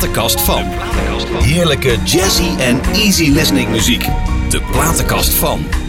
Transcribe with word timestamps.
platenkast 0.00 0.40
van. 0.40 0.64
Heerlijke 1.42 1.98
jazzy 2.04 2.56
en 2.58 2.80
easy 2.94 3.30
listening 3.30 3.68
muziek. 3.68 4.06
De 4.48 4.60
platenkast 4.72 5.34
van. 5.34 5.79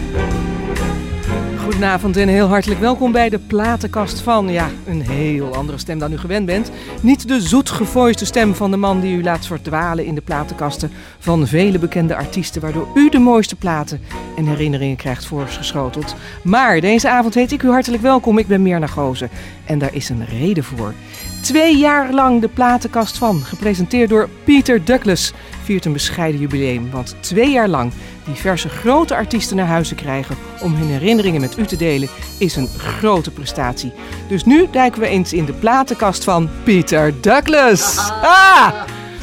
Goedenavond 1.72 2.16
en 2.16 2.28
heel 2.28 2.48
hartelijk 2.48 2.80
welkom 2.80 3.12
bij 3.12 3.28
de 3.28 3.38
platenkast 3.38 4.20
van, 4.20 4.48
ja, 4.48 4.68
een 4.86 5.00
heel 5.00 5.54
andere 5.54 5.78
stem 5.78 5.98
dan 5.98 6.12
u 6.12 6.18
gewend 6.18 6.46
bent. 6.46 6.70
Niet 7.00 7.28
de 7.28 7.40
zoetgevoiste 7.40 8.24
stem 8.24 8.54
van 8.54 8.70
de 8.70 8.76
man 8.76 9.00
die 9.00 9.16
u 9.16 9.22
laat 9.22 9.46
verdwalen 9.46 10.04
in 10.04 10.14
de 10.14 10.20
platenkasten 10.20 10.90
van 11.18 11.46
vele 11.46 11.78
bekende 11.78 12.16
artiesten, 12.16 12.60
waardoor 12.60 12.88
u 12.94 13.08
de 13.08 13.18
mooiste 13.18 13.56
platen 13.56 14.00
en 14.36 14.46
herinneringen 14.46 14.96
krijgt 14.96 15.24
voorgeschoteld. 15.24 16.14
Maar 16.42 16.80
deze 16.80 17.08
avond 17.08 17.34
heet 17.34 17.52
ik 17.52 17.62
u 17.62 17.68
hartelijk 17.68 18.02
welkom, 18.02 18.38
ik 18.38 18.46
ben 18.46 18.62
Mirna 18.62 18.86
Gozen 18.86 19.30
en 19.64 19.78
daar 19.78 19.94
is 19.94 20.08
een 20.08 20.26
reden 20.26 20.64
voor. 20.64 20.94
Twee 21.42 21.76
jaar 21.76 22.12
lang 22.12 22.40
de 22.40 22.48
platenkast 22.48 23.18
van, 23.18 23.40
gepresenteerd 23.40 24.08
door 24.08 24.28
Peter 24.44 24.84
Douglas, 24.84 25.32
viert 25.62 25.84
een 25.84 25.92
bescheiden 25.92 26.40
jubileum. 26.40 26.90
Want 26.90 27.16
twee 27.20 27.50
jaar 27.50 27.68
lang 27.68 27.92
diverse 28.24 28.68
grote 28.68 29.14
artiesten 29.14 29.56
naar 29.56 29.66
huis 29.66 29.94
krijgen 29.94 30.36
om 30.60 30.74
hun 30.74 30.88
herinneringen 30.88 31.40
met 31.40 31.58
u 31.58 31.66
te 31.66 31.76
delen, 31.76 32.08
is 32.38 32.56
een 32.56 32.68
grote 32.76 33.30
prestatie. 33.30 33.92
Dus 34.28 34.44
nu 34.44 34.68
duiken 34.72 35.00
we 35.00 35.06
eens 35.06 35.32
in 35.32 35.44
de 35.44 35.52
platenkast 35.52 36.24
van 36.24 36.50
Peter 36.64 37.14
Douglas. 37.20 37.96
Ah! 38.22 38.68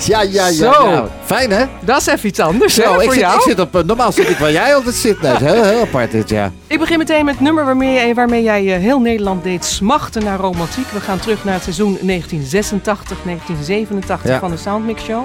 Ja, 0.06 0.22
ja, 0.22 0.48
ja. 0.48 0.52
Zo. 0.52 1.10
Fijn, 1.26 1.52
hè? 1.52 1.66
Dat 1.82 2.02
is 2.02 2.08
even 2.08 2.28
iets 2.30 2.40
anders, 2.40 2.76
hè, 2.78 2.84
Zo, 2.84 2.94
ik 2.94 3.02
voor 3.04 3.12
zit, 3.14 3.22
jou. 3.22 3.36
ik 3.36 3.42
zit 3.42 3.60
op, 3.60 3.76
eh, 3.76 3.84
normaal 3.84 4.12
zit 4.12 4.30
ik 4.30 4.38
waar 4.38 4.52
jij 4.52 4.76
altijd 4.76 4.96
zit. 4.96 5.22
Nee, 5.22 5.36
heel, 5.38 5.64
heel 5.64 5.82
apart 5.82 6.12
dit, 6.12 6.30
ja. 6.30 6.52
Ik 6.68 6.80
begin 6.80 6.98
meteen 6.98 7.26
met 7.26 7.34
het 7.34 7.44
nummer 7.44 7.66
waarmee, 7.66 7.94
jij- 7.94 8.14
waarmee 8.16 8.44
jij 8.44 8.74
eh, 8.76 8.82
heel 8.82 9.00
Nederland 9.00 9.44
deed 9.44 9.66
smachten 9.66 10.24
naar 10.24 10.40
romantiek. 10.40 10.88
We 10.92 11.00
gaan 11.00 11.20
terug 11.20 11.44
naar 11.44 11.54
het 11.54 11.64
seizoen 11.64 11.98
1986, 12.02 13.18
1987 13.24 14.30
Ja. 14.32 14.40
van 14.40 14.52
de 14.52 14.58
Soundmix 14.58 15.04
Show. 15.04 15.24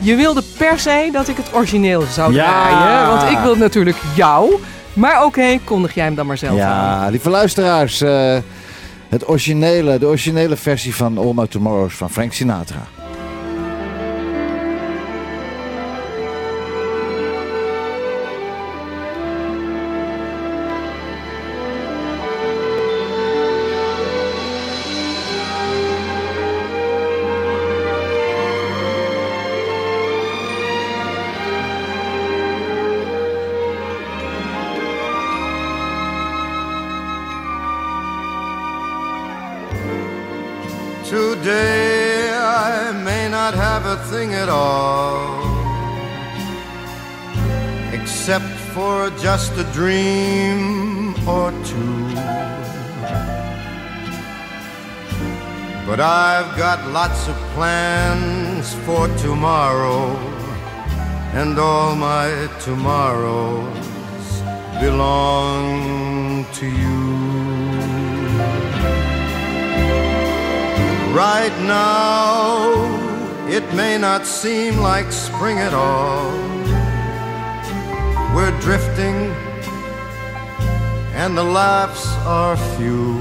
Je 0.00 0.14
wilde 0.16 0.42
per 0.58 0.78
se 0.78 1.08
dat 1.12 1.28
ik 1.28 1.36
het 1.36 1.54
origineel 1.54 2.02
zou 2.12 2.32
Ja. 2.32 2.44
draaien, 2.68 3.08
want 3.16 3.30
ik 3.30 3.38
wil 3.38 3.56
natuurlijk 3.56 3.96
jou. 4.14 4.54
Maar 4.92 5.24
oké, 5.24 5.58
kondig 5.64 5.94
jij 5.94 6.04
hem 6.04 6.14
dan 6.14 6.26
maar 6.26 6.38
zelf 6.38 6.52
aan. 6.52 6.56
Ja, 6.58 7.08
lieve 7.08 7.30
luisteraars. 7.30 8.00
eh, 8.00 8.36
het 9.08 9.28
originele, 9.28 9.98
de 9.98 10.06
originele 10.06 10.56
versie 10.56 10.94
van 10.94 11.18
All 11.18 11.32
My 11.34 11.46
Tomorrows 11.46 11.94
van 11.94 12.10
Frank 12.10 12.32
Sinatra. 12.32 12.82
Except 48.20 48.54
for 48.74 49.08
just 49.18 49.50
a 49.56 49.64
dream 49.72 51.14
or 51.26 51.50
two. 51.64 52.04
But 55.86 56.00
I've 56.00 56.54
got 56.58 56.86
lots 56.92 57.28
of 57.28 57.36
plans 57.54 58.74
for 58.84 59.08
tomorrow, 59.16 60.14
and 61.32 61.58
all 61.58 61.96
my 61.96 62.28
tomorrows 62.60 64.28
belong 64.82 66.44
to 66.60 66.66
you. 66.66 67.00
Right 71.16 71.56
now, 71.62 72.68
it 73.48 73.64
may 73.74 73.96
not 73.96 74.26
seem 74.26 74.76
like 74.76 75.10
spring 75.10 75.56
at 75.58 75.72
all. 75.72 76.49
We're 78.34 78.56
drifting, 78.60 79.16
and 81.14 81.36
the 81.36 81.44
laughs 81.44 82.06
are 82.24 82.56
few. 82.76 83.18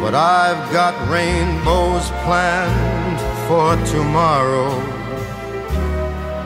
But 0.00 0.14
I've 0.14 0.72
got 0.72 0.94
rainbows 1.10 2.06
planned 2.24 3.20
for 3.46 3.76
tomorrow, 3.92 4.70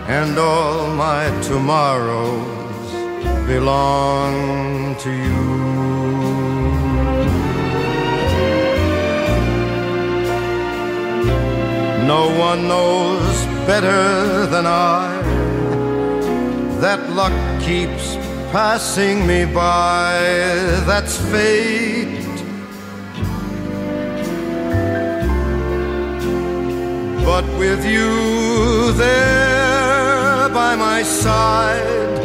and 0.09 0.39
all 0.39 0.89
my 0.95 1.25
tomorrows 1.43 2.89
belong 3.47 4.97
to 4.97 5.11
you. 5.11 5.45
No 12.07 12.23
one 12.39 12.69
knows 12.69 13.36
better 13.67 14.47
than 14.47 14.67
I 14.67 15.37
that 16.81 17.09
luck 17.11 17.33
keeps 17.63 18.17
passing 18.53 19.27
me 19.27 19.47
by. 19.47 20.13
That's 20.87 21.17
fate. 21.31 22.25
But 27.25 27.45
with 27.59 27.85
you 27.85 28.93
there 28.93 30.49
by 30.51 30.77
my 30.77 31.03
side, 31.03 32.19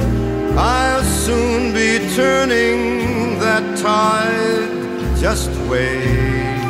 I'll 0.58 1.04
soon 1.04 1.74
be 1.74 2.00
turning 2.16 3.40
that 3.40 3.66
tide. 3.80 5.18
Just 5.18 5.50
wait. 5.70 6.62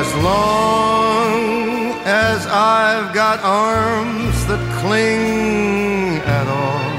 As 0.00 0.14
long 0.22 1.45
as 2.16 2.46
I've 2.46 3.12
got 3.12 3.40
arms 3.40 4.36
that 4.46 4.62
cling 4.80 6.18
at 6.38 6.46
all, 6.60 6.92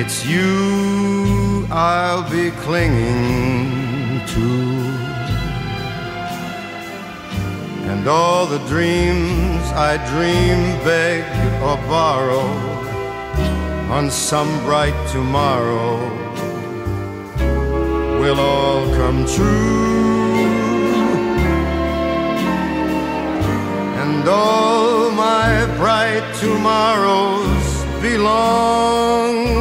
it's 0.00 0.24
you 0.24 1.66
I'll 1.70 2.26
be 2.30 2.50
clinging 2.64 4.26
to. 4.34 4.48
And 7.90 8.06
all 8.06 8.46
the 8.46 8.62
dreams 8.74 9.64
I 9.90 9.92
dream, 10.12 10.60
beg 10.84 11.24
or 11.66 11.76
borrow 11.88 12.48
on 13.96 14.08
some 14.10 14.52
bright 14.64 14.98
tomorrow 15.10 15.98
will 18.20 18.38
all 18.38 18.86
come 18.94 19.26
true. 19.26 20.09
Tomorrows 26.40 27.84
belong 28.02 29.59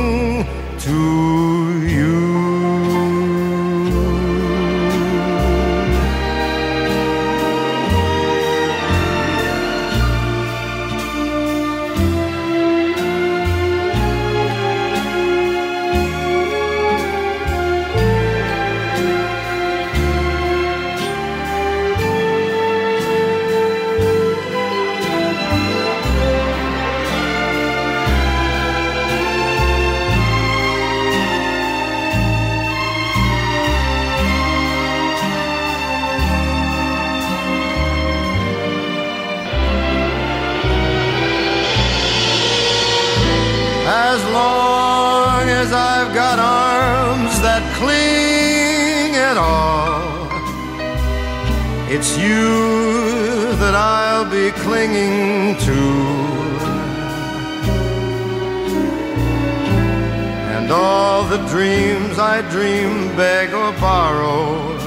dreams 61.50 62.20
I 62.20 62.42
dream, 62.50 63.16
beg 63.16 63.54
or 63.54 63.72
borrow 63.80 64.78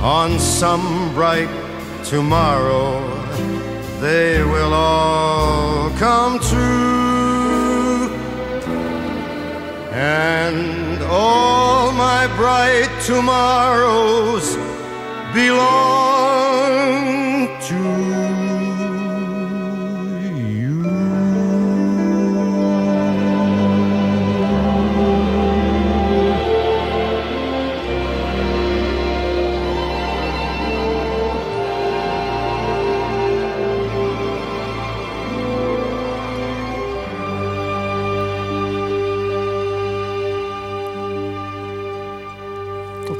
on 0.00 0.38
some 0.38 1.12
bright 1.14 1.50
tomorrow 2.04 3.18
they 4.00 4.44
will 4.44 4.74
all 4.74 5.90
come 5.98 6.38
true. 6.38 8.08
And 9.90 11.02
all 11.02 11.90
my 11.90 12.28
bright 12.36 12.88
tomorrows 13.04 14.54
belong 15.34 17.17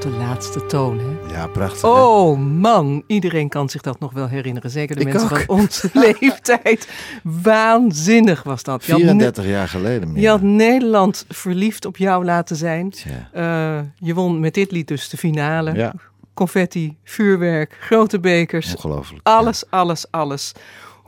Tot 0.01 0.03
de 0.13 0.19
laatste 0.19 0.67
toon, 0.67 0.99
hè? 0.99 1.33
Ja, 1.35 1.47
prachtig. 1.47 1.83
hè? 1.83 1.89
Oh 1.89 2.39
man, 2.39 3.03
iedereen 3.07 3.49
kan 3.49 3.69
zich 3.69 3.81
dat 3.83 4.01
nog 4.01 4.13
wel 4.13 4.29
herinneren. 4.29 4.71
Zeker 4.71 4.95
de 4.97 5.01
Ik 5.01 5.13
mensen 5.13 5.31
ook. 5.31 5.39
van 5.41 5.59
onze 5.59 5.91
leeftijd. 6.21 6.89
Waanzinnig 7.23 8.43
was 8.43 8.63
dat. 8.63 8.85
Je 8.85 8.93
had, 8.93 9.01
ne- 9.01 9.07
34 9.07 9.45
jaar 9.47 9.69
geleden 9.69 10.13
meer. 10.13 10.23
je 10.23 10.29
had 10.29 10.43
Nederland 10.43 11.25
verliefd 11.29 11.85
op 11.85 11.97
jou 11.97 12.25
laten 12.25 12.57
zijn. 12.57 12.93
Eh, 13.33 13.79
je 13.99 14.15
won 14.15 14.41
met 14.41 14.55
dit 14.55 14.71
lied 14.71 14.89
dus 14.89 15.09
de 15.09 15.17
finale. 15.17 15.73
Ja, 15.75 15.95
Confetti, 16.35 16.97
vuurwerk, 17.05 17.77
grote 17.81 18.21
bekers. 18.21 18.75
ongelooflijk. 18.75 19.21
Alles, 19.27 19.65
alles, 19.71 20.11
alles. 20.11 20.53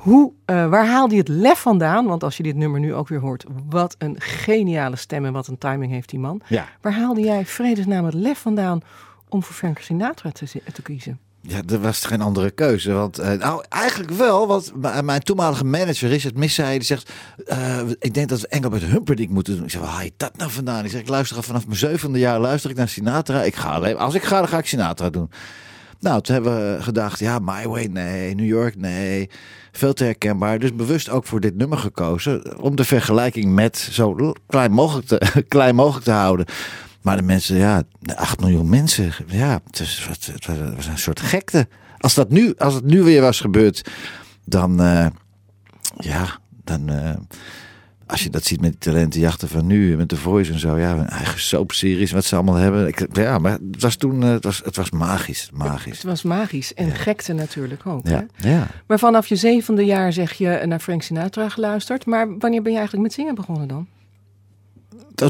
Hoe, 0.00 0.32
eh, 0.44 0.68
waar 0.68 0.86
haalde 0.86 1.14
je 1.14 1.20
het 1.20 1.28
lef 1.28 1.58
vandaan? 1.60 2.06
Want 2.06 2.22
als 2.24 2.36
je 2.36 2.42
dit 2.42 2.56
nummer 2.56 2.80
nu 2.80 2.94
ook 2.94 3.08
weer 3.08 3.20
hoort, 3.20 3.44
wat 3.68 3.94
een 3.98 4.16
geniale 4.18 4.96
stem 4.96 5.24
en 5.24 5.32
wat 5.32 5.46
een 5.46 5.58
timing 5.58 5.92
heeft 5.92 6.08
die 6.08 6.18
man. 6.18 6.40
Ja. 6.48 6.68
Waar 6.80 6.92
haalde 6.92 7.20
jij 7.20 7.46
vredesnaam 7.46 8.04
het 8.04 8.14
lef 8.14 8.38
vandaan 8.38 8.80
om 9.28 9.42
voor 9.42 9.54
Frank 9.54 9.78
Sinatra 9.78 10.30
te, 10.30 10.62
te 10.72 10.82
kiezen? 10.82 11.18
Ja, 11.42 11.60
er 11.68 11.80
was 11.80 12.04
geen 12.04 12.20
andere 12.20 12.50
keuze. 12.50 12.92
Want, 12.92 13.18
eh, 13.18 13.32
nou, 13.38 13.64
eigenlijk 13.68 14.10
wel. 14.10 14.46
Want 14.46 14.72
m- 14.74 15.04
mijn 15.04 15.20
toenmalige 15.20 15.64
manager, 15.64 16.08
Richard 16.08 16.36
Missay, 16.36 16.72
die 16.72 16.82
zegt... 16.86 17.10
eh, 17.46 17.78
ik 17.98 18.14
denk 18.14 18.28
dat 18.28 18.40
we 18.40 18.48
Engelbert 18.48 18.82
Humperdinck 18.82 19.30
moeten 19.30 19.54
doen. 19.54 19.64
Ik 19.64 19.70
zeg, 19.70 19.80
waar 19.80 19.90
haal 19.90 20.02
je 20.02 20.12
dat 20.16 20.36
nou 20.36 20.50
vandaan? 20.50 20.84
Ik 20.84 20.90
zeg, 20.90 21.00
ik 21.00 21.08
luister 21.08 21.36
al 21.36 21.42
vanaf 21.42 21.66
mijn 21.66 21.78
zevende 21.78 22.18
jaar 22.18 22.38
luister 22.40 22.70
ik 22.70 22.76
naar 22.76 22.88
Sinatra. 22.88 23.42
Ik 23.42 23.54
ga 23.54 23.70
alleen, 23.70 23.96
als 23.96 24.14
ik 24.14 24.22
ga, 24.22 24.38
dan 24.38 24.48
ga 24.48 24.58
ik 24.58 24.66
Sinatra 24.66 25.10
doen. 25.10 25.30
Nou, 26.00 26.22
toen 26.22 26.34
hebben 26.34 26.74
we 26.76 26.82
gedacht, 26.82 27.18
ja, 27.18 27.38
My 27.38 27.66
Way, 27.66 27.84
nee. 27.84 28.34
New 28.34 28.46
York, 28.46 28.76
nee. 28.76 29.30
Veel 29.72 29.92
te 29.92 30.04
herkenbaar. 30.04 30.58
Dus 30.58 30.74
bewust 30.74 31.10
ook 31.10 31.26
voor 31.26 31.40
dit 31.40 31.56
nummer 31.56 31.78
gekozen. 31.78 32.60
Om 32.60 32.76
de 32.76 32.84
vergelijking 32.84 33.54
met 33.54 33.76
zo 33.76 34.34
klein 34.46 34.72
mogelijk 34.72 35.06
te, 35.06 35.20
klein 35.48 35.74
mogelijk 35.74 36.04
te 36.04 36.10
houden. 36.10 36.46
Maar 37.02 37.16
de 37.16 37.22
mensen, 37.22 37.56
ja, 37.56 37.82
de 38.00 38.16
8 38.16 38.40
miljoen 38.40 38.68
mensen. 38.68 39.12
Ja, 39.26 39.60
het 39.70 40.46
was 40.76 40.86
een 40.86 40.98
soort 40.98 41.20
gekte. 41.20 41.68
Als, 41.98 42.14
dat 42.14 42.30
nu, 42.30 42.54
als 42.58 42.74
het 42.74 42.84
nu 42.84 43.02
weer 43.02 43.20
was 43.20 43.40
gebeurd, 43.40 43.90
dan, 44.44 44.82
eh, 44.82 45.06
ja, 45.96 46.38
dan, 46.64 46.88
eh, 46.88 47.16
als 48.10 48.22
je 48.22 48.30
dat 48.30 48.44
ziet 48.44 48.60
met 48.60 48.70
die 48.70 48.78
talentenjachten 48.78 49.48
van 49.48 49.66
nu, 49.66 49.96
met 49.96 50.08
de 50.08 50.16
Voice 50.16 50.52
en 50.52 50.58
zo, 50.58 50.78
ja, 50.78 50.96
hun 50.96 51.08
eigen 51.08 51.40
soapseries, 51.40 52.12
wat 52.12 52.24
ze 52.24 52.34
allemaal 52.34 52.54
hebben. 52.54 52.86
Ik, 52.86 53.06
ja, 53.12 53.38
maar 53.38 53.52
het 53.52 53.82
was 53.82 53.96
toen, 53.96 54.22
eh, 54.22 54.30
het 54.30 54.44
was, 54.44 54.60
het 54.64 54.76
was 54.76 54.90
magisch, 54.90 55.50
magisch. 55.52 55.96
Het 55.96 56.06
was 56.06 56.22
magisch 56.22 56.74
en 56.74 56.90
gekte 56.90 57.32
natuurlijk 57.32 57.86
ook. 57.86 58.04
Hè? 58.04 58.10
Ja, 58.10 58.26
ja. 58.36 58.66
Maar 58.86 58.98
vanaf 58.98 59.26
je 59.26 59.36
zevende 59.36 59.84
jaar 59.84 60.12
zeg 60.12 60.32
je 60.32 60.62
naar 60.66 60.80
Frank 60.80 61.02
Sinatra 61.02 61.48
geluisterd. 61.48 62.06
Maar 62.06 62.38
wanneer 62.38 62.62
ben 62.62 62.72
je 62.72 62.78
eigenlijk 62.78 63.06
met 63.06 63.16
zingen 63.16 63.34
begonnen 63.34 63.68
dan? 63.68 63.86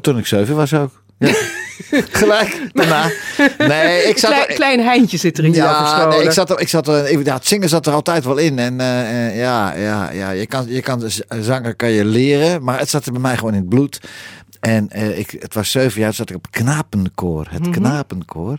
Toen 0.00 0.18
ik 0.18 0.26
zeven 0.26 0.56
was 0.56 0.74
ook. 0.74 1.02
Ja. 1.18 1.34
Gelijk 2.20 2.60
daarna. 2.72 3.10
Nee, 3.58 4.02
ik 4.02 4.18
zat... 4.18 4.30
Klein, 4.30 4.46
klein 4.46 4.80
Heintje 4.80 5.16
zit 5.16 5.38
er 5.38 5.44
in 5.44 5.52
ja, 5.52 6.06
nee, 6.06 6.22
ik 6.22 6.30
zat 6.30 6.50
er, 6.50 6.60
ik 6.60 6.68
zat 6.68 6.88
er, 6.88 7.24
ja, 7.24 7.34
het 7.34 7.46
zingen 7.46 7.68
zat 7.68 7.86
er 7.86 7.92
altijd 7.92 8.24
wel 8.24 8.36
in. 8.36 8.58
En 8.58 8.80
eh, 8.80 9.26
eh, 9.26 9.36
ja, 9.36 9.74
ja, 9.74 10.10
ja, 10.10 10.30
je 10.30 10.46
kan, 10.46 10.66
je 10.68 10.80
kan 10.80 11.02
zanger 11.40 11.74
kan 11.74 11.90
je 11.90 12.04
leren, 12.04 12.62
maar 12.62 12.78
het 12.78 12.88
zat 12.88 13.06
er 13.06 13.12
bij 13.12 13.20
mij 13.20 13.36
gewoon 13.36 13.54
in 13.54 13.60
het 13.60 13.68
bloed. 13.68 14.00
En 14.60 14.90
eh, 14.90 15.18
ik, 15.18 15.36
het 15.38 15.54
was 15.54 15.70
zeven 15.70 16.00
jaar, 16.00 16.14
zat 16.14 16.30
ik 16.30 16.36
op 16.36 16.50
knapenkoor, 16.50 17.46
het 17.50 17.62
Mhm. 17.62 17.70
knapenkoor. 17.70 18.58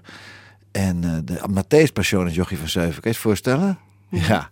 En 0.71 1.23
de 1.25 1.39
Matthäus 1.53 1.93
Passion 1.93 2.27
is 2.27 2.35
Jochie 2.35 2.57
van 2.57 2.69
Zeven, 2.69 2.91
kan 2.91 2.99
je 3.01 3.09
je 3.09 3.09
het 3.09 3.17
voorstellen? 3.17 3.77
Ja. 4.09 4.49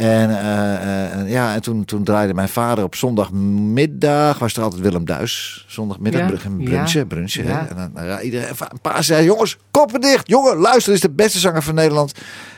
En, 0.00 0.30
eh, 0.30 1.30
ja, 1.30 1.54
en 1.54 1.62
toen, 1.62 1.84
toen 1.84 2.04
draaide 2.04 2.34
mijn 2.34 2.48
vader 2.48 2.84
op 2.84 2.94
zondagmiddag, 2.94 4.38
was 4.38 4.56
er 4.56 4.62
altijd 4.62 4.82
Willem 4.82 5.04
Duis. 5.04 5.64
Zondagmiddag, 5.68 6.20
Ja, 6.20 6.26
brun- 6.26 6.40
een 6.58 6.64
brunchje, 6.64 6.98
ja, 6.98 7.04
brunchje. 7.04 7.44
ja. 7.44 7.48
Hè? 7.48 7.66
En 7.66 7.76
dan, 7.76 7.90
nou 7.94 8.06
ja, 8.06 8.20
iedereen, 8.20 8.48
een 8.48 8.80
paar 8.80 9.04
zei, 9.04 9.24
jongens, 9.24 9.56
koppen 9.70 10.00
dicht. 10.00 10.28
Jongen, 10.28 10.56
luister, 10.56 10.92
dit 10.92 11.02
is 11.02 11.08
de 11.08 11.14
beste 11.14 11.38
zanger 11.38 11.62
van 11.62 11.74
Nederland. 11.74 12.12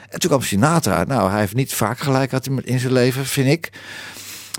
En 0.09 0.19
toen 0.21 0.31
kwam 0.31 0.43
Sinatra. 0.43 1.05
Nou, 1.05 1.31
hij 1.31 1.41
heeft 1.41 1.55
niet 1.55 1.75
vaak 1.75 1.99
gelijk 1.99 2.31
had 2.31 2.45
hij 2.45 2.57
in 2.65 2.79
zijn 2.79 2.93
leven, 2.93 3.27
vind 3.27 3.49
ik. 3.49 3.71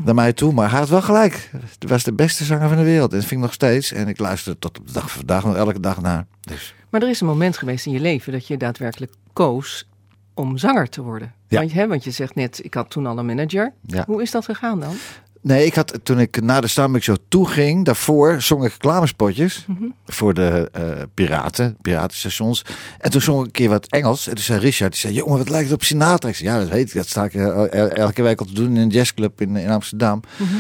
Naar 0.04 0.16
mij 0.16 0.34
toe, 0.34 0.54
maar 0.54 0.70
hij 0.70 0.80
had 0.80 0.90
wel 0.90 1.02
gelijk. 1.02 1.50
Hij 1.52 1.90
was 1.90 2.04
de 2.04 2.14
beste 2.14 2.44
zanger 2.44 2.68
van 2.68 2.78
de 2.78 2.84
wereld. 2.84 3.12
En 3.12 3.18
dat 3.18 3.28
vind 3.28 3.40
ik 3.42 3.46
nog 3.46 3.54
steeds. 3.56 3.92
En 3.92 4.08
ik 4.08 4.20
luister 4.20 4.60
tot 4.60 4.80
op 4.80 4.88
de 4.88 4.94
dag 4.94 5.02
van 5.12 5.12
vandaag 5.18 5.44
nog 5.44 5.56
elke 5.56 5.80
dag 5.80 6.02
naar. 6.02 6.26
Dus 6.42 6.74
Maar 6.90 7.02
er 7.02 7.10
is 7.10 7.22
een 7.22 7.28
moment 7.28 7.58
geweest 7.58 7.86
in 7.86 7.92
je 7.92 8.00
leven 8.00 8.32
dat 8.32 8.48
je 8.48 8.58
daadwerkelijk 8.58 9.12
koos 9.34 9.88
om 10.34 10.58
zanger 10.58 10.90
te 10.90 11.02
worden. 11.02 11.34
Ja. 11.48 11.58
Want, 11.60 11.72
je, 11.72 11.78
hè, 11.78 11.88
want 11.88 12.04
je 12.04 12.12
zegt 12.12 12.36
net, 12.36 12.60
ik 12.64 12.74
had 12.74 12.90
toen 12.90 13.06
al 13.06 13.18
een 13.18 13.26
manager. 13.26 13.74
ja. 13.86 14.04
Hoe 14.08 14.22
is 14.22 14.32
dat 14.32 14.46
gegaan 14.46 14.80
dan? 14.80 14.94
Nee, 15.42 15.66
ik 15.66 15.76
had 15.76 16.00
toen 16.04 16.20
ik 16.20 16.42
naar 16.42 16.62
de 16.62 16.68
Starbucks 16.68 17.06
Show 17.06 17.16
toe 17.28 17.48
ging, 17.48 17.86
daarvoor 17.86 18.42
zong 18.42 18.64
ik 18.66 18.72
reclamespotjes 18.72 19.66
Mhm. 19.68 19.84
voor 20.06 20.34
de 20.34 20.70
eh, 20.72 20.84
piraten, 21.14 21.78
piratenstations. 21.82 22.62
En 23.00 23.12
toen 23.12 23.22
zong 23.22 23.40
ik 23.40 23.46
een 23.46 23.52
keer 23.52 23.70
wat 23.70 23.88
Engels. 23.88 24.28
En 24.28 24.36
toen 24.36 24.44
zei 24.44 24.60
Richard, 24.60 24.92
die 24.92 25.02
zei, 25.02 25.14
jongen, 25.14 25.38
wat 25.38 25.50
lijkt 25.50 25.66
het 25.66 25.74
op 25.76 25.84
Sinatra? 25.84 26.30
Ik 26.30 26.36
zei, 26.36 26.50
ja, 26.50 26.60
dat 26.60 26.70
weet 26.70 26.88
ik. 26.88 26.94
Dat 26.94 27.08
sta 27.08 27.24
ik 27.24 27.34
eh, 27.34 27.46
el- 27.46 27.90
elke 27.90 28.22
week 28.22 28.40
al 28.40 28.46
te 28.46 28.54
doen 28.54 28.66
in 28.76 28.78
een 28.82 28.90
jazzclub 28.90 29.42
in, 29.42 29.56
in 29.56 29.70
Amsterdam. 29.70 30.22
Mhm. 30.38 30.54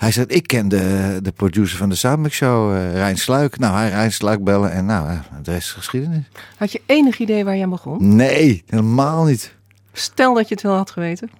Hij 0.00 0.12
zei, 0.12 0.26
ik 0.26 0.46
ken 0.46 0.68
de, 0.68 1.18
de 1.22 1.32
producer 1.32 1.78
van 1.78 1.88
de 1.88 1.94
Starbucks 1.94 2.36
Show, 2.36 2.74
eh, 2.74 2.92
Rijn 2.92 3.18
Sluik. 3.18 3.58
Nou, 3.58 3.76
hij 3.76 3.88
Rijn 3.88 4.12
Sluik 4.12 4.44
bellen 4.44 4.72
en 4.72 4.86
nou, 4.86 5.08
eh, 5.08 5.18
de 5.42 5.50
rest 5.50 5.66
is 5.66 5.72
geschiedenis. 5.72 6.24
Had 6.56 6.72
je 6.72 6.80
enig 6.86 7.18
idee 7.18 7.44
waar 7.44 7.62
aan 7.62 7.70
begon? 7.70 8.16
Nee, 8.16 8.62
helemaal 8.66 9.24
niet. 9.24 9.54
Stel 9.92 10.34
dat 10.34 10.48
je 10.48 10.54
het 10.54 10.62
wel 10.62 10.74
had 10.74 10.90
geweten. 10.90 11.30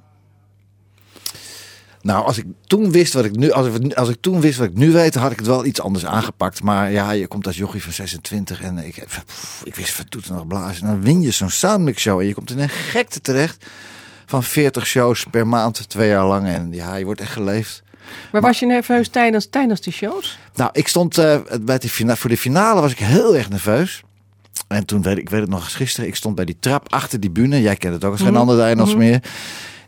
Nou, 2.02 2.25
als 2.25 2.38
ik 2.38 2.45
toen 2.67 2.90
wist 2.90 3.12
wat 3.12 3.25
ik 3.25 3.37
nu, 3.37 3.50
als 3.50 3.67
ik, 3.67 3.95
als 3.95 4.09
ik 4.09 4.17
toen 4.21 4.40
wist 4.40 4.59
wat 4.59 4.69
ik 4.69 4.76
nu 4.76 4.93
weet, 4.93 5.14
had 5.14 5.31
ik 5.31 5.38
het 5.38 5.47
wel 5.47 5.64
iets 5.64 5.81
anders 5.81 6.07
aangepakt. 6.07 6.62
Maar 6.62 6.90
ja, 6.90 7.11
je 7.11 7.26
komt 7.26 7.47
als 7.47 7.57
jochie 7.57 7.83
van 7.83 7.93
26 7.93 8.62
en 8.62 8.79
ik, 8.79 9.05
pff, 9.07 9.62
ik 9.64 9.75
wist 9.75 9.93
van 9.93 10.09
toeten 10.09 10.35
nog 10.35 10.47
blazen. 10.47 10.87
En 10.87 10.93
dan 10.93 11.02
win 11.02 11.21
je 11.21 11.31
zo'n 11.31 11.50
soundmix 11.50 12.00
show 12.00 12.21
en 12.21 12.26
je 12.26 12.35
komt 12.35 12.50
in 12.50 12.59
een 12.59 12.69
gekte 12.69 13.21
terecht 13.21 13.67
van 14.26 14.43
40 14.43 14.87
shows 14.87 15.26
per 15.31 15.47
maand, 15.47 15.88
twee 15.88 16.09
jaar 16.09 16.26
lang. 16.26 16.47
En 16.47 16.73
ja, 16.73 16.95
je 16.95 17.05
wordt 17.05 17.21
echt 17.21 17.33
geleefd. 17.33 17.83
Maar 18.33 18.40
was 18.40 18.59
je 18.59 18.67
nerveus 18.67 19.09
tijdens, 19.09 19.47
tijdens 19.50 19.81
die 19.81 19.93
shows? 19.93 20.38
Nou, 20.55 20.71
ik 20.73 20.88
stond 20.88 21.19
eh, 21.19 21.38
bij 21.61 21.79
de 21.79 21.88
voor 22.17 22.31
de 22.31 22.37
finale 22.37 22.81
was 22.81 22.93
ik 22.93 22.99
heel 22.99 23.37
erg 23.37 23.49
nerveus. 23.50 24.02
En 24.69 24.85
toen 24.87 25.02
weet 25.02 25.19
ik, 25.19 25.31
weet 25.31 25.40
het 25.40 25.50
nog 25.50 25.64
eens 25.64 25.75
gisteren, 25.75 26.09
ik 26.09 26.17
stond 26.17 26.35
bij 26.35 26.45
die 26.45 26.57
trap 26.61 26.93
achter 26.93 27.21
die 27.21 27.31
bühne. 27.31 27.61
Jij 27.61 27.76
kent 27.76 27.95
het 27.95 28.05
ook 28.05 28.12
als 28.12 28.21
geen 28.21 28.31
Mhm. 28.31 28.40
ander 28.40 28.57
daar 28.57 28.76
als 28.81 28.88
Mhm. 28.90 28.99
meer. 28.99 29.23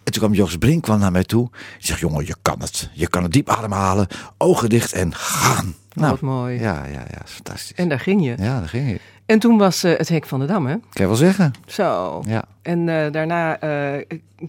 En 0.05 0.13
toen 0.13 0.23
kwam 0.23 0.33
Jos 0.35 0.57
Brink 0.59 0.83
kwam 0.83 0.99
naar 0.99 1.13
mij 1.13 1.25
toe. 1.25 1.49
Die 1.51 1.87
zegt, 1.87 2.01
jongen, 2.01 2.27
je 2.27 2.35
kan 2.43 2.61
het. 2.61 2.91
Je 2.93 3.07
kan 3.09 3.23
het 3.23 3.33
diep 3.33 3.49
ademhalen, 3.49 4.07
ogen 4.39 4.69
dicht 4.69 4.93
en 4.93 5.15
gaan. 5.15 5.75
Nou, 5.93 6.11
wat 6.11 6.21
mooi. 6.21 6.61
Ja, 6.61 6.85
ja, 6.85 6.93
ja, 7.11 7.25
is 7.25 7.31
fantastisch. 7.31 7.73
En 7.77 7.89
daar 7.89 8.01
ging 8.01 8.25
je. 8.25 8.35
Ja, 8.39 8.59
daar 8.59 8.69
ging 8.69 8.91
ik. 8.91 9.01
En 9.27 9.39
toen 9.39 9.59
was 9.59 9.83
eh, 9.85 9.99
het 9.99 10.09
hek 10.09 10.27
van 10.27 10.41
de 10.41 10.47
Dam, 10.47 10.67
hè? 10.67 10.73
Kan 10.73 10.83
je 10.93 11.07
wel 11.07 11.17
zeggen. 11.17 11.53
Zo. 11.67 12.23
Ja. 12.27 12.45
En 12.63 12.89
eh, 12.89 13.13
daarna 13.13 13.59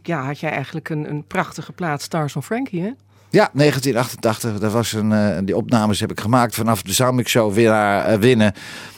ja, 0.03 0.25
had 0.25 0.39
jij 0.39 0.51
eigenlijk 0.51 0.89
een, 0.89 1.09
een 1.09 1.23
prachtige 1.27 1.71
plaat, 1.71 2.01
Stars 2.01 2.35
on 2.35 2.43
Frankie, 2.43 2.81
hè? 2.81 2.89
Ja, 3.33 3.49
1988. 3.53 4.59
Dat 4.59 4.71
was 4.71 4.91
een, 4.93 5.11
eh, 5.11 5.37
die 5.43 5.55
opnames 5.57 5.99
heb 5.99 6.11
ik 6.11 6.19
gemaakt 6.19 6.55
vanaf 6.55 6.81
de 6.81 6.93
Soundmix 6.93 7.31
Show 7.31 7.53
winnaar 7.53 8.05
eh, 8.05 8.19
winnen. 8.19 8.53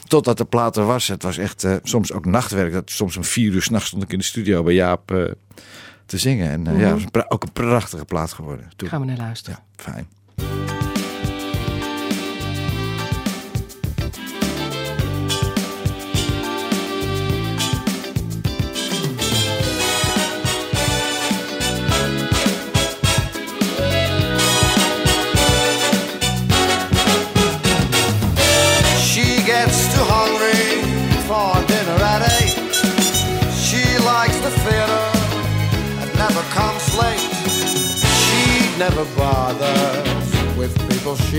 Totdat 0.07 0.37
de 0.37 0.45
plaat 0.45 0.77
er 0.77 0.85
was. 0.85 1.07
Het 1.07 1.23
was 1.23 1.37
echt 1.37 1.63
eh, 1.63 1.75
soms 1.83 2.11
ook 2.11 2.25
nachtwerk. 2.25 2.73
Dat, 2.73 2.89
soms 2.89 3.17
om 3.17 3.23
vier 3.23 3.51
uur 3.53 3.61
s'nachts 3.61 3.87
stond 3.87 4.03
ik 4.03 4.11
in 4.11 4.17
de 4.17 4.23
studio 4.23 4.63
bij 4.63 4.73
Jaap 4.73 5.07
te 6.05 6.17
zingen. 6.17 6.49
En 6.51 6.63
ja, 6.63 6.71
Mhm. 6.71 6.81
het 6.83 6.91
was 6.93 7.03
een 7.23 7.31
ook 7.31 7.43
een 7.43 7.51
prachtige 7.51 8.05
plaat 8.05 8.33
geworden. 8.33 8.69
Toen. 8.75 8.87
Gaan 8.89 8.99
we 9.01 9.07
naar 9.07 9.17
luisteren. 9.17 9.59
Ja, 9.77 9.83
fijn. 9.83 10.07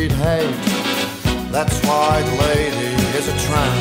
She'd 0.07 0.17
hate. 0.19 0.55
That's 1.51 1.79
why 1.87 2.23
the 2.23 2.35
lady 2.49 2.95
is 3.19 3.27
a 3.29 3.37
tramp. 3.47 3.79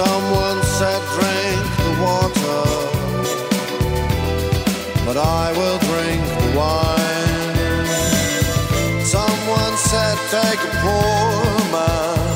Someone 0.00 0.62
said 0.78 1.02
drink 1.16 1.62
the 1.84 1.92
water, 2.06 2.64
but 5.04 5.16
I 5.16 5.52
will 5.58 5.78
drink 5.90 6.22
the 6.40 6.50
wine. 6.58 7.86
Someone 9.04 9.74
said 9.76 10.16
take 10.36 10.60
a 10.60 10.72
poor 10.84 11.30
man, 11.72 12.27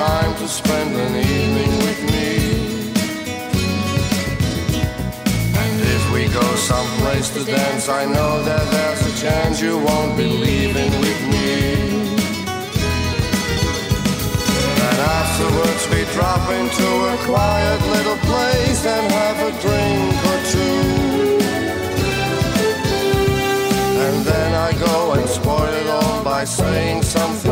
time 0.00 0.34
to 0.36 0.48
spend 0.48 0.96
an 0.96 1.14
evening 1.14 1.72
with 1.86 2.00
me. 2.12 2.28
And 5.62 5.76
if 5.94 6.02
we 6.14 6.22
go 6.40 6.46
someplace 6.72 7.28
to 7.34 7.44
dance, 7.44 7.86
I 7.90 8.06
know 8.06 8.42
that 8.48 8.64
there's 8.74 9.02
a 9.12 9.14
chance 9.24 9.60
you 9.60 9.76
won't 9.76 10.16
be 10.16 10.24
leaving 10.24 10.92
with 11.04 11.20
me. 11.32 11.50
And 14.88 14.98
afterwards 15.20 15.82
we 15.92 16.00
drop 16.16 16.44
into 16.60 16.88
a 17.12 17.16
quiet 17.30 17.80
little 17.94 18.20
place 18.30 18.82
and 18.94 19.04
have 19.20 19.38
a 19.50 19.52
drink 19.64 20.14
or 20.30 20.38
two. 20.54 21.00
And 24.06 24.16
then 24.24 24.50
I 24.68 24.70
go 24.88 25.12
and 25.12 25.28
spoil 25.28 25.74
it 25.82 25.88
all 25.88 26.24
by 26.24 26.44
saying 26.44 27.02
something 27.02 27.49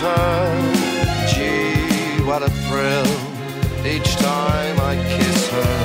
Her. 0.00 1.28
Gee, 1.28 2.24
what 2.24 2.42
a 2.42 2.48
thrill 2.64 3.04
each 3.84 4.16
time 4.16 4.80
I 4.80 4.96
kiss 5.14 5.48
her. 5.50 5.76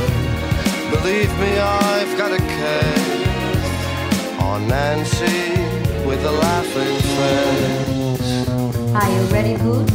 Believe 0.89 1.29
me, 1.37 1.59
I've 1.59 2.17
got 2.17 2.31
a 2.31 2.37
case 2.37 3.69
on 4.39 4.69
Nancy 4.69 5.51
with 6.07 6.23
a 6.23 6.31
laughing 6.31 6.97
face. 7.17 8.47
Are 8.95 9.09
you 9.15 9.21
ready, 9.35 9.57
Boots? 9.57 9.91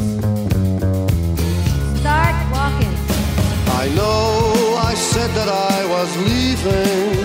Start 2.01 2.37
walking. 2.53 2.95
I 3.83 3.89
know 3.97 4.77
I 4.77 4.93
said 4.97 5.31
that 5.31 5.49
I 5.49 5.87
was 5.95 6.15
leaving, 6.29 7.17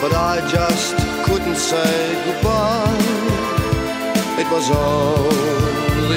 but 0.00 0.12
I 0.14 0.38
just 0.48 0.94
couldn't 1.24 1.56
say 1.56 2.14
goodbye. 2.26 3.02
It 4.38 4.48
was 4.52 4.70
only 4.70 5.43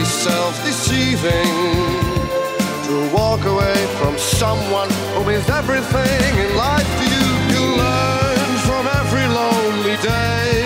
self 0.08 0.56
deceiving 0.64 1.54
to 2.88 2.96
walk 3.14 3.44
away 3.46 3.76
from 4.00 4.18
someone 4.18 4.90
who 5.14 5.26
means 5.26 5.50
everything 5.50 6.32
in 6.44 6.56
life 6.56 6.90
to 7.00 7.06
you. 7.16 7.28
You 7.54 7.64
learn 7.84 8.50
from 8.68 8.84
every 9.02 9.28
lonely 9.28 9.98
day. 9.98 10.64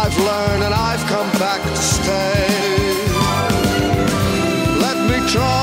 I've 0.00 0.16
learned 0.18 0.62
and 0.64 0.74
I've 0.74 1.04
come 1.06 1.30
back 1.38 1.60
to 1.62 1.76
stay. 1.76 2.46
Let 4.80 4.96
me 5.10 5.18
try 5.30 5.57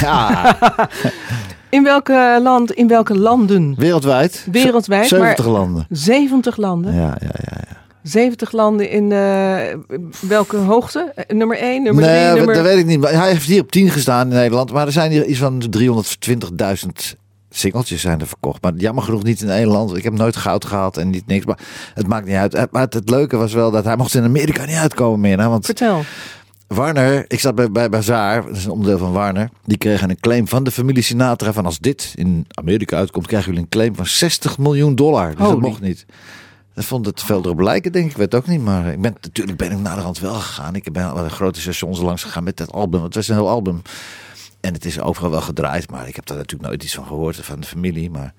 Ja, 0.00 0.56
In 1.70 1.82
welke, 1.82 2.38
land, 2.42 2.72
in 2.72 2.88
welke 2.88 3.18
landen? 3.18 3.74
wereldwijd. 3.76 4.46
Wereldwijd, 4.50 5.08
70 5.08 5.44
maar- 5.44 5.54
landen. 5.54 5.86
70 5.90 6.56
landen. 6.56 6.94
Ja, 6.94 7.00
ja, 7.20 7.30
ja. 7.32 7.56
ja. 7.68 7.76
70 8.02 8.52
landen 8.52 8.90
in 8.90 9.12
eh, 9.12 9.98
welke 10.20 10.56
hoogte? 10.56 11.12
Eh, 11.14 11.36
Nummer 11.36 11.58
1, 11.58 11.82
nummer 11.82 12.02
3, 12.04 12.16
nee, 12.16 12.34
nummer... 12.34 12.54
dat 12.54 12.64
weet 12.64 12.78
ik 12.78 12.86
niet. 12.86 13.08
Hij 13.10 13.28
heeft 13.30 13.46
hier 13.46 13.60
op 13.62 13.70
10 13.70 13.90
gestaan 13.90 14.28
in 14.28 14.34
Nederland. 14.34 14.72
Maar 14.72 14.86
er 14.86 14.92
zijn 14.92 15.10
hier 15.10 15.24
iets 15.24 15.38
van 15.38 15.62
320.000 15.78 17.18
singeltjes 17.50 18.00
zijn 18.00 18.20
er 18.20 18.26
verkocht. 18.26 18.62
Maar 18.62 18.72
jammer 18.76 19.02
genoeg 19.04 19.22
niet 19.22 19.40
in 19.42 19.50
één 19.50 19.66
land. 19.66 19.96
Ik 19.96 20.04
heb 20.04 20.12
nooit 20.12 20.36
goud 20.36 20.64
gehaald 20.64 20.96
en 20.96 21.10
niet 21.10 21.26
niks. 21.26 21.44
Maar 21.44 21.58
het 21.94 22.06
maakt 22.06 22.26
niet 22.26 22.36
uit. 22.36 22.66
Maar 22.70 22.82
het, 22.82 22.94
het 22.94 23.10
leuke 23.10 23.36
was 23.36 23.52
wel 23.52 23.70
dat 23.70 23.84
hij 23.84 23.96
mocht 23.96 24.14
in 24.14 24.24
Amerika 24.24 24.64
niet 24.64 24.76
uitkomen 24.76 25.20
meer. 25.20 25.38
Hè? 25.38 25.48
Want 25.48 25.64
Vertel. 25.64 26.02
Warner, 26.68 27.24
ik 27.28 27.40
zat 27.40 27.54
bij, 27.54 27.70
bij 27.70 27.88
Bazaar, 27.88 28.46
dat 28.46 28.56
is 28.56 28.64
een 28.64 28.70
onderdeel 28.70 28.98
van 28.98 29.12
Warner. 29.12 29.50
Die 29.64 29.78
kregen 29.78 30.10
een 30.10 30.20
claim 30.20 30.48
van 30.48 30.64
de 30.64 30.70
familie 30.70 31.02
Sinatra. 31.02 31.52
Van 31.52 31.64
als 31.64 31.78
dit 31.78 32.12
in 32.14 32.46
Amerika 32.48 32.96
uitkomt, 32.96 33.26
krijgen 33.26 33.48
jullie 33.48 33.64
een 33.64 33.70
claim 33.70 33.94
van 33.94 34.06
60 34.06 34.58
miljoen 34.58 34.94
dollar. 34.94 35.30
Dus 35.30 35.38
Holy. 35.38 35.50
dat 35.50 35.60
mocht 35.60 35.80
niet. 35.80 36.06
Dat 36.74 36.84
vond 36.84 37.06
het 37.06 37.22
veel 37.22 37.40
erop 37.44 37.60
lijken, 37.60 37.92
denk 37.92 38.04
ik. 38.04 38.10
Ik 38.10 38.16
weet 38.16 38.32
het 38.32 38.42
ook 38.42 38.48
niet. 38.48 38.60
Maar 38.60 38.86
ik 38.86 39.00
ben, 39.00 39.16
natuurlijk 39.20 39.58
ben 39.58 39.70
ik 39.70 39.78
naar 39.78 39.96
de 39.96 40.02
rand 40.02 40.18
wel 40.18 40.34
gegaan. 40.34 40.74
Ik 40.74 40.92
ben 40.92 41.14
bij 41.14 41.28
grote 41.28 41.60
stations 41.60 42.00
langs 42.00 42.22
gegaan 42.22 42.44
met 42.44 42.56
dat 42.56 42.72
album. 42.72 43.02
Het 43.02 43.14
was 43.14 43.28
een 43.28 43.34
heel 43.34 43.48
album. 43.48 43.82
En 44.60 44.72
het 44.72 44.84
is 44.84 45.00
overal 45.00 45.30
wel 45.30 45.40
gedraaid. 45.40 45.90
Maar 45.90 46.08
ik 46.08 46.16
heb 46.16 46.26
daar 46.26 46.36
natuurlijk 46.36 46.68
nooit 46.68 46.82
iets 46.82 46.94
van 46.94 47.06
gehoord 47.06 47.36
van 47.36 47.60
de 47.60 47.66
familie. 47.66 48.10
Maar 48.10 48.34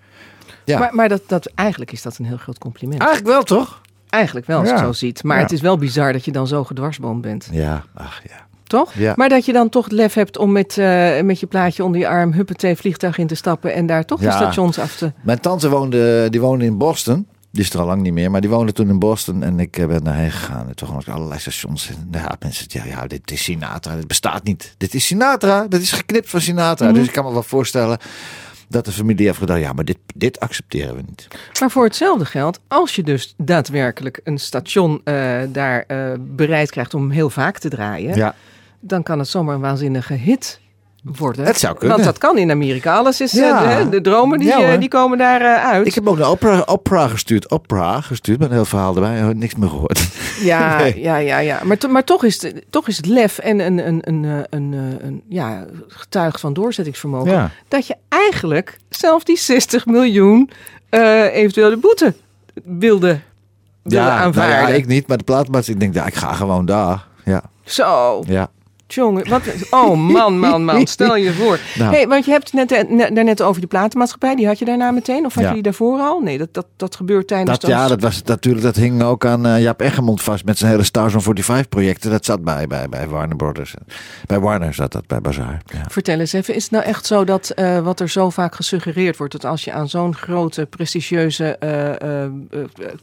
ja, 0.65 0.79
Maar, 0.79 0.95
maar 0.95 1.09
dat, 1.09 1.21
dat, 1.27 1.51
eigenlijk 1.55 1.91
is 1.91 2.01
dat 2.01 2.17
een 2.17 2.25
heel 2.25 2.37
groot 2.37 2.57
compliment. 2.57 3.01
eigenlijk 3.01 3.31
wel 3.31 3.43
toch? 3.43 3.81
Eigenlijk 4.09 4.45
wel, 4.45 4.59
als 4.59 4.67
je 4.67 4.73
Ja. 4.73 4.79
het 4.79 4.87
zo 4.89 4.93
ziet. 5.05 5.23
Maar 5.23 5.37
Ja. 5.37 5.43
het 5.43 5.51
is 5.51 5.61
wel 5.61 5.77
bizar 5.77 6.13
dat 6.13 6.25
je 6.25 6.31
dan 6.31 6.47
zo 6.47 6.63
gedwarsboomd 6.63 7.21
bent. 7.21 7.47
Ja, 7.51 7.83
ach 7.93 8.21
ja. 8.27 8.47
Toch? 8.63 8.93
Ja. 8.93 9.13
Maar 9.15 9.29
dat 9.29 9.45
je 9.45 9.53
dan 9.53 9.69
toch 9.69 9.83
het 9.83 9.93
lef 9.93 10.13
hebt 10.13 10.37
om 10.37 10.51
met, 10.51 10.77
eh, 10.77 11.21
met 11.21 11.39
je 11.39 11.45
plaatje 11.47 11.83
onder 11.83 11.99
je 12.01 12.07
arm... 12.07 12.33
huppatee 12.33 12.75
vliegtuig 12.75 13.17
in 13.17 13.27
te 13.27 13.35
stappen 13.35 13.73
en 13.73 13.85
daar 13.85 14.05
toch 14.05 14.19
de 14.19 14.31
stations 14.31 14.79
af 14.79 14.95
te... 14.95 15.11
Mijn 15.21 15.39
tante 15.39 15.69
woonde, 15.69 16.29
die 16.29 16.41
woonde 16.41 16.65
in 16.65 16.77
Boston. 16.77 17.27
Die 17.51 17.63
is 17.63 17.73
er 17.73 17.79
al 17.79 17.85
lang 17.85 18.01
niet 18.01 18.13
meer, 18.13 18.31
maar 18.31 18.41
die 18.41 18.49
woonde 18.49 18.71
toen 18.71 18.89
in 18.89 18.99
Boston 18.99 19.43
en 19.43 19.59
ik 19.59 19.77
eh, 19.77 19.85
ben 19.85 20.03
daarheen 20.03 20.31
gegaan. 20.31 20.67
En 20.67 20.75
toen 20.75 20.87
gewoon 20.87 21.03
allerlei 21.15 21.39
stations. 21.39 21.89
En 21.89 22.07
ja, 22.11 22.35
mensen, 22.39 22.65
ja, 22.69 22.85
ja, 22.85 23.07
dit 23.07 23.31
is 23.31 23.43
Sinatra, 23.43 23.95
dit 23.95 24.07
bestaat 24.07 24.43
niet. 24.43 24.75
Dit 24.77 24.93
is 24.93 25.05
Sinatra, 25.05 25.65
dit 25.67 25.81
is 25.81 25.91
geknipt 25.91 26.29
van 26.29 26.41
Sinatra. 26.41 26.85
Mhm. 26.85 26.95
Dus 26.95 27.07
ik 27.07 27.13
kan 27.13 27.25
me 27.25 27.31
wel 27.31 27.43
voorstellen 27.43 27.97
dat 28.69 28.85
de 28.85 28.91
familie 28.91 29.25
heeft 29.25 29.37
gedacht, 29.37 29.59
ja, 29.59 29.73
maar 29.73 29.85
dit, 29.85 29.97
dit 30.15 30.39
accepteren 30.39 30.95
we 30.95 31.01
niet. 31.01 31.27
Maar 31.59 31.71
voor 31.71 31.83
hetzelfde 31.83 32.25
geld, 32.25 32.59
als 32.67 32.95
je 32.95 33.03
dus 33.03 33.33
daadwerkelijk 33.37 34.21
een 34.23 34.39
station 34.39 35.01
eh, 35.03 35.39
daar 35.49 35.83
eh, 35.87 36.11
bereid 36.19 36.71
krijgt 36.71 36.93
om 36.93 37.09
heel 37.09 37.29
vaak 37.29 37.57
te 37.57 37.69
draaien, 37.69 38.15
Ja, 38.15 38.35
dan 38.79 39.03
kan 39.03 39.19
het 39.19 39.27
zomaar 39.27 39.55
een 39.55 39.61
waanzinnige 39.61 40.13
hit 40.13 40.59
worden. 41.17 41.45
Het 41.45 41.59
zou 41.59 41.73
kunnen. 41.77 41.95
Want 41.97 42.07
dat 42.09 42.17
kan 42.17 42.37
in 42.37 42.51
Amerika. 42.51 42.95
Alles 42.95 43.21
is, 43.21 43.37
eh, 43.37 43.39
Ja. 43.45 43.83
de, 43.83 43.89
de 43.89 44.01
dromen 44.01 44.39
die, 44.39 44.47
Ja, 44.47 44.71
eh, 44.73 44.79
die 44.79 44.87
komen 44.89 45.17
daar 45.17 45.41
eh, 45.41 45.65
uit. 45.69 45.87
ik 45.87 45.93
heb 45.95 46.07
ook 46.07 46.17
naar 46.17 46.27
opera, 46.29 46.63
opera 46.65 47.07
gestuurd. 47.07 47.51
Opera 47.51 48.01
gestuurd 48.01 48.39
met 48.39 48.47
een 48.49 48.53
heel 48.55 48.65
verhaal 48.65 48.95
erbij. 48.95 49.33
Niks 49.33 49.55
meer 49.55 49.69
gehoord. 49.69 50.07
Ja, 50.41 50.77
Nee. 50.81 50.99
ja, 51.01 51.17
ja, 51.17 51.37
ja. 51.37 51.59
Maar, 51.63 51.77
to- 51.77 51.87
maar 51.89 52.03
toch, 52.03 52.23
is 52.23 52.41
het, 52.41 52.65
toch 52.69 52.87
is 52.87 52.97
het 52.97 53.05
lef 53.05 53.37
en 53.37 53.59
een, 53.59 53.87
een, 53.87 54.01
een, 54.07 54.45
een, 54.49 54.73
een 55.01 55.21
ja, 55.29 55.65
getuig 55.87 56.39
van 56.39 56.53
doorzettingsvermogen. 56.53 57.31
Ja. 57.31 57.49
Dat 57.67 57.87
je 57.87 57.95
eigenlijk 58.07 58.77
zelf 58.89 59.23
die 59.23 59.37
60 59.37 59.85
miljoen 59.85 60.49
eventueel 61.31 61.69
de 61.69 61.77
boete 61.77 62.13
wilde, 62.63 63.19
wilde 63.83 64.05
nou 64.07 64.19
aanvaarden. 64.21 64.55
ja, 64.57 64.67
ik 64.67 64.87
niet, 64.87 65.07
maar 65.07 65.17
de 65.17 65.23
plaatmaatschappij, 65.23 65.73
ik 65.87 65.93
denk, 65.93 66.05
ja, 66.05 66.11
ik 66.11 66.15
ga 66.15 66.33
gewoon 66.33 66.65
daar. 66.65 67.07
Ja, 67.25 67.41
Zo, 67.63 68.23
ja. 68.27 68.49
Jongen. 68.93 69.29
Wat, 69.29 69.41
oh 69.69 69.97
man, 69.97 70.39
man, 70.39 70.65
man. 70.65 70.87
Stel 70.87 71.15
je 71.15 71.31
voor. 71.33 71.59
Nou. 71.79 71.93
Hey, 71.93 72.07
want 72.07 72.25
je 72.25 72.31
hebt 72.31 72.51
het 72.51 72.69
net, 72.69 72.89
net, 72.89 73.15
daarnet 73.15 73.41
over 73.41 73.59
die 73.59 73.69
platenmaatschappij. 73.69 74.35
Die 74.35 74.47
had 74.47 74.59
je 74.59 74.65
daarna 74.65 74.91
meteen? 74.91 75.25
Of 75.25 75.33
had 75.33 75.43
Ja. 75.43 75.47
je 75.49 75.53
die 75.53 75.63
daarvoor 75.63 75.99
al? 75.99 76.19
Nee, 76.19 76.37
dat, 76.37 76.53
dat, 76.53 76.65
dat 76.77 76.95
gebeurt 76.95 77.27
tijdens 77.27 77.59
Dat, 77.59 77.69
ja, 77.69 77.87
dat 77.87 78.01
was 78.01 78.21
natuurlijk, 78.23 78.63
dat 78.65 78.75
hing 78.75 79.03
ook 79.03 79.25
aan 79.25 79.45
eh, 79.45 79.61
Jaap 79.61 79.81
Eggermond 79.81 80.21
vast 80.21 80.45
met 80.45 80.57
zijn 80.57 80.71
hele 80.71 80.83
Stars 80.83 81.13
on 81.13 81.21
45 81.21 81.69
projecten. 81.69 82.11
Dat 82.11 82.25
zat 82.25 82.43
bij, 82.43 82.67
bij, 82.67 82.89
bij 82.89 83.07
Warner 83.07 83.35
Brothers. 83.35 83.73
Bij 84.25 84.39
Warner 84.39 84.73
zat 84.73 84.91
dat, 84.91 85.07
bij 85.07 85.21
Bazaar. 85.21 85.61
Ja. 85.65 85.81
Vertel 85.89 86.19
eens 86.19 86.33
even, 86.33 86.55
is 86.55 86.63
het 86.63 86.71
nou 86.71 86.83
echt 86.83 87.05
zo 87.05 87.23
dat 87.23 87.49
eh, 87.49 87.79
wat 87.79 87.99
er 87.99 88.09
zo 88.09 88.29
vaak 88.29 88.55
gesuggereerd 88.55 89.17
wordt, 89.17 89.33
dat 89.33 89.45
als 89.45 89.63
je 89.63 89.71
aan 89.71 89.89
zo'n 89.89 90.15
grote, 90.15 90.65
prestigieuze 90.65 91.57
eh, 91.57 92.01
eh, 92.01 92.23
eh, 92.23 92.29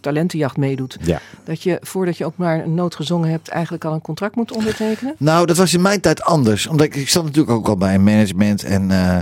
talentenjacht 0.00 0.57
meedoet, 0.57 0.97
Ja. 1.02 1.21
dat 1.45 1.62
je 1.62 1.78
voordat 1.83 2.16
je 2.16 2.25
ook 2.25 2.37
maar 2.37 2.59
een 2.64 2.75
noot 2.75 2.95
gezongen 2.95 3.31
hebt, 3.31 3.49
eigenlijk 3.49 3.85
al 3.85 3.93
een 3.93 4.00
contract 4.00 4.37
moet 4.37 4.52
ondertekenen? 4.52 5.14
Nou, 5.19 5.47
dat 5.47 5.57
was 5.57 5.75
in 5.76 5.83
mijn 5.83 6.00
tijd 6.00 6.23
anders. 6.23 6.66
Omdat 6.66 6.87
ik, 6.87 6.95
ik 6.95 7.09
zat 7.09 7.25
natuurlijk 7.25 7.56
ook 7.56 7.68
al 7.68 7.76
bij 7.76 7.95
een 7.95 8.04
management. 8.04 8.64
En 8.64 8.90
eh, 8.90 9.18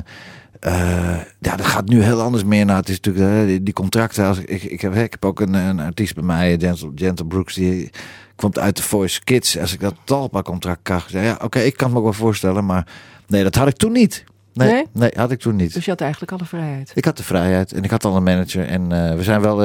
eh, 0.60 1.20
ja, 1.38 1.56
dat 1.56 1.66
gaat 1.66 1.88
nu 1.88 2.02
heel 2.02 2.20
anders 2.20 2.44
meer 2.44 2.64
naar. 2.64 2.76
Het 2.76 2.88
is 2.88 3.00
natuurlijk 3.00 3.50
eh, 3.50 3.58
die, 3.62 3.74
contracten. 3.74 4.24
Als 4.26 4.38
ik, 4.38 4.62
ik, 4.62 4.80
heb, 4.80 4.94
ik 4.94 5.10
heb 5.10 5.24
ook 5.24 5.40
een, 5.40 5.54
een 5.54 5.80
artiest 5.80 6.14
bij 6.14 6.24
mij, 6.24 6.56
Gentle, 6.58 6.92
Gentle 6.94 7.26
Brooks. 7.26 7.54
Die 7.54 7.90
komt 8.36 8.58
uit 8.58 8.76
de 8.76 8.82
Voice 8.82 9.24
Kids. 9.24 9.58
Als 9.58 9.72
ik 9.72 9.80
dat 9.80 9.94
talpa 10.04 10.42
contract 10.42 10.80
krijg. 10.82 11.06
zei, 11.10 11.24
Ja, 11.26 11.38
oké, 11.42 11.58
ik 11.58 11.76
kan 11.76 11.90
me 11.90 11.96
ook 11.96 12.02
wel 12.04 12.12
voorstellen. 12.12 12.64
Maar 12.66 12.86
nee, 13.26 13.42
dat 13.42 13.54
had 13.54 13.68
ik 13.68 13.76
toen 13.76 13.92
niet. 13.92 14.24
Nee, 14.52 14.72
Nee? 14.72 14.86
nee? 14.92 15.10
had 15.16 15.30
ik 15.30 15.38
toen 15.40 15.56
niet. 15.56 15.74
Dus 15.74 15.84
je 15.84 15.90
had 15.90 16.00
eigenlijk 16.00 16.32
alle 16.32 16.44
vrijheid. 16.44 16.92
Ik 16.94 17.04
had 17.04 17.16
de 17.16 17.22
vrijheid 17.22 17.72
en 17.72 17.82
ik 17.82 17.90
had 17.90 18.04
al 18.04 18.16
een 18.16 18.22
manager. 18.22 18.66
En 18.68 18.88
we 19.16 19.22
zijn 19.22 19.40
wel. 19.40 19.56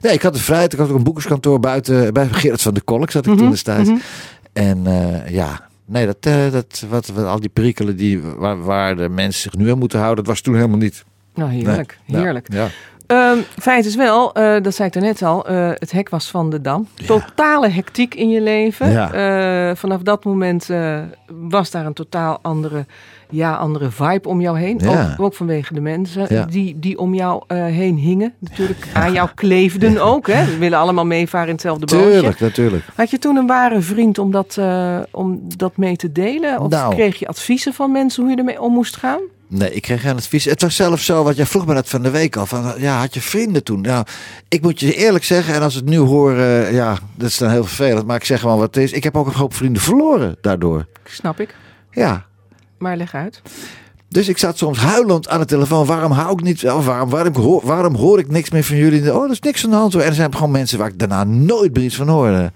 nee, 0.00 0.12
ik 0.12 0.22
had 0.22 0.34
de 0.34 0.40
vrijheid. 0.40 0.72
Ik 0.72 0.78
had 0.78 0.88
ook 0.90 0.96
een 0.96 1.02
boekerskantoor 1.02 1.60
buiten. 1.60 2.12
Bij 2.12 2.26
Gerard 2.28 2.62
van 2.62 2.74
de 2.74 2.80
Kolk 2.80 3.10
zat 3.10 3.26
ik 3.26 3.32
Mhm, 3.32 3.40
toen 3.40 3.50
destijds. 3.50 3.88
mhm. 3.88 3.98
En 4.52 4.82
ja, 5.28 5.68
nee, 5.86 6.06
dat, 6.06 6.16
eh, 6.20 6.52
dat, 6.52 6.84
wat, 6.88 7.06
wat, 7.06 7.24
al 7.24 7.40
die 7.40 7.48
perikelen 7.48 7.96
die, 7.96 8.20
waar, 8.20 8.62
waar 8.62 8.96
de 8.96 9.08
mensen 9.08 9.42
zich 9.42 9.54
nu 9.56 9.70
aan 9.70 9.78
moeten 9.78 9.98
houden, 9.98 10.24
dat 10.24 10.32
was 10.32 10.42
toen 10.42 10.54
helemaal 10.54 10.78
niet. 10.78 11.04
Nou, 11.34 11.50
heerlijk, 11.50 11.98
Nee. 12.06 12.20
heerlijk. 12.22 12.52
Ja. 12.52 12.68
Ehm, 13.06 13.38
feit 13.58 13.84
is 13.84 13.96
wel, 13.96 14.32
eh, 14.32 14.62
dat 14.62 14.74
zei 14.74 14.88
ik 14.88 14.94
daarnet 14.94 15.22
al, 15.22 15.46
eh, 15.46 15.70
het 15.74 15.92
hek 15.92 16.08
was 16.08 16.30
van 16.30 16.50
de 16.50 16.60
Dam. 16.60 16.88
Totale 17.06 17.68
hectiek 17.68 18.14
in 18.14 18.28
je 18.28 18.40
leven. 18.40 18.90
Ja. 18.90 19.12
Eh, 19.12 19.76
vanaf 19.76 20.02
dat 20.02 20.24
moment 20.24 20.68
was 21.26 21.70
daar 21.70 21.86
een 21.86 21.92
totaal 21.92 22.38
andere, 22.42 22.86
ja, 23.30 23.54
andere 23.54 23.90
vibe 23.90 24.28
om 24.28 24.40
jou 24.40 24.58
heen. 24.58 24.78
Ja. 24.82 25.10
Ook, 25.18 25.24
ook 25.24 25.34
vanwege 25.34 25.74
de 25.74 25.80
mensen 25.80 26.48
die, 26.50 26.78
die 26.78 26.98
om 26.98 27.14
jou 27.14 27.42
heen 27.54 27.96
hingen. 27.96 28.34
Natuurlijk 28.38 28.88
aan 28.92 29.12
jou 29.12 29.28
kleefden 29.34 29.98
ook. 29.98 30.26
Hè. 30.26 30.44
We 30.44 30.58
willen 30.58 30.78
allemaal 30.78 31.06
meevaren 31.06 31.46
in 31.46 31.52
hetzelfde 31.52 31.86
bootje. 31.86 32.10
Tuurlijk, 32.10 32.40
natuurlijk. 32.40 32.84
Had 32.94 33.10
je 33.10 33.18
toen 33.18 33.36
een 33.36 33.46
ware 33.46 33.80
vriend 33.80 34.18
om 34.18 34.30
dat, 34.30 34.58
om 35.10 35.40
dat 35.56 35.76
mee 35.76 35.96
te 35.96 36.12
delen? 36.12 36.60
Of 36.60 36.68
Nou. 36.68 36.94
kreeg 36.94 37.18
je 37.18 37.26
adviezen 37.26 37.74
van 37.74 37.92
mensen 37.92 38.22
hoe 38.22 38.32
je 38.32 38.38
ermee 38.38 38.60
om 38.60 38.72
moest 38.72 38.96
gaan? 38.96 39.20
Nee, 39.56 39.72
ik 39.72 39.82
kreeg 39.82 40.00
geen 40.00 40.16
advies. 40.16 40.44
Het 40.44 40.62
was 40.62 40.76
zelfs 40.76 41.04
zo, 41.04 41.24
wat 41.24 41.36
jij 41.36 41.46
vroeg 41.46 41.66
me 41.66 41.74
dat 41.74 41.88
van 41.88 42.02
de 42.02 42.10
week 42.10 42.36
al. 42.36 42.46
Van, 42.46 42.74
ja, 42.78 42.98
had 42.98 43.14
je 43.14 43.20
vrienden 43.20 43.64
toen? 43.64 43.80
Nou, 43.80 44.06
ik 44.48 44.62
moet 44.62 44.80
je 44.80 44.94
eerlijk 44.94 45.24
zeggen, 45.24 45.54
en 45.54 45.62
als 45.62 45.74
het 45.74 45.84
nu 45.84 45.96
hoor, 45.96 46.36
eh, 46.36 46.72
ja, 46.72 46.98
dat 47.14 47.28
is 47.28 47.38
dan 47.38 47.50
heel 47.50 47.64
vervelend. 47.64 48.06
Maar 48.06 48.16
ik 48.16 48.24
zeg 48.24 48.40
gewoon 48.40 48.58
wat 48.58 48.74
het 48.74 48.84
is. 48.84 48.92
Ik 48.92 49.04
heb 49.04 49.16
ook 49.16 49.26
een 49.26 49.32
hoop 49.32 49.54
vrienden 49.54 49.82
verloren 49.82 50.36
daardoor. 50.40 50.86
Snap 51.04 51.40
ik. 51.40 51.54
Ja, 51.90 52.24
Maar 52.78 52.96
leg 52.96 53.14
uit. 53.14 53.42
Dus 54.14 54.28
ik 54.28 54.38
zat 54.38 54.58
soms 54.58 54.78
huilend 54.78 55.28
aan 55.28 55.40
de 55.40 55.46
telefoon. 55.46 55.86
Waarom 55.86 56.12
hou 56.12 56.32
ik 56.32 56.42
niet? 56.42 56.62
Waarom, 56.62 57.10
waarom, 57.10 57.34
hoor, 57.34 57.60
waarom 57.64 57.94
hoor 57.94 58.18
ik 58.18 58.30
niks 58.30 58.50
meer 58.50 58.64
van 58.64 58.76
jullie? 58.76 59.14
Oh, 59.14 59.24
er 59.24 59.30
is 59.30 59.40
niks 59.40 59.64
aan 59.64 59.70
de 59.70 59.76
hand. 59.76 59.94
En 59.94 60.00
er 60.00 60.14
zijn 60.14 60.34
gewoon 60.34 60.50
mensen 60.50 60.78
waar 60.78 60.88
ik 60.88 60.98
daarna 60.98 61.24
nooit 61.24 61.74
meer 61.74 61.84
iets 61.84 61.96
van 61.96 62.08
hoorde. 62.08 62.52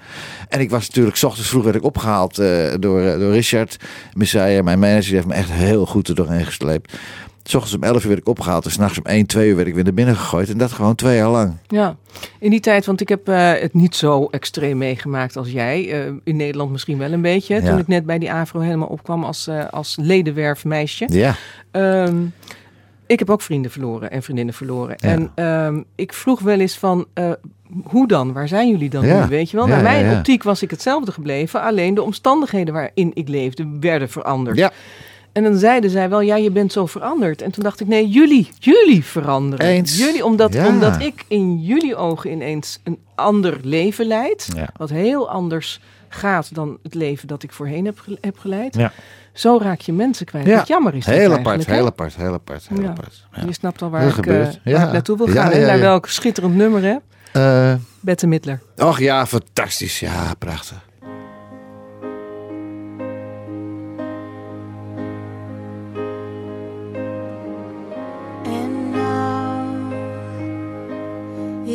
En 0.49 0.61
ik 0.61 0.71
was 0.71 0.87
natuurlijk, 0.87 1.16
s 1.16 1.23
ochtends 1.25 1.49
vroeg 1.49 1.64
werd 1.64 1.77
ik 1.77 1.85
opgehaald 1.85 2.38
eh, 2.38 2.75
door, 2.81 3.01
eh, 3.01 3.18
door 3.18 3.33
Richard 3.33 3.77
Messiah. 4.12 4.64
Mijn 4.64 4.79
manager 4.79 5.05
die 5.05 5.14
heeft 5.14 5.27
me 5.27 5.35
echt 5.35 5.51
heel 5.51 5.87
goed 5.87 6.09
er 6.09 6.14
doorheen 6.14 6.47
gesleept. 6.47 6.92
S 7.48 7.54
ochtends 7.54 7.76
om 7.76 7.82
11 7.82 8.02
uur 8.02 8.08
werd 8.08 8.20
ik 8.20 8.28
opgehaald. 8.28 8.64
En 8.64 8.70
s'nachts 8.70 8.98
om 8.98 9.04
1, 9.04 9.26
2 9.26 9.48
uur 9.48 9.56
werd 9.56 9.68
ik 9.68 9.74
weer 9.74 9.84
naar 9.84 9.94
binnen 9.94 10.16
gegooid. 10.16 10.48
En 10.50 10.58
dat 10.58 10.72
gewoon 10.72 10.94
twee 10.94 11.16
jaar 11.16 11.28
lang. 11.30 11.56
Ja, 11.66 11.96
in 12.38 12.50
die 12.50 12.61
tijd, 12.61 12.87
want 12.87 13.00
ik 13.00 13.08
heb 13.08 13.28
eh, 13.28 13.52
het 13.52 13.74
niet 13.74 13.94
zo 13.96 14.26
extreem 14.30 14.78
meegemaakt 14.78 15.37
als 15.37 15.50
jij. 15.50 15.90
Eh, 15.92 16.12
in 16.24 16.37
Nederland 16.37 16.70
misschien 16.70 16.98
wel 16.98 17.12
een 17.12 17.22
beetje. 17.22 17.54
Ja. 17.54 17.61
Toen 17.70 17.78
ik 17.78 17.87
net 17.88 18.06
bij 18.06 18.18
die 18.18 18.32
AVRO 18.32 18.61
helemaal 18.61 18.88
opkwam 18.88 19.24
als, 19.24 19.46
eh 19.46 19.64
als 19.70 19.96
ledenwerfmeisje. 20.00 21.06
Ja. 21.12 21.34
Ehm, 21.70 22.16
ik 23.06 23.18
heb 23.18 23.30
ook 23.30 23.42
vrienden 23.42 23.70
verloren 23.70 24.11
en 24.11 24.22
vriendinnen 24.22 24.54
verloren. 24.54 24.96
Ja. 24.98 25.08
En 25.08 25.30
ehm, 25.34 25.82
ik 25.94 26.12
vroeg 26.12 26.40
wel 26.40 26.58
eens 26.61 26.78
van, 26.78 27.06
hoe 27.84 28.08
dan? 28.08 28.32
Waar 28.32 28.48
zijn 28.48 28.68
jullie 28.68 28.90
dan 28.90 29.06
Ja. 29.06 29.22
nu? 29.22 29.28
Weet 29.28 29.50
je 29.50 29.56
wel? 29.56 29.66
Ja, 29.68 29.74
Naar 29.74 29.82
mijn 29.82 30.16
optiek 30.16 30.42
was 30.42 30.62
ik 30.62 30.70
hetzelfde 30.70 31.12
gebleven. 31.12 31.62
Alleen 31.62 31.94
de 31.94 32.02
omstandigheden 32.02 32.74
waarin 32.74 33.11
ik 33.14 33.28
leefde 33.28 33.76
werden 33.80 34.08
veranderd. 34.11 34.70
En 35.38 35.44
dan 35.44 35.57
zeiden 35.57 35.90
zij 35.90 36.09
wel, 36.09 36.20
ja, 36.20 36.37
je 36.37 36.51
bent 36.51 36.72
zo 36.72 36.87
veranderd. 36.87 37.42
En 37.42 37.51
toen 37.51 37.62
dacht 37.64 37.81
ik, 37.81 37.87
nee, 37.87 38.09
jullie, 38.09 38.48
jullie 38.59 39.05
veranderen. 39.05 39.66
Eens. 39.66 39.98
Jullie, 39.98 40.24
omdat, 40.24 40.53
Ja. 40.53 40.66
omdat 40.68 41.01
ik 41.01 41.24
in 41.29 41.61
jullie 41.61 41.96
ogen 41.96 42.31
ineens 42.31 42.79
een 42.85 42.98
ander 43.14 43.59
leven 43.62 44.07
leid. 44.07 44.48
Ja. 44.57 44.68
Wat 44.77 44.90
heel 44.90 45.31
anders 45.31 45.81
gaat 46.09 46.55
dan 46.55 46.79
het 46.83 46.94
leven 46.94 47.29
dat 47.29 47.42
ik 47.42 47.53
voorheen 47.53 47.85
heb, 47.85 48.05
heb 48.20 48.38
geleid. 48.38 48.74
Ja. 48.74 48.92
Zo 49.33 49.59
raak 49.62 49.81
je 49.81 49.92
mensen 49.92 50.27
kwijt. 50.27 50.46
Ja. 50.46 50.57
Wat 50.57 50.68
jammer 50.68 50.94
is 50.94 51.05
dat 51.05 51.14
Heel 51.14 51.33
apart, 51.33 51.66
heel 51.66 51.87
apart, 51.87 52.16
heel 52.16 52.33
apart, 52.33 52.68
heel 52.68 52.87
apart. 52.87 53.27
Ja. 53.33 53.42
Je 53.46 53.53
snapt 53.53 53.83
al 53.83 53.90
waar, 53.90 54.01
Dat 54.01 54.09
ik, 54.09 54.14
gebeurt. 54.14 54.61
eh, 54.64 54.72
waar 54.74 54.87
ik 54.87 54.92
naartoe 54.92 55.16
wil 55.16 55.27
gaan. 55.27 55.61
ja, 55.61 55.66
Naar 55.66 55.79
welk 55.81 56.07
schitterend 56.07 56.55
nummer, 56.55 56.83
hè? 56.83 56.96
Eh, 57.33 57.74
Bette 58.01 58.27
Midler. 58.27 58.61
Och 58.77 58.98
ja, 58.98 59.27
fantastisch. 59.27 60.01
Ja, 60.01 60.35
prachtig. 60.38 60.87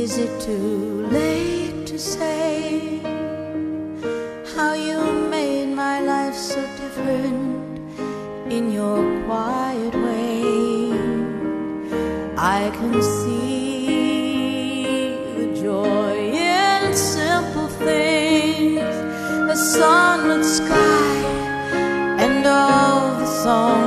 Is 0.04 0.18
it 0.18 0.42
too 0.42 1.08
late 1.18 1.88
to 1.88 1.98
say 1.98 3.00
how 4.54 4.74
you 4.74 5.00
made 5.30 5.68
my 5.68 6.02
life 6.02 6.36
so 6.36 6.60
different 6.82 7.80
in 8.52 8.70
your 8.80 9.00
quiet 9.26 9.96
way? 10.06 10.92
I 12.58 12.70
can 12.78 13.02
see 13.02 13.96
the 15.38 15.48
joy 15.62 16.16
in 16.52 16.94
simple 16.94 17.70
things, 17.88 18.96
a 19.56 19.56
sunlit 19.56 20.44
sky, 20.44 21.16
and 22.26 22.46
all 22.46 23.20
the 23.22 23.30
songs 23.44 23.83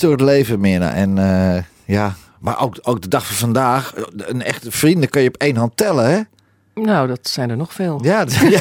Door 0.00 0.12
het 0.12 0.20
leven, 0.20 0.60
Mirna. 0.60 0.92
En 0.92 1.18
eh, 1.18 1.62
ja, 1.84 2.14
maar 2.40 2.60
ook, 2.60 2.76
ook 2.82 3.02
de 3.02 3.08
dag 3.08 3.26
van 3.26 3.36
vandaag. 3.36 3.92
Een 4.16 4.42
echte 4.42 4.70
vrienden 4.70 5.08
kun 5.08 5.22
je 5.22 5.28
op 5.28 5.36
één 5.36 5.56
hand 5.56 5.76
tellen, 5.76 6.10
hè? 6.10 6.20
Nou, 6.82 7.08
dat 7.08 7.18
zijn 7.22 7.50
er 7.50 7.56
nog 7.56 7.72
veel. 7.72 7.98
Ja, 8.02 8.24
ja 8.48 8.60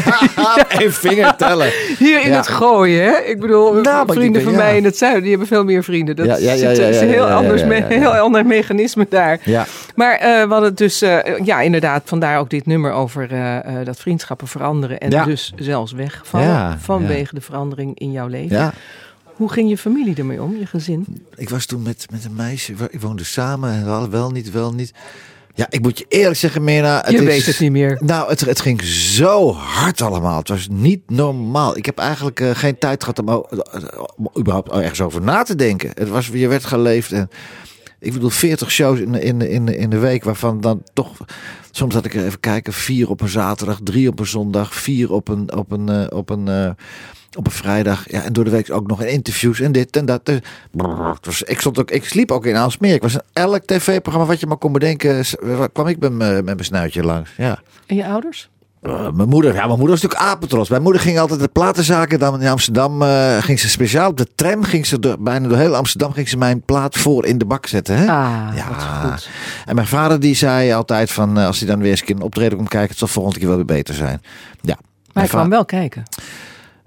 één 0.68 0.94
vinger 0.94 1.36
tellen. 1.36 1.72
Hier 1.98 2.22
in 2.24 2.30
Ja. 2.30 2.38
het 2.38 2.48
gooien, 2.48 3.04
hè? 3.04 3.18
Ik 3.18 3.40
bedoel, 3.40 3.74
Nou, 3.74 4.14
vrienden 4.14 4.42
van 4.42 4.56
mij 4.56 4.78
in 4.78 4.84
het 4.84 4.98
zuiden, 4.98 5.22
die 5.22 5.30
hebben 5.30 5.48
veel 5.48 5.64
meer 5.64 5.84
vrienden. 5.84 6.16
Dat 6.16 6.26
ja, 6.26 6.36
is 6.36 6.62
een 7.02 7.10
heel, 7.10 7.26
anders 7.30 7.62
heel 7.88 8.16
ander 8.16 8.46
mechanisme 8.46 9.06
daar. 9.10 9.40
Ja, 9.44 9.66
Maar 9.96 10.14
eh, 10.14 10.20
we 10.44 10.48
hadden 10.50 10.70
het 10.70 10.78
dus, 10.78 11.02
eh, 11.02 11.18
ja, 11.44 11.62
inderdaad, 11.62 12.02
vandaar 12.06 12.40
ook 12.40 12.50
dit 12.50 12.66
nummer 12.66 12.92
over 12.92 13.32
eh, 13.32 13.58
eh, 13.58 13.86
dat 13.86 13.98
vriendschappen 14.00 14.48
veranderen 14.48 15.00
en 15.00 15.26
dus 15.26 15.54
zelfs 15.56 15.92
wegvallen 15.92 16.48
Ja, 16.48 16.78
vanwege 16.80 17.36
de 17.36 17.42
verandering 17.42 18.00
in 18.00 18.12
jouw 18.12 18.28
leven. 18.28 18.74
Hoe 19.36 19.50
ging 19.52 19.70
je 19.70 19.78
familie 19.78 20.16
ermee 20.16 20.42
om, 20.42 20.56
je 20.58 20.66
gezin? 20.66 21.26
Ik 21.36 21.50
was 21.50 21.66
toen 21.66 21.82
met, 21.82 22.06
met 22.12 22.26
een 22.26 22.36
meisje. 22.36 22.74
Ik 22.90 23.02
woonde 23.02 23.24
samen. 23.24 23.72
en 23.72 23.84
we 23.84 23.90
hadden 23.90 24.10
wel 24.10 24.32
niet, 24.32 24.52
wel 24.52 24.74
niet. 24.74 24.92
Ja, 25.54 25.66
ik 25.70 25.82
moet 25.82 25.98
je 25.98 26.06
eerlijk 26.10 26.38
zeggen, 26.40 26.64
Mirna. 26.64 27.06
je 27.10 27.18
is- 27.18 27.24
weet 27.24 27.46
het 27.46 27.60
niet 27.60 27.72
meer. 27.72 28.02
Nou, 28.04 28.30
het, 28.30 28.40
het 28.42 28.62
ging 28.62 28.84
zo 28.84 29.54
hard 29.54 30.02
allemaal. 30.02 30.38
Het 30.38 30.48
was 30.50 30.68
niet 30.72 31.02
normaal. 31.10 31.78
Ik 31.78 31.86
heb 31.86 31.98
eigenlijk 31.98 32.40
eh, 32.40 32.50
geen 32.54 32.78
tijd 32.78 33.04
gehad 33.04 33.20
om, 33.20 33.30
om 34.16 34.30
überhaupt 34.38 34.72
ergens 34.72 35.02
over 35.02 35.22
na 35.22 35.44
te 35.44 35.56
denken. 35.56 35.92
Het 35.94 36.10
was, 36.10 36.28
je 36.28 36.48
werd 36.48 36.66
geleefd 36.66 37.12
en 37.12 37.30
ik 38.00 38.14
bedoel 38.14 38.30
40 38.30 38.72
shows 38.72 39.00
in, 39.00 39.12
de- 39.12 39.22
in, 39.24 39.42
in, 39.42 39.68
in 39.68 39.90
de 39.90 39.98
week, 39.98 40.24
waarvan 40.24 40.62
dan 40.62 40.84
toch 40.94 41.12
soms 41.72 41.94
had 41.94 42.06
ik 42.06 42.14
er 42.14 42.26
even 42.26 42.40
kijken, 42.40 42.74
vier 42.74 43.10
op 43.10 43.22
een 43.22 43.28
zaterdag, 43.30 43.80
drie 43.84 44.10
op 44.10 44.20
een 44.20 44.26
zondag, 44.28 44.74
vier 44.76 45.12
op 45.12 45.28
een 45.28 45.54
op 45.56 45.72
een 45.72 45.90
eh, 45.90 46.18
op 46.18 46.30
een 46.30 46.48
eh, 46.48 46.70
op 47.36 47.46
een 47.46 47.52
vrijdag. 47.52 48.04
Ja, 48.12 48.24
en 48.24 48.34
door 48.34 48.44
de 48.44 48.50
week 48.50 48.72
ook 48.72 48.88
nog 48.88 49.04
interviews 49.04 49.60
en 49.60 49.72
dit 49.72 49.98
en 49.98 50.06
dat. 50.06 50.26
Dus, 50.26 50.40
brrr, 50.72 51.18
ik, 51.46 51.60
stond 51.60 51.80
ook, 51.80 51.92
ik 51.92 52.06
sliep 52.06 52.32
ook 52.32 52.46
in 52.46 52.56
Aalsmeer. 52.56 52.94
Ik 52.94 53.02
was 53.02 53.14
in 53.14 53.22
elk 53.34 53.66
tv-programma 53.66 54.28
wat 54.28 54.40
je 54.40 54.48
maar 54.48 54.58
kon 54.58 54.72
bedenken, 54.72 55.26
kwam 55.74 55.88
ik 55.88 56.00
met 56.00 56.12
mijn 56.14 56.34
met 56.34 56.44
mijn 56.46 56.64
snuitje 56.66 57.04
langs. 57.04 57.30
Ja. 57.38 57.60
En 57.86 57.96
je 57.96 58.06
ouders? 58.06 58.50
Uh, 58.82 59.12
mijn 59.12 59.30
moeder, 59.30 59.54
ja, 59.54 59.66
mijn 59.66 59.70
moeder 59.80 59.90
was 59.90 60.02
natuurlijk 60.02 60.32
apentros. 60.32 60.70
Mijn 60.70 60.82
moeder 60.82 61.02
ging 61.02 61.20
altijd 61.20 61.40
de 61.40 61.48
platenzaken 61.48 62.20
dan 62.20 62.42
in 62.42 62.48
Amsterdam. 62.48 63.02
eh, 63.02 63.38
ging 63.38 63.60
ze 63.60 63.70
speciaal 63.70 64.10
op 64.10 64.18
de 64.18 64.28
tram, 64.36 64.64
ging 64.64 64.86
ze 64.86 65.00
door, 65.00 65.16
bijna 65.20 65.48
door 65.48 65.58
heel 65.58 65.76
Amsterdam, 65.76 66.12
ging 66.14 66.30
ze 66.30 66.38
mijn 66.38 66.62
plaat 66.62 66.98
voor 66.98 67.26
in 67.26 67.38
de 67.38 67.46
bak 67.46 67.66
zetten. 67.68 67.96
Hè? 67.98 68.02
Ah, 68.08 68.48
Ja. 68.56 68.64
goed. 68.64 69.30
En 69.66 69.76
mijn 69.76 69.88
vader 69.88 70.20
die 70.20 70.36
zei 70.36 70.72
altijd 70.74 71.12
van, 71.12 71.38
eh, 71.38 71.46
als 71.46 71.60
hij 71.60 71.68
dan 71.68 71.80
weer 71.80 71.90
eens 71.92 72.00
een 72.00 72.06
keer 72.06 72.16
een 72.16 72.22
optreden 72.22 72.58
komt 72.58 72.70
kijken, 72.70 72.90
het 72.90 72.98
zal 72.98 73.08
volgende 73.08 73.40
keer 73.40 73.48
wel 73.48 73.58
weer 73.58 73.66
beter 73.66 73.94
zijn. 73.94 74.22
Ja. 74.62 74.78
Maar 75.14 75.24
ik 75.24 75.30
kwam 75.30 75.50
wel 75.50 75.66
kijken. 75.66 76.04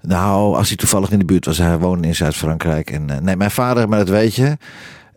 Nou, 0.01 0.55
als 0.55 0.67
hij 0.67 0.77
toevallig 0.77 1.11
in 1.11 1.19
de 1.19 1.25
buurt 1.25 1.45
was, 1.45 1.57
hij 1.57 1.77
woonde 1.77 2.07
in 2.07 2.15
Zuid-Frankrijk. 2.15 2.91
En 2.91 3.09
eh, 3.09 3.17
nee, 3.17 3.35
mijn 3.35 3.51
vader, 3.51 3.89
maar 3.89 3.99
dat 3.99 4.09
weet 4.09 4.35
je, 4.35 4.57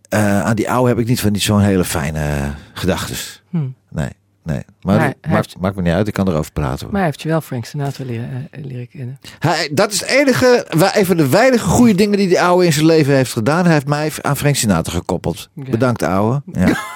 eh, 0.09 0.43
aan 0.43 0.55
die 0.57 0.71
oude 0.71 0.89
heb 0.89 0.99
ik 0.99 1.07
niet 1.07 1.21
van 1.21 1.33
niet 1.33 1.43
zo'n 1.43 1.61
hele 1.61 1.85
fijne 1.85 2.51
gedachtes. 2.73 3.43
Hm. 3.51 3.57
Nee, 3.91 4.09
nee. 4.45 4.63
Maar, 4.83 4.97
Maar 4.97 4.97
maakt, 4.99 5.17
heeft- 5.47 5.59
maakt 5.61 5.77
me 5.77 5.83
niet 5.83 5.93
uit, 5.93 6.07
ik 6.09 6.13
kan 6.15 6.29
erover 6.29 6.53
praten. 6.53 6.79
hoor. 6.81 6.89
Maar 6.91 7.01
hij 7.01 7.05
heeft 7.11 7.23
je 7.23 7.29
wel 7.29 7.41
Frank 7.41 7.65
Sinatra 7.65 8.05
leren, 8.05 8.49
eh, 8.51 8.65
leren 8.65 8.89
kennen. 8.89 9.19
Hij, 9.39 9.71
dat 9.73 9.93
is 9.93 10.01
het 10.01 10.09
enige, 10.09 10.67
een 10.95 11.07
van 11.07 11.17
de 11.17 11.29
weinige 11.29 11.67
goede 11.69 11.95
dingen 11.95 12.19
die 12.19 12.29
die 12.29 12.41
oude 12.41 12.65
in 12.67 12.73
zijn 12.73 12.87
leven 12.87 13.15
heeft 13.15 13.33
gedaan. 13.33 13.65
Hij 13.65 13.73
heeft 13.73 13.87
mij 13.87 14.13
aan 14.23 14.37
Frank 14.37 14.55
Sinatra 14.55 14.93
gekoppeld. 14.93 15.49
Ja. 15.55 15.71
Bedankt, 15.71 16.03
ouwe. 16.03 16.43
Ja. 16.53 16.77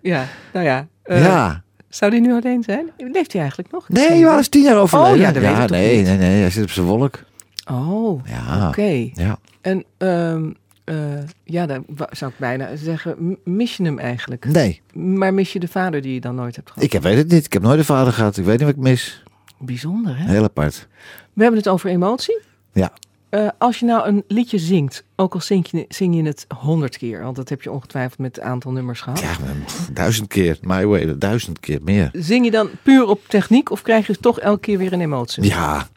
Ja, 0.00 0.26
nou 0.52 0.64
ja. 0.66 0.86
ja. 1.04 1.62
Zou 1.94 2.10
die 2.10 2.20
nu 2.20 2.32
alleen 2.32 2.62
zijn? 2.62 2.90
Leeft 2.96 3.32
hij 3.32 3.40
eigenlijk 3.40 3.72
nog? 3.72 3.88
Nee, 3.88 4.18
je 4.18 4.24
was 4.24 4.48
tien 4.48 4.62
jaar 4.62 4.76
overleden. 4.76 5.12
Oh, 5.14 5.18
ja, 5.20 5.32
dat 5.32 5.42
weet 5.42 5.50
ik 5.52 5.56
toch 5.60 5.70
nee, 5.70 5.96
niet. 5.96 6.06
nee, 6.06 6.16
nee, 6.16 6.40
hij 6.40 6.50
zit 6.50 6.62
op 6.62 6.70
zijn 6.70 6.86
wolk. 6.86 7.22
Oh, 7.70 8.26
Ja. 8.26 8.68
oké. 8.68 9.10
Ja. 9.14 9.38
En 9.60 9.84
ehm, 9.98 10.50
eh, 10.84 10.96
ja, 11.44 11.66
dan 11.66 11.84
zou 12.10 12.30
ik 12.30 12.38
bijna 12.38 12.76
zeggen, 12.76 13.38
mis 13.44 13.76
je 13.76 13.84
hem 13.84 13.98
eigenlijk? 13.98 14.44
Nee, 14.44 14.80
Maar 14.92 15.34
mis 15.34 15.52
je 15.52 15.58
de 15.60 15.68
vader 15.68 16.02
die 16.02 16.14
je 16.14 16.20
dan 16.20 16.34
nooit 16.34 16.56
hebt 16.56 16.68
gehad? 16.68 16.84
ik 16.84 16.92
heb- 16.92 17.02
weet 17.02 17.16
het 17.16 17.30
niet. 17.30 17.44
Ik 17.44 17.52
heb 17.52 17.62
nooit 17.62 17.78
een 17.78 17.84
vader 17.84 18.12
gehad. 18.12 18.36
Ik 18.36 18.44
weet 18.44 18.56
niet 18.58 18.66
wat 18.66 18.76
ik 18.76 18.82
mis. 18.82 19.22
Bijzonder, 19.58 20.18
hè? 20.18 20.24
Heel 20.30 20.42
apart. 20.44 20.88
We 21.32 21.42
hebben 21.42 21.60
het 21.60 21.68
over 21.68 21.90
emotie. 21.90 22.40
Ja. 22.72 22.92
Eh, 23.32 23.48
als 23.58 23.78
je 23.78 23.86
nou 23.86 24.08
een 24.08 24.24
liedje 24.28 24.58
zingt, 24.58 25.04
ook 25.16 25.34
al 25.34 25.40
zing 25.40 25.68
je, 25.70 25.84
zing 25.88 26.16
je 26.16 26.22
het 26.22 26.46
honderd 26.58 26.96
keer, 26.96 27.22
want 27.22 27.36
dat 27.36 27.48
heb 27.48 27.62
je 27.62 27.70
ongetwijfeld 27.70 28.18
met 28.18 28.36
het 28.36 28.44
aantal 28.44 28.72
nummers 28.72 29.00
gehad. 29.00 29.20
Ja, 29.20 29.36
duizend 29.92 30.28
keer. 30.28 30.58
My 30.60 30.86
way, 30.86 31.18
duizend 31.18 31.60
keer 31.60 31.78
meer. 31.82 32.08
Zing 32.12 32.44
je 32.44 32.50
dan 32.50 32.70
puur 32.82 33.06
op 33.06 33.20
techniek 33.28 33.70
of 33.70 33.82
krijg 33.82 34.06
je 34.06 34.16
toch 34.18 34.40
elke 34.40 34.60
keer 34.60 34.78
weer 34.78 34.92
een 34.92 35.00
emotie? 35.00 35.44
Ja. 35.44 35.88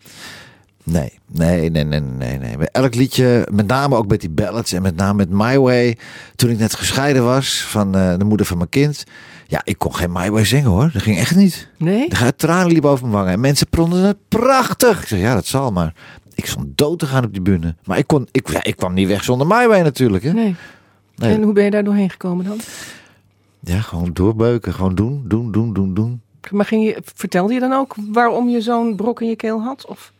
Nee, 0.83 1.19
nee, 1.25 1.69
nee, 1.69 1.83
nee, 1.83 2.01
nee, 2.01 2.37
nee. 2.37 2.57
Elk 2.71 2.95
liedje, 2.95 3.47
met 3.51 3.67
name 3.67 3.95
ook 3.95 4.07
met 4.07 4.21
die 4.21 4.29
ballads 4.29 4.71
en 4.71 4.81
met 4.81 4.95
name 4.95 5.13
met 5.13 5.29
My 5.29 5.59
Way. 5.59 5.97
Toen 6.35 6.49
ik 6.49 6.57
net 6.57 6.75
gescheiden 6.75 7.23
was 7.23 7.61
van 7.61 7.95
eh, 7.95 8.17
de 8.17 8.25
moeder 8.25 8.45
van 8.45 8.57
mijn 8.57 8.69
kind. 8.69 9.03
Ja, 9.47 9.61
ik 9.63 9.77
kon 9.77 9.95
geen 9.95 10.11
My 10.11 10.29
Way 10.31 10.45
zingen 10.45 10.69
hoor. 10.69 10.89
Dat 10.93 11.01
ging 11.01 11.17
echt 11.17 11.35
niet. 11.35 11.69
Nee? 11.77 12.05
Gaat 12.09 12.37
tranen 12.37 12.71
liepen 12.71 12.89
over 12.89 13.03
mijn 13.03 13.17
wangen. 13.17 13.33
En 13.33 13.39
mensen 13.39 13.67
pronden 13.67 14.03
het 14.03 14.17
prachtig. 14.27 15.01
Ik 15.01 15.07
zei, 15.07 15.21
ja, 15.21 15.33
dat 15.33 15.45
zal 15.45 15.71
maar. 15.71 15.93
Ik 16.35 16.45
stond 16.45 16.77
dood 16.77 16.99
te 16.99 17.05
gaan 17.05 17.23
op 17.23 17.33
die 17.33 17.41
bühne. 17.41 17.75
Maar 17.85 17.97
ik, 17.97 18.07
kon, 18.07 18.27
ik, 18.31 18.49
ja, 18.49 18.63
ik 18.63 18.75
kwam 18.75 18.93
niet 18.93 19.07
weg 19.07 19.23
zonder 19.23 19.47
Way 19.47 19.81
natuurlijk. 19.81 20.23
Hè? 20.23 20.33
Nee. 20.33 20.55
Nee. 21.15 21.33
En 21.33 21.41
hoe 21.41 21.53
ben 21.53 21.63
je 21.63 21.71
daar 21.71 21.83
doorheen 21.83 22.09
gekomen 22.09 22.45
dan? 22.45 22.59
Ja, 23.59 23.81
gewoon 23.81 24.13
doorbeuken. 24.13 24.73
Gewoon 24.73 24.95
doen, 24.95 25.23
doen, 25.27 25.51
doen, 25.51 25.73
doen, 25.73 25.93
doen. 25.93 26.21
Maar 26.51 26.65
ging 26.65 26.85
je, 26.85 27.01
vertelde 27.15 27.53
je 27.53 27.59
dan 27.59 27.73
ook 27.73 27.95
waarom 28.11 28.49
je 28.49 28.61
zo'n 28.61 28.95
brok 28.95 29.21
in 29.21 29.27
je 29.27 29.35
keel 29.35 29.61
had? 29.61 29.85
Of? 29.87 30.13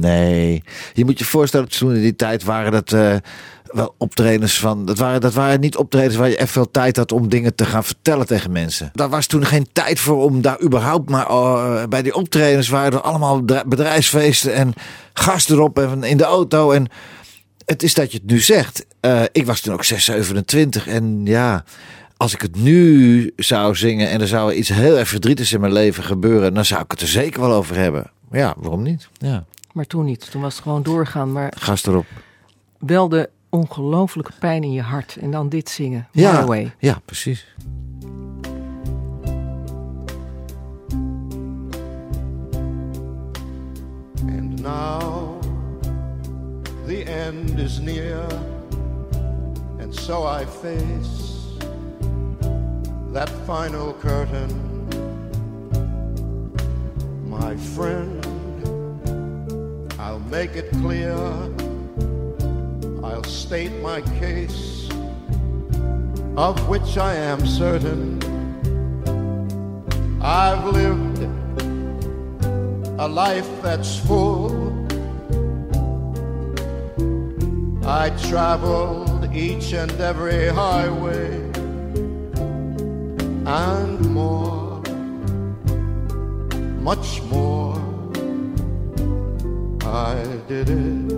Nee. 0.00 0.62
Je 0.92 1.04
moet 1.04 1.18
je 1.18 1.24
voorstellen, 1.24 1.68
toen 1.68 1.94
in 1.94 2.00
die 2.00 2.16
tijd 2.16 2.44
waren 2.44 2.72
dat 2.72 2.92
eh, 2.92 3.16
wel 3.72 3.94
optredens 3.98 4.58
van. 4.58 4.84
Dat 4.86 4.98
waren, 4.98 5.20
dat 5.20 5.32
waren 5.34 5.60
niet 5.60 5.76
optredens 5.76 6.16
waar 6.16 6.28
je 6.28 6.36
echt 6.36 6.50
veel 6.50 6.70
tijd 6.70 6.96
had 6.96 7.12
om 7.12 7.28
dingen 7.28 7.54
te 7.54 7.64
gaan 7.64 7.84
vertellen 7.84 8.26
tegen 8.26 8.52
mensen. 8.52 8.90
Daar 8.92 9.08
was 9.08 9.26
toen 9.26 9.46
geen 9.46 9.66
tijd 9.72 9.98
voor 10.00 10.24
om 10.24 10.40
daar 10.40 10.60
überhaupt 10.62 11.10
maar. 11.10 11.30
oh, 11.30 11.82
bij 11.88 12.02
die 12.02 12.14
optredens 12.14 12.68
waren 12.68 12.92
er 12.92 13.00
allemaal 13.00 13.40
bedrij- 13.40 13.64
bedrijfsfeesten 13.66 14.54
en 14.54 14.72
gasten 15.12 15.54
erop 15.54 15.78
en 15.78 16.02
in 16.02 16.16
de 16.16 16.24
auto. 16.24 16.70
En 16.70 16.86
het 17.64 17.82
is 17.82 17.94
dat 17.94 18.12
je 18.12 18.18
het 18.18 18.26
nu 18.30 18.38
zegt. 18.40 18.86
Eh, 19.00 19.22
ik 19.32 19.46
was 19.46 19.60
toen 19.60 19.72
ook 19.74 19.84
6, 19.84 20.04
27 20.04 20.86
en 20.86 21.20
ja. 21.24 21.64
Als 22.16 22.34
ik 22.34 22.40
het 22.42 22.56
nu 22.56 23.32
zou 23.36 23.74
zingen 23.76 24.08
en 24.10 24.20
er 24.20 24.28
zou 24.28 24.52
iets 24.52 24.68
heel 24.68 24.98
erg 24.98 25.08
verdrietigs 25.08 25.52
in 25.52 25.60
mijn 25.60 25.72
leven 25.72 26.04
gebeuren, 26.04 26.54
dan 26.54 26.64
zou 26.64 26.82
ik 26.82 26.90
het 26.90 27.00
er 27.00 27.08
zeker 27.08 27.40
wel 27.40 27.52
over 27.52 27.76
hebben. 27.76 28.10
Ja, 28.32 28.54
waarom 28.58 28.82
niet? 28.82 29.08
Ja. 29.18 29.44
Maar 29.72 29.86
toen 29.86 30.04
niet. 30.04 30.30
Toen 30.30 30.40
was 30.42 30.54
het 30.54 30.62
gewoon 30.62 30.82
doorgaan. 30.82 31.32
Maar 31.32 31.52
Gast 31.58 31.86
erop. 31.86 32.06
wel 32.78 33.08
de 33.08 33.28
ongelofelijke 33.50 34.32
pijn 34.38 34.62
in 34.64 34.72
je 34.72 34.82
hart. 34.82 35.16
En 35.20 35.30
dan 35.30 35.48
dit 35.48 35.68
zingen. 35.68 36.08
My 36.12 36.22
Ja, 36.22 36.46
Way. 36.46 36.74
ja, 36.78 36.98
precies. 37.04 37.46
And 44.26 44.60
now 44.62 45.40
the 46.86 47.04
end 47.04 47.58
is 47.58 47.78
near, 47.80 48.22
and 49.80 49.94
so 49.94 50.24
I 50.24 50.44
face 50.44 51.56
that 53.12 53.28
final 53.46 53.92
curtain. 53.94 54.50
My 57.28 57.56
friend, 57.56 58.24
I'll 59.98 60.20
make 60.30 60.56
it 60.56 60.70
clear, 60.82 61.14
I'll 63.02 63.24
state 63.24 63.72
my 63.80 64.00
case, 64.18 64.88
of 66.36 66.68
which 66.68 66.98
I 66.98 67.14
am 67.14 67.46
certain. 67.46 68.18
I've 70.20 70.64
lived 70.64 71.22
a 73.00 73.06
life 73.06 73.48
that's 73.62 73.96
full. 73.98 74.86
I 77.86 78.10
traveled 78.28 79.34
each 79.34 79.72
and 79.72 79.92
every 80.00 80.48
highway 80.48 81.48
and 83.46 84.00
more, 84.10 84.82
much 86.80 87.22
more. 87.22 87.76
I 89.82 90.22
did 90.48 90.68
it, 90.68 91.17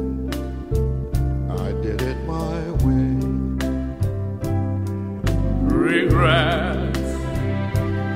Regrets, 5.91 7.01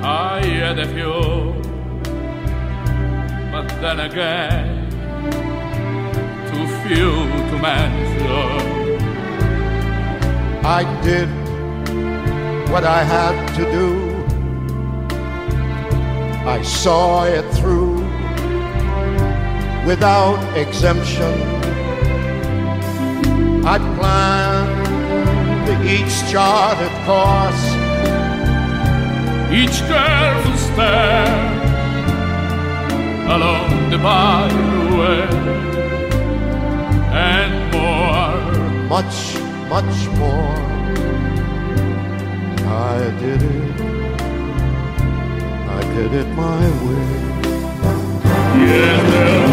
I 0.04 0.40
had 0.44 0.78
a 0.78 0.86
few, 0.94 1.60
but 3.50 3.66
then 3.82 3.98
again, 3.98 4.88
too 6.50 6.66
few 6.86 7.10
to 7.50 7.58
mention. 7.60 9.00
I 10.64 10.82
did 11.02 11.28
what 12.70 12.84
I 12.84 13.02
had 13.02 13.34
to 13.56 13.64
do. 13.72 13.88
I 16.46 16.62
saw 16.62 17.24
it 17.24 17.44
through 17.56 17.96
without 19.84 20.38
exemption. 20.56 21.34
I 23.66 23.78
planned 23.96 24.84
each 25.86 26.30
charted 26.30 26.93
course. 27.06 27.64
Each 29.52 29.80
girl 29.88 30.14
careful 30.34 30.56
step 30.56 31.28
along 33.34 33.90
the 33.90 33.98
byway 33.98 35.28
and 37.12 37.54
more. 37.72 38.88
much, 38.88 39.16
much 39.74 39.96
more. 40.20 40.58
I 42.66 42.98
did 43.20 43.42
it, 43.42 43.80
I 45.78 45.80
did 45.94 46.12
it 46.20 46.28
my 46.42 46.64
way. 46.84 47.34
Yet 48.68 49.43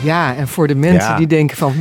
Ja, 0.02 0.34
en 0.36 0.48
voor 0.48 0.66
de 0.66 0.74
mensen 0.74 1.10
Ja. 1.10 1.16
die 1.16 1.26
denken 1.26 1.56
van... 1.56 1.74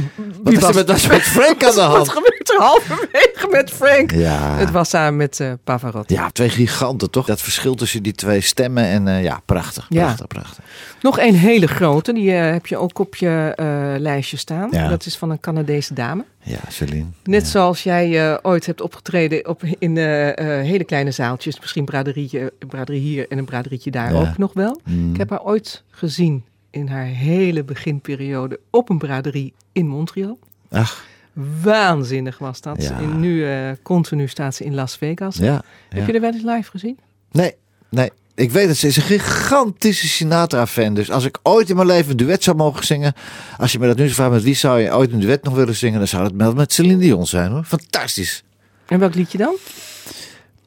Wat 0.59 0.69
is 0.69 0.75
er 0.81 0.85
met, 0.87 1.01
wat 1.01 1.11
met 1.11 1.21
Frank 1.21 1.63
aan 1.63 1.71
de 1.75 1.75
Wat 1.81 1.95
hand? 1.95 2.09
gebeurt 2.09 2.49
er 2.51 2.59
halverwege 2.61 3.47
met 3.51 3.69
Frank? 3.71 4.11
Ja. 4.11 4.55
Het 4.57 4.71
was 4.71 4.89
samen 4.89 5.15
met 5.17 5.39
eh, 5.39 5.51
Pavarotti. 5.63 6.13
Ja, 6.13 6.29
twee 6.29 6.49
giganten 6.49 7.09
toch? 7.11 7.25
Dat 7.25 7.41
verschil 7.41 7.75
tussen 7.75 8.03
die 8.03 8.13
twee 8.13 8.41
stemmen 8.41 8.83
en 8.83 9.07
eh, 9.07 9.23
ja, 9.23 9.41
prachtig, 9.45 9.85
Ja. 9.89 10.03
prachtig, 10.03 10.27
prachtig. 10.27 10.63
Nog 11.01 11.19
een 11.19 11.35
hele 11.35 11.67
grote, 11.67 12.13
die 12.13 12.31
eh, 12.35 12.51
heb 12.51 12.65
je 12.67 12.77
ook 12.77 12.99
op 12.99 13.15
je 13.15 13.53
lijstje 13.99 14.37
staan. 14.37 14.67
Ja. 14.71 14.87
Dat 14.87 15.05
is 15.05 15.17
van 15.17 15.29
een 15.29 15.39
Canadese 15.39 15.93
dame. 15.93 16.23
Ja, 16.43 16.57
Celine. 16.69 17.05
Net 17.23 17.41
Ja. 17.41 17.47
zoals 17.47 17.83
jij 17.83 18.39
ooit 18.43 18.65
hebt 18.65 18.81
opgetreden 18.81 19.47
op, 19.47 19.63
in 19.79 19.97
hele 19.97 20.83
kleine 20.83 21.11
zaaltjes. 21.11 21.59
Misschien 21.59 21.85
braderietje, 21.85 22.53
een 22.59 22.67
braderie 22.67 23.01
hier 23.01 23.25
en 23.29 23.37
een 23.37 23.45
braderietje 23.45 23.91
daar 23.91 24.13
ook 24.13 24.37
nog 24.37 24.53
wel. 24.53 24.81
Mm. 24.85 25.11
Ik 25.11 25.17
heb 25.17 25.29
haar 25.29 25.43
ooit 25.43 25.83
gezien 25.91 26.43
in 26.73 26.87
haar 26.87 27.05
hele 27.05 27.63
beginperiode 27.63 28.59
op 28.69 28.89
een 28.89 28.97
braderie 28.97 29.53
in 29.71 29.87
Montreal. 29.87 30.39
Ach, 30.69 31.03
Waanzinnig 31.61 32.37
was 32.37 32.61
dat. 32.61 32.83
Ja. 32.83 32.99
En 32.99 33.19
nu 33.19 33.49
eh, 33.49 33.71
continu 33.83 34.27
staat 34.27 34.55
ze 34.55 34.63
in 34.63 34.75
Las 34.75 34.97
Vegas. 34.97 35.35
ja. 35.35 35.63
Heb 35.89 35.99
ja. 35.99 36.05
je 36.05 36.13
er 36.13 36.21
wel 36.21 36.33
eens 36.33 36.43
live 36.43 36.69
gezien? 36.69 36.97
Nee, 37.31 37.55
nee. 37.89 38.11
Ik 38.35 38.51
weet 38.51 38.67
het, 38.67 38.77
ze 38.77 38.87
is 38.87 38.95
een 38.95 39.03
gigantische 39.03 40.07
Sinatra-fan. 40.07 40.93
Dus 40.93 41.11
als 41.11 41.25
ik 41.25 41.39
ooit 41.43 41.69
in 41.69 41.75
mijn 41.75 41.87
leven 41.87 42.11
een 42.11 42.17
duet 42.17 42.43
zou 42.43 42.57
mogen 42.57 42.85
zingen... 42.85 43.13
Als 43.57 43.71
je 43.71 43.79
me 43.79 43.87
dat 43.87 43.97
nu 43.97 44.03
zou 44.03 44.15
vragen, 44.15 44.33
met 44.33 44.43
wie 44.43 44.55
zou 44.55 44.79
je 44.79 44.93
ooit 44.93 45.11
een 45.11 45.19
duet 45.19 45.43
nog 45.43 45.53
willen 45.53 45.75
zingen... 45.75 45.97
dan 45.97 46.07
zou 46.07 46.23
het 46.23 46.55
met 46.55 46.73
Celine 46.73 46.97
Dion 46.97 47.27
zijn 47.27 47.51
hoor. 47.51 47.63
Fantastisch. 47.63 48.43
En 48.85 48.99
welk 48.99 49.15
liedje 49.15 49.37
dan? 49.37 49.55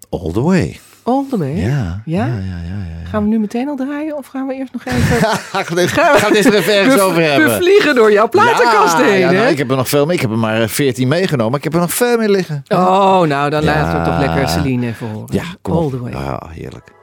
All 0.08 0.32
the 0.32 0.40
way. 0.40 0.80
All 1.06 1.24
the 1.30 1.38
way. 1.38 1.56
Ja. 1.56 1.66
Ja? 1.66 2.02
Ja, 2.04 2.24
ja, 2.26 2.26
ja. 2.26 2.76
ja, 3.02 3.08
Gaan 3.10 3.22
we 3.22 3.28
nu 3.28 3.38
meteen 3.38 3.68
al 3.68 3.76
draaien 3.76 4.16
of 4.16 4.26
gaan 4.26 4.46
we 4.46 4.54
eerst 4.54 4.72
nog 4.72 4.84
even... 4.84 5.00
Gaan 5.52 5.74
we 5.76 5.88
gaan 5.88 6.32
we 6.32 6.38
even 6.38 6.74
ergens 6.74 6.94
we, 6.94 7.00
over 7.00 7.16
we 7.16 7.22
hebben? 7.22 7.56
vliegen 7.56 7.94
door 7.94 8.12
jouw 8.12 8.28
platenkast 8.28 8.98
ja, 8.98 9.04
heen, 9.04 9.18
ja, 9.18 9.30
nou, 9.30 9.46
ik 9.46 9.58
heb 9.58 9.70
er 9.70 9.76
nog 9.76 9.88
veel 9.88 10.04
meer. 10.06 10.14
Ik 10.14 10.20
heb 10.20 10.30
er 10.30 10.38
maar 10.38 10.68
14 10.68 11.08
meegenomen. 11.08 11.50
Maar 11.50 11.58
ik 11.58 11.64
heb 11.64 11.74
er 11.74 11.80
nog 11.80 11.92
veel 11.94 12.18
meer 12.18 12.28
liggen. 12.28 12.62
Oh, 12.68 13.20
nou 13.20 13.50
dan 13.50 13.62
Ja. 13.62 13.74
laten 13.74 13.98
we 13.98 14.04
toch 14.04 14.18
lekker 14.18 14.48
Celine 14.48 14.86
even 14.86 15.08
horen. 15.08 15.28
Ja, 15.34 15.42
kom 15.62 15.76
All 15.76 15.90
the 15.90 16.00
way. 16.00 16.12
Ah, 16.12 16.42
heerlijk. 16.50 16.94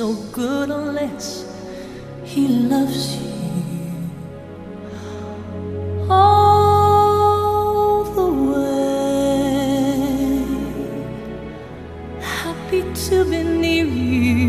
No 0.00 0.14
good 0.32 0.70
unless 0.70 1.44
he 2.24 2.48
loves 2.48 3.16
you. 3.16 3.28
All 6.08 8.04
the 8.18 8.28
way. 8.50 8.80
Happy 12.18 12.82
to 13.04 13.24
be 13.30 13.42
near 13.44 13.84
you 13.84 14.48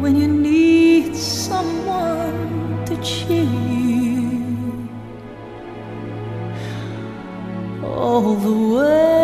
when 0.00 0.16
you 0.16 0.28
need 0.28 1.14
someone 1.14 2.86
to 2.86 2.96
cheer 3.02 3.44
you. 3.44 4.88
All 7.84 8.34
the 8.36 8.56
way. 8.74 9.15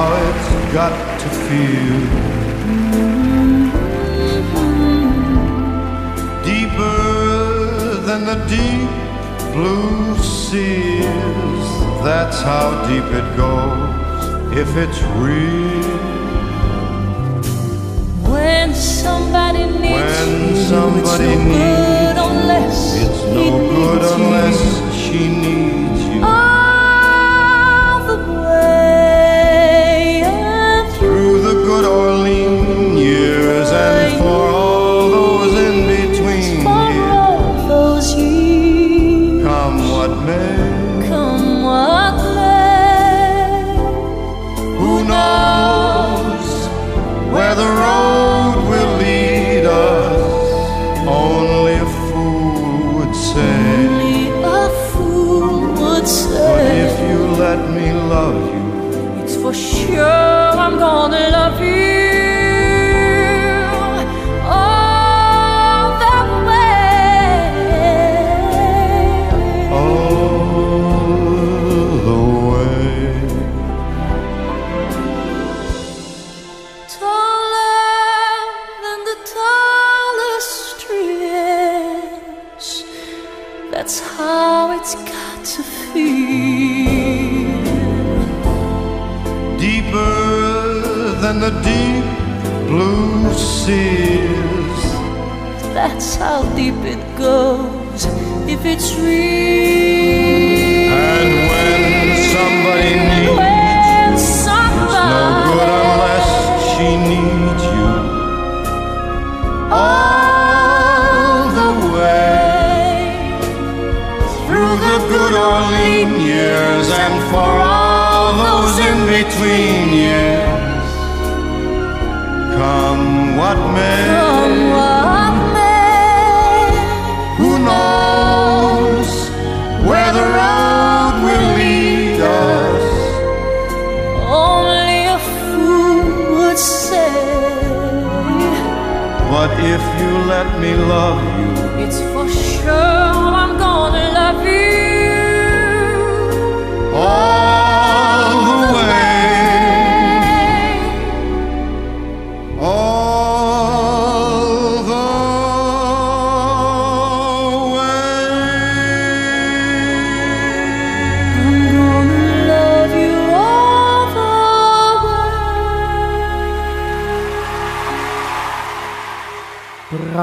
How 0.00 0.12
it's 0.30 0.48
got 0.72 0.94
to 1.22 1.28
feel. 1.44 1.98
Deeper 6.50 7.00
than 8.08 8.20
the 8.30 8.38
deep 8.56 8.90
blue 9.54 10.16
sea 10.38 11.04
is. 11.04 11.66
That's 12.08 12.40
how 12.50 12.66
deep 12.88 13.08
it 13.20 13.28
goes 13.44 14.22
if 14.62 14.70
it's 14.84 15.00
real. 15.26 16.00
When 18.32 18.74
somebody 18.74 19.64
needs 19.82 19.96
When 19.96 20.30
you, 20.30 20.56
it's 20.56 20.70
no 20.70 20.84
needs 20.94 21.58
good 21.58 22.16
unless 22.28 22.78
It's 23.04 23.22
no 23.36 23.46
good 23.74 24.02
unless 24.16 24.60
she 25.02 25.28
needs 25.28 25.69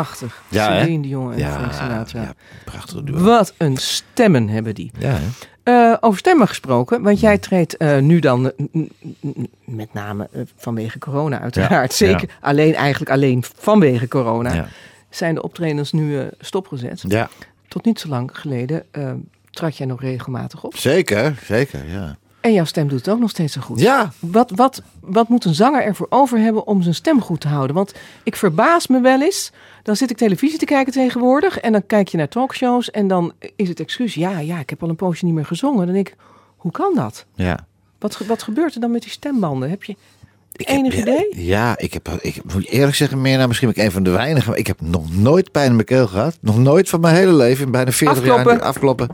Prachtig. 0.03 0.41
Ja? 0.49 0.79
Celine 0.81 1.01
Dion 1.01 1.33
en 1.33 1.51
Frank 1.51 1.73
Sinatra. 1.73 2.21
ja, 2.21 2.33
prachtig 2.65 3.03
duo. 3.03 3.19
Wat 3.23 3.53
een 3.57 3.77
stemmen 3.77 4.49
hebben 4.49 4.75
die. 4.75 4.91
Ja, 4.99 5.13
hè? 5.19 5.27
Eh, 5.91 5.97
over 5.99 6.19
stemmen 6.19 6.47
gesproken, 6.47 7.01
want 7.01 7.19
jij 7.19 7.37
treedt 7.37 7.77
eh, 7.77 7.97
nu 7.97 8.19
dan 8.19 8.51
met 9.65 9.93
name 9.93 10.29
eh, 10.31 10.41
vanwege 10.55 10.99
corona 10.99 11.39
uiteraard. 11.39 11.97
Ja, 11.97 12.07
Zeker 12.07 12.29
alleen 12.41 12.73
eigenlijk 12.75 13.11
alleen 13.11 13.43
vanwege 13.55 14.07
corona 14.07 14.53
Ja. 14.53 14.67
zijn 15.09 15.35
de 15.35 15.41
optredens 15.41 15.91
nu 15.91 16.29
stopgezet. 16.39 17.03
ja, 17.07 17.29
Tot 17.67 17.85
niet 17.85 17.99
zo 17.99 18.07
lang 18.09 18.29
geleden 18.33 18.83
trad 19.51 19.77
jij 19.77 19.87
nog 19.87 20.01
regelmatig 20.01 20.63
op. 20.63 20.75
zeker, 20.77 21.39
zeker, 21.43 21.87
ja. 21.89 22.17
En 22.41 22.53
jouw 22.53 22.65
stem 22.65 22.87
doet 22.87 22.99
het 22.99 23.09
ook 23.09 23.19
nog 23.19 23.29
steeds 23.29 23.53
zo 23.53 23.61
goed. 23.61 23.79
Ja, 23.79 24.11
Wat, 24.19 24.51
wat, 24.55 24.81
wat 25.01 25.29
moet 25.29 25.45
een 25.45 25.53
zanger 25.53 25.83
ervoor 25.83 26.07
over 26.09 26.39
hebben 26.39 26.67
om 26.67 26.81
zijn 26.81 26.95
stem 26.95 27.21
goed 27.21 27.41
te 27.41 27.47
houden? 27.47 27.75
Want 27.75 27.93
ik 28.23 28.35
verbaas 28.35 28.87
me 28.87 29.01
wel 29.01 29.21
eens. 29.21 29.51
Dan 29.83 29.95
zit 29.95 30.09
ik 30.11 30.17
televisie 30.17 30.57
te 30.59 30.65
kijken 30.65 30.93
tegenwoordig. 30.93 31.57
En 31.59 31.71
dan 31.71 31.85
kijk 31.85 32.07
je 32.07 32.17
naar 32.17 32.27
talkshows. 32.27 32.91
En 32.91 33.07
dan 33.07 33.33
is 33.55 33.69
het 33.69 33.79
excuus. 33.79 34.13
Ja, 34.13 34.39
ja, 34.39 34.59
ik 34.59 34.69
heb 34.69 34.83
al 34.83 34.89
een 34.89 34.95
poosje 34.95 35.25
niet 35.25 35.33
meer 35.33 35.45
gezongen. 35.45 35.85
Dan 35.85 35.95
denk 35.95 36.07
ik, 36.07 36.15
hoe 36.57 36.71
kan 36.71 36.95
dat? 36.95 37.25
ja. 37.35 37.65
Wat, 37.99 38.17
wat 38.27 38.43
gebeurt 38.43 38.75
er 38.75 38.81
dan 38.81 38.91
met 38.91 39.01
die 39.01 39.11
stembanden? 39.11 39.69
Heb 39.69 39.83
je 39.83 39.95
Ik 40.51 40.69
enig 40.69 40.95
idee? 40.97 41.27
Ja, 41.35 41.77
ik 41.77 41.93
heb, 41.93 42.09
ik 42.21 42.41
moet 42.53 42.67
eerlijk 42.67 42.95
zeggen, 42.95 43.21
meer 43.21 43.35
nou, 43.35 43.47
misschien 43.47 43.69
ben 43.69 43.77
ik 43.77 43.83
een 43.85 43.91
van 43.91 44.03
de 44.03 44.09
weinigen. 44.09 44.49
maar 44.49 44.59
Ik 44.59 44.67
heb 44.67 44.81
nog 44.81 45.15
nooit 45.15 45.51
pijn 45.51 45.67
in 45.69 45.73
mijn 45.73 45.85
keel 45.85 46.07
gehad. 46.07 46.37
Nog 46.41 46.57
nooit 46.57 46.89
van 46.89 46.99
mijn 46.99 47.15
hele 47.15 47.33
leven, 47.33 47.65
in 47.65 47.71
bijna 47.71 47.91
40 47.91 48.17
Afkloppen. 48.17 48.53
jaar 48.53 48.61
afkloppen. 48.61 49.09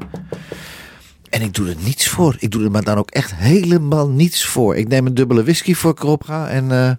En 1.33 1.41
ik 1.41 1.53
doe 1.53 1.69
er 1.69 1.75
niets 1.83 2.07
voor. 2.07 2.35
Ik 2.39 2.51
doe 2.51 2.63
er 2.63 2.71
maar 2.71 2.83
dan 2.83 2.97
ook 2.97 3.11
echt 3.11 3.35
helemaal 3.35 4.09
niets 4.09 4.45
voor. 4.45 4.75
Ik 4.75 4.87
neem 4.87 5.05
een 5.05 5.13
dubbele 5.13 5.43
whisky 5.43 5.73
voor 5.73 5.91
ik 5.91 5.99
erop 6.03 6.23
ga 6.23 6.49
en 6.49 6.71
eh 6.71 6.91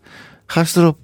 gas 0.47 0.77
erop. 0.77 0.99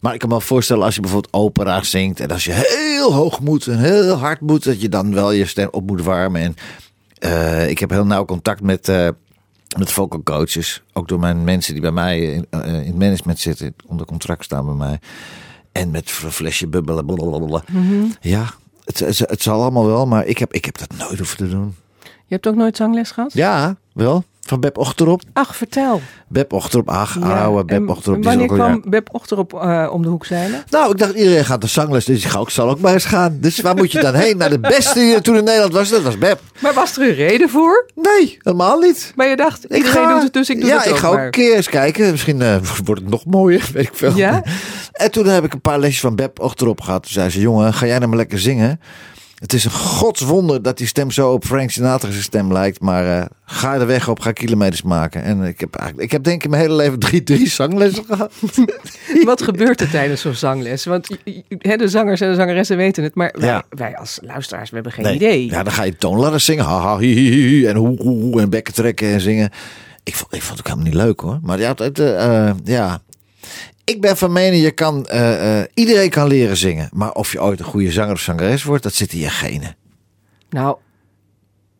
Maar 0.00 0.12
ik 0.12 0.18
kan 0.18 0.28
me 0.28 0.34
wel 0.34 0.44
voorstellen 0.44 0.84
als 0.84 0.94
je 0.94 1.00
bijvoorbeeld 1.00 1.34
opera 1.34 1.82
zingt 1.82 2.20
en 2.20 2.30
als 2.30 2.44
je 2.44 2.52
heel 2.52 3.12
hoog 3.12 3.40
moet 3.40 3.66
en 3.66 3.78
heel 3.78 4.16
hard 4.16 4.40
moet, 4.40 4.64
dat 4.64 4.80
je 4.80 4.88
dan 4.88 5.14
wel 5.14 5.32
je 5.32 5.46
stem 5.46 5.68
op 5.70 5.86
moet 5.86 6.02
warmen. 6.02 6.40
En 6.40 6.54
eh, 7.18 7.68
ik 7.68 7.78
heb 7.78 7.90
heel 7.90 8.06
nauw 8.06 8.24
contact 8.24 8.60
met, 8.60 8.88
eh 8.88 9.08
met 9.78 9.92
vocal 9.92 10.22
coaches. 10.22 10.82
Ook 10.92 11.08
door 11.08 11.18
mijn 11.18 11.44
mensen 11.44 11.72
die 11.72 11.82
bij 11.82 11.92
mij 11.92 12.20
in, 12.20 12.46
eh, 12.50 12.74
in 12.74 12.86
het 12.86 12.98
management 12.98 13.38
zitten, 13.38 13.74
onder 13.86 14.06
contract 14.06 14.44
staan 14.44 14.64
bij 14.64 14.74
mij. 14.74 14.98
En 15.72 15.90
met 15.90 16.20
een 16.24 16.32
flesje 16.32 16.66
bubbelen. 16.66 17.06
blablabla. 17.06 17.64
Ja, 18.20 18.54
het, 18.84 18.98
het, 18.98 19.18
het 19.18 19.42
zal 19.42 19.60
allemaal 19.60 19.86
wel, 19.86 20.06
maar 20.06 20.26
ik 20.26 20.38
heb, 20.38 20.52
ik 20.52 20.64
heb 20.64 20.78
dat 20.78 20.96
nooit 20.98 21.18
hoeven 21.18 21.36
te 21.36 21.48
doen. 21.48 21.74
Je 22.28 22.34
hebt 22.34 22.46
ook 22.46 22.54
nooit 22.54 22.76
zangles 22.76 23.10
gehad? 23.10 23.32
Ja, 23.32 23.76
wel. 23.92 24.24
Van 24.40 24.60
Beb 24.60 24.78
Ochterop. 24.78 25.22
Ach, 25.32 25.56
vertel. 25.56 26.00
Beb 26.28 26.52
Ochterop, 26.52 26.88
ach, 26.88 27.16
Ja, 27.20 27.42
oude 27.44 27.64
Beb 27.64 27.88
Ochterop. 27.88 28.24
Wanneer 28.24 28.46
kwam 28.46 28.82
Beb 28.86 29.08
Ochterop 29.12 29.52
eh 29.54 29.88
om 29.92 30.02
de 30.02 30.08
hoek 30.08 30.24
zeilen? 30.26 30.62
Nou, 30.70 30.90
ik 30.92 30.98
dacht 30.98 31.14
iedereen 31.14 31.44
gaat 31.44 31.60
de 31.60 31.66
zangles, 31.66 32.04
dus 32.04 32.24
ik 32.24 32.30
ga 32.30 32.38
ook, 32.38 32.50
zal 32.50 32.68
ook 32.70 32.80
maar 32.80 32.92
eens 32.92 33.04
gaan. 33.04 33.38
Dus 33.40 33.60
waar 33.60 33.74
moet 33.76 33.92
je 33.92 34.00
dan 34.00 34.14
heen? 34.14 34.36
Naar 34.36 34.50
de 34.50 34.58
beste 34.60 34.98
die 34.98 35.14
er 35.14 35.22
toen 35.22 35.36
in 35.36 35.44
Nederland 35.44 35.72
was, 35.72 35.88
dat 35.88 36.02
was 36.02 36.18
Beb. 36.18 36.40
Maar 36.58 36.74
was 36.74 36.96
er 36.96 37.08
een 37.08 37.14
reden 37.14 37.48
voor? 37.48 37.90
Nee, 37.94 38.38
helemaal 38.42 38.78
niet. 38.78 39.12
Maar 39.16 39.26
je 39.28 39.36
dacht, 39.36 39.72
Ik 39.74 39.86
ga- 39.86 40.12
doet 40.12 40.22
het, 40.22 40.32
dus 40.32 40.50
ik 40.50 40.60
doe 40.60 40.68
ja, 40.70 40.76
het 40.78 40.86
ook 40.88 40.92
ik 40.94 41.00
ga 41.00 41.08
ook 41.08 41.14
maar. 41.14 41.24
een 41.24 41.30
keer 41.30 41.54
eens 41.56 41.68
kijken. 41.68 42.10
Misschien 42.10 42.42
eh, 42.42 42.56
wordt 42.84 43.00
het 43.00 43.10
nog 43.10 43.24
mooier, 43.24 43.68
weet 43.74 43.86
ik 43.86 43.94
veel. 43.94 44.16
Ja? 44.16 44.42
En 44.92 45.10
toen 45.10 45.26
heb 45.26 45.44
ik 45.44 45.52
een 45.52 45.60
paar 45.60 45.78
lesjes 45.78 46.00
van 46.00 46.16
Beb 46.16 46.40
achterop 46.40 46.80
gehad. 46.80 47.02
Toen 47.02 47.12
zei 47.12 47.30
ze, 47.30 47.40
jongen, 47.40 47.74
ga 47.74 47.86
jij 47.86 47.96
nou 47.96 48.08
maar 48.08 48.18
lekker 48.18 48.38
zingen? 48.38 48.80
Het 49.38 49.52
is 49.52 49.64
een 49.64 49.70
godswonder 49.70 50.62
dat 50.62 50.78
die 50.78 50.86
stem 50.86 51.10
zo 51.10 51.32
op 51.32 51.44
Frank 51.44 51.70
Sinatra's 51.70 52.22
stem 52.22 52.52
lijkt. 52.52 52.80
Maar 52.80 53.18
eh, 53.18 53.26
ga 53.44 53.74
er 53.74 53.86
weg 53.86 54.08
op, 54.08 54.20
ga 54.20 54.32
kilometers 54.32 54.82
maken. 54.82 55.22
En 55.22 55.42
ik 55.42 55.60
heb, 55.60 55.74
eigenlijk, 55.74 56.04
ik 56.06 56.12
heb 56.12 56.24
denk 56.24 56.44
ik 56.44 56.50
mijn 56.50 56.62
hele 56.62 56.74
leven 56.74 56.98
drie, 56.98 57.22
drie 57.22 57.48
zanglessen 57.48 58.04
gehad. 58.04 58.32
Wat 59.24 59.42
gebeurt 59.42 59.80
er 59.80 59.90
tijdens 59.90 60.20
zo'n 60.20 60.34
zangles? 60.34 60.84
Want 60.84 61.08
de 61.58 61.88
zangers 61.88 62.20
en 62.20 62.28
de 62.30 62.34
zangeressen 62.34 62.76
weten 62.76 63.02
het, 63.02 63.14
maar 63.14 63.34
wij, 63.38 63.48
Ja. 63.48 63.62
wij 63.68 63.96
als 63.96 64.18
luisteraars, 64.22 64.68
we 64.68 64.74
hebben 64.74 64.92
geen 64.92 65.04
Nee. 65.04 65.14
idee. 65.14 65.46
Ja, 65.50 65.62
dan 65.62 65.72
ga 65.72 65.82
je 65.82 65.96
toon 65.96 66.18
laten 66.18 66.40
zingen. 66.40 66.64
Ha, 66.64 66.80
ha, 66.80 66.98
hi, 66.98 67.12
hi, 67.12 67.30
hi, 67.30 67.66
en 67.66 67.76
hoe, 67.76 67.96
hoe, 68.02 68.22
hoe, 68.22 68.40
en 68.40 68.50
bekken 68.50 68.74
trekken 68.74 69.08
en 69.08 69.20
zingen. 69.20 69.50
Ik 70.04 70.14
vond, 70.14 70.34
ik 70.34 70.42
vond 70.42 70.58
het 70.58 70.66
ook 70.66 70.74
helemaal 70.74 70.92
niet 70.94 71.06
leuk 71.06 71.20
hoor. 71.20 71.38
Maar 71.42 71.58
ja, 71.60 71.68
het, 71.68 71.78
het, 71.78 71.98
eh, 71.98 72.48
eh, 72.48 72.54
ja. 72.64 73.00
Ik 73.88 74.00
ben 74.00 74.16
van 74.16 74.32
mening, 74.32 74.62
je 74.62 74.70
kan, 74.70 75.06
eh, 75.06 75.60
eh, 75.60 75.66
iedereen 75.74 76.10
kan 76.10 76.26
leren 76.26 76.56
zingen. 76.56 76.88
Maar 76.92 77.12
of 77.12 77.32
je 77.32 77.42
ooit 77.42 77.58
een 77.58 77.64
goede 77.64 77.92
zanger 77.92 78.12
of 78.12 78.20
zangeres 78.20 78.64
wordt, 78.64 78.82
dat 78.82 78.94
zit 78.94 79.12
in 79.12 79.18
je 79.18 79.28
genen. 79.28 79.76
Nou, 80.50 80.76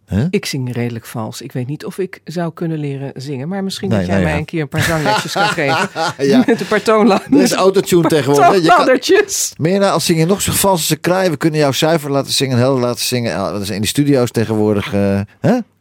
Huh? 0.08 0.24
ik 0.30 0.46
zing 0.46 0.72
redelijk 0.72 1.04
vals. 1.06 1.42
Ik 1.42 1.52
weet 1.52 1.66
niet 1.66 1.84
of 1.84 1.98
ik 1.98 2.20
zou 2.24 2.52
kunnen 2.52 2.78
leren 2.78 3.10
zingen, 3.14 3.48
maar 3.48 3.64
misschien 3.64 3.88
Nee, 3.88 3.98
dat 3.98 4.06
jij 4.06 4.22
mij 4.22 4.32
ja. 4.32 4.38
een 4.38 4.44
keer 4.44 4.60
een 4.60 4.68
paar 4.68 4.82
zanglesjes 4.82 5.32
kan 5.32 5.48
geven. 5.58 5.88
Ja. 6.18 6.42
Met 6.46 6.60
een 6.60 6.66
paar 6.66 6.82
toonla- 6.82 7.22
Er 7.30 7.40
is 7.40 7.52
autotune 7.52 8.08
tegenwoordig. 8.08 8.46
Je 8.54 8.58
kan, 8.60 8.68
toonladdertjes. 8.68 9.52
meer 9.58 9.84
als 9.84 10.04
zing 10.04 10.18
je 10.18 10.26
nog 10.26 10.40
zo 10.42 10.52
vals 10.52 10.72
als 10.78 10.86
ze 10.86 10.96
krijgen. 10.96 11.30
We 11.30 11.36
kunnen 11.36 11.60
jou 11.60 11.72
zuiver 11.72 12.10
laten 12.10 12.32
zingen, 12.32 12.58
helder 12.58 12.80
laten 12.82 13.04
zingen. 13.04 13.36
Dat 13.36 13.60
is 13.62 13.70
in 13.70 13.80
die 13.80 13.88
studio's 13.88 14.30
tegenwoordig. 14.30 14.92
eh? 14.94 15.20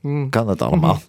Hmm. 0.01 0.29
Kan 0.29 0.47
dat 0.47 0.61
allemaal. 0.61 1.01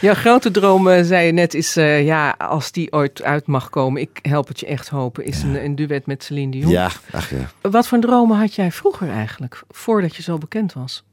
Jouw 0.00 0.14
grote 0.14 0.50
droom, 0.50 0.88
eh, 0.88 1.04
zei 1.04 1.26
je 1.26 1.32
net, 1.32 1.54
is 1.54 1.76
eh, 1.76 2.04
ja, 2.04 2.34
als 2.38 2.72
die 2.72 2.92
ooit 2.92 3.22
uit 3.22 3.46
mag 3.46 3.70
komen, 3.70 4.00
ik 4.00 4.18
help 4.22 4.48
het 4.48 4.60
je 4.60 4.66
echt 4.66 4.88
hopen, 4.88 5.24
is 5.24 5.42
een, 5.42 5.64
een 5.64 5.74
duet 5.74 6.06
met 6.06 6.24
Celine 6.24 6.50
Dion. 6.50 6.70
Ja, 6.70 6.90
ach 7.10 7.30
ja. 7.30 7.70
Wat 7.70 7.86
voor 7.86 7.98
dromen 8.00 8.38
had 8.38 8.54
jij 8.54 8.72
vroeger 8.72 9.10
eigenlijk, 9.10 9.62
voordat 9.68 10.16
je 10.16 10.22
zo 10.22 10.38
bekend 10.38 10.72
was? 10.72 11.04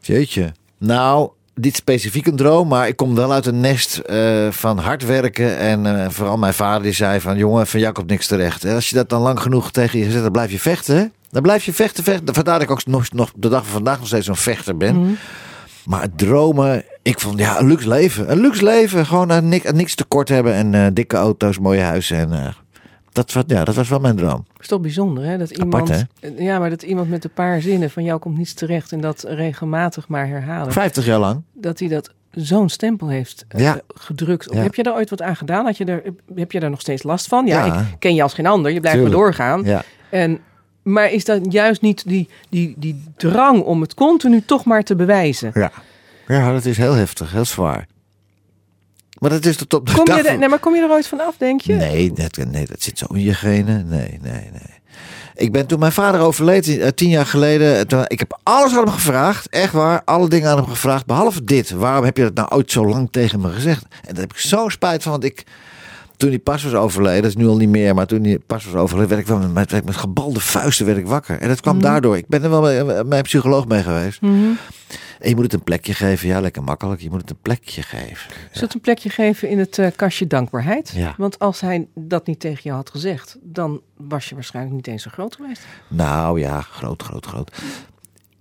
Jeetje. 0.00 0.52
Nou, 0.80 1.30
niet 1.54 1.76
specifiek 1.76 2.26
een 2.26 2.36
droom, 2.36 2.68
maar 2.68 2.88
ik 2.88 2.96
kom 2.96 3.14
wel 3.14 3.32
uit 3.32 3.46
een 3.46 3.60
nest 3.60 3.98
eh, 3.98 4.50
van 4.50 4.78
hard 4.78 5.04
werken. 5.04 5.58
En 5.58 5.86
eh, 5.86 6.10
vooral 6.10 6.38
mijn 6.38 6.54
vader 6.54 6.82
die 6.82 6.92
zei 6.92 7.20
van, 7.20 7.36
jongen, 7.36 7.66
van 7.66 7.92
komt 7.92 8.08
niks 8.08 8.26
terecht. 8.26 8.64
En 8.64 8.74
als 8.74 8.88
je 8.88 8.94
dat 8.96 9.08
dan 9.08 9.22
lang 9.22 9.40
genoeg 9.40 9.70
tegen 9.70 9.98
je 9.98 10.10
zet, 10.10 10.22
dan 10.22 10.32
blijf 10.32 10.50
je 10.50 10.58
vechten. 10.58 10.96
hè? 10.96 11.04
Dan 11.30 11.42
blijf 11.42 11.64
je 11.64 11.72
vechten, 11.72 12.04
vechten. 12.04 12.34
Vandaar 12.34 12.54
dat 12.54 12.62
ik 12.62 12.70
ook 12.70 12.86
nog, 12.86 13.12
nog 13.12 13.32
de 13.36 13.48
dag 13.48 13.62
van 13.62 13.72
vandaag 13.72 13.98
nog 13.98 14.06
steeds 14.06 14.26
zo'n 14.26 14.36
vechter 14.36 14.76
ben. 14.76 14.96
Mhm. 14.96 15.12
Maar 15.84 16.02
het 16.02 16.18
dromen, 16.18 16.84
ik 17.02 17.20
vond 17.20 17.38
ja, 17.38 17.60
een 17.60 17.66
luxe 17.66 17.88
leven. 17.88 18.30
Een 18.30 18.40
luxe 18.40 18.64
leven, 18.64 19.06
gewoon 19.06 19.32
aan 19.32 19.48
niks, 19.48 19.66
aan 19.66 19.76
niks 19.76 19.94
tekort 19.94 20.28
hebben. 20.28 20.54
En 20.54 20.74
eh, 20.74 20.86
dikke 20.92 21.16
auto's, 21.16 21.58
mooie 21.58 21.80
huizen. 21.80 22.16
En 22.16 22.32
eh, 22.32 22.46
dat, 23.12 23.32
was- 23.32 23.44
ja, 23.46 23.64
dat 23.64 23.74
was 23.74 23.88
wel 23.88 23.98
mijn 24.00 24.16
droom. 24.16 24.46
is 24.60 24.66
toch 24.66 24.80
bijzonder, 24.80 25.24
hè? 25.24 25.38
Dat 25.38 25.50
iemand, 25.50 25.88
hè? 25.88 26.00
Ja, 26.36 26.58
maar 26.58 26.70
dat 26.70 26.82
iemand 26.82 27.08
met 27.08 27.24
een 27.24 27.32
paar 27.32 27.60
zinnen 27.60 27.90
van 27.90 28.04
jou 28.04 28.18
komt 28.18 28.36
niets 28.38 28.54
terecht 28.54 28.92
en 28.92 29.00
dat 29.00 29.24
regelmatig 29.28 30.08
maar 30.08 30.26
herhalen. 30.28 30.72
50 30.72 31.04
jaar 31.04 31.18
lang. 31.18 31.42
Dat 31.52 31.78
hij 31.78 31.88
dat 31.88 32.10
zo'n 32.30 32.68
stempel 32.68 33.08
heeft 33.08 33.44
eh, 33.48 33.60
Ja. 33.60 33.80
gedrukt. 33.94 34.48
op. 34.48 34.54
Ja. 34.54 34.62
Heb 34.62 34.74
je 34.74 34.82
daar 34.82 34.94
ooit 34.94 35.10
wat 35.10 35.22
aan 35.22 35.36
gedaan? 35.36 35.64
Had 35.64 35.76
je 35.76 36.02
heb 36.34 36.52
je 36.52 36.60
daar 36.60 36.70
nog 36.70 36.80
steeds 36.80 37.02
last 37.02 37.26
van? 37.26 37.46
Ja, 37.46 37.64
Ja. 37.64 37.80
ik 37.80 37.86
ken 37.98 38.14
je 38.14 38.22
als 38.22 38.34
geen 38.34 38.46
ander. 38.46 38.72
Je 38.72 38.80
blijft 38.80 38.98
Tuurlijk. 38.98 39.16
maar 39.20 39.26
doorgaan. 39.26 39.64
Ja. 39.64 39.82
En, 40.10 40.38
maar 40.82 41.10
is 41.12 41.24
dat 41.24 41.52
juist 41.52 41.82
niet 41.82 42.08
die, 42.08 42.28
die, 42.48 42.74
die 42.78 43.04
drang 43.16 43.62
om 43.62 43.80
het 43.80 43.94
continu 43.94 44.42
toch 44.44 44.64
maar 44.64 44.82
te 44.82 44.94
bewijzen? 44.96 45.50
Ja. 45.54 45.70
ja, 46.26 46.52
dat 46.52 46.64
is 46.64 46.76
heel 46.76 46.94
heftig, 46.94 47.32
heel 47.32 47.44
zwaar. 47.44 47.86
Maar 49.20 49.30
dat 49.30 49.44
is 49.44 49.56
de 49.56 49.66
top. 49.66 49.90
Kom 49.92 50.16
je, 50.16 50.22
er, 50.22 50.38
nee, 50.38 50.48
maar 50.48 50.58
kom 50.58 50.74
je 50.74 50.82
er 50.82 50.90
ooit 50.90 51.06
van 51.06 51.20
af, 51.20 51.34
denk 51.38 51.60
je? 51.60 51.72
Nee, 51.74 52.12
dat, 52.12 52.36
nee, 52.36 52.66
dat 52.66 52.82
zit 52.82 52.98
zo 52.98 53.06
in 53.14 53.20
je 53.20 53.34
genen. 53.34 53.88
Nee, 53.88 54.18
nee, 54.22 54.32
nee. 54.52 54.78
Ik 55.34 55.52
ben 55.52 55.66
toen 55.66 55.78
mijn 55.78 55.92
vader 55.92 56.20
overleed, 56.20 56.78
eh, 56.78 56.88
tien 56.88 57.08
jaar 57.08 57.26
geleden. 57.26 57.76
eh, 57.76 57.80
Toen, 57.80 58.04
ik 58.06 58.18
heb 58.18 58.38
alles 58.42 58.72
aan 58.72 58.78
hem 58.84 58.88
gevraagd. 58.92 59.48
Echt 59.48 59.72
waar. 59.72 60.02
Alle 60.04 60.28
dingen 60.28 60.50
aan 60.50 60.56
hem 60.56 60.66
gevraagd. 60.66 61.06
Behalve 61.06 61.44
dit. 61.44 61.70
Waarom 61.70 62.04
heb 62.04 62.16
je 62.16 62.22
dat 62.22 62.34
nou 62.34 62.48
ooit 62.50 62.70
zo 62.70 62.86
lang 62.86 63.08
tegen 63.10 63.40
me 63.40 63.48
gezegd? 63.50 63.82
En 63.82 64.14
daar 64.14 64.20
heb 64.22 64.32
ik 64.32 64.38
zo 64.38 64.68
spijt 64.68 65.02
van. 65.02 65.12
Want 65.12 65.24
ik, 65.24 65.44
toen 66.20 66.28
hij 66.28 66.38
pas 66.38 66.62
was 66.62 66.74
overleden. 66.74 67.22
Dat 67.22 67.30
is 67.30 67.36
nu 67.36 67.46
al 67.46 67.56
niet 67.56 67.68
meer. 67.68 67.94
Maar 67.94 68.06
toen 68.06 68.24
hij 68.24 68.38
pas 68.38 68.64
was 68.64 68.74
overleden. 68.74 69.08
Werd 69.08 69.20
ik 69.20 69.26
wel 69.26 69.38
met, 69.38 69.70
met, 69.70 69.84
met 69.84 69.96
gebalde 69.96 70.40
vuisten 70.40 70.86
werd 70.86 70.98
ik 70.98 71.06
wakker. 71.06 71.40
En 71.40 71.48
dat 71.48 71.60
kwam 71.60 71.80
daardoor. 71.80 72.16
Ik 72.16 72.28
ben 72.28 72.42
er 72.42 72.50
wel 72.50 72.84
met 72.84 73.06
mijn 73.06 73.22
psycholoog 73.22 73.66
mee 73.66 73.82
geweest. 73.82 74.20
Mhm. 74.20 74.50
En 75.20 75.28
je 75.28 75.34
moet 75.34 75.44
het 75.44 75.52
een 75.52 75.62
plekje 75.62 75.94
geven. 75.94 76.28
Ja, 76.28 76.40
lekker 76.40 76.62
makkelijk. 76.62 77.00
Je 77.00 77.10
moet 77.10 77.20
het 77.20 77.30
een 77.30 77.40
plekje 77.42 77.82
geven. 77.82 78.30
Zullen 78.30 78.60
het 78.60 78.74
een 78.74 78.80
plekje 78.80 79.10
geven 79.10 79.48
in 79.48 79.58
het 79.58 79.78
eh, 79.78 79.86
kastje 79.96 80.26
dankbaarheid? 80.26 80.92
Ja. 80.94 81.14
Want 81.16 81.38
als 81.38 81.60
hij 81.60 81.86
dat 81.94 82.26
niet 82.26 82.40
tegen 82.40 82.62
jou 82.62 82.76
had 82.76 82.90
gezegd, 82.90 83.36
dan 83.42 83.80
was 83.96 84.28
je 84.28 84.34
waarschijnlijk 84.34 84.74
niet 84.74 84.86
eens 84.86 85.02
zo 85.02 85.10
groot 85.12 85.36
geweest. 85.36 85.62
Nou 85.88 86.40
ja, 86.40 86.60
groot, 86.60 87.02
groot, 87.02 87.26
groot. 87.26 87.62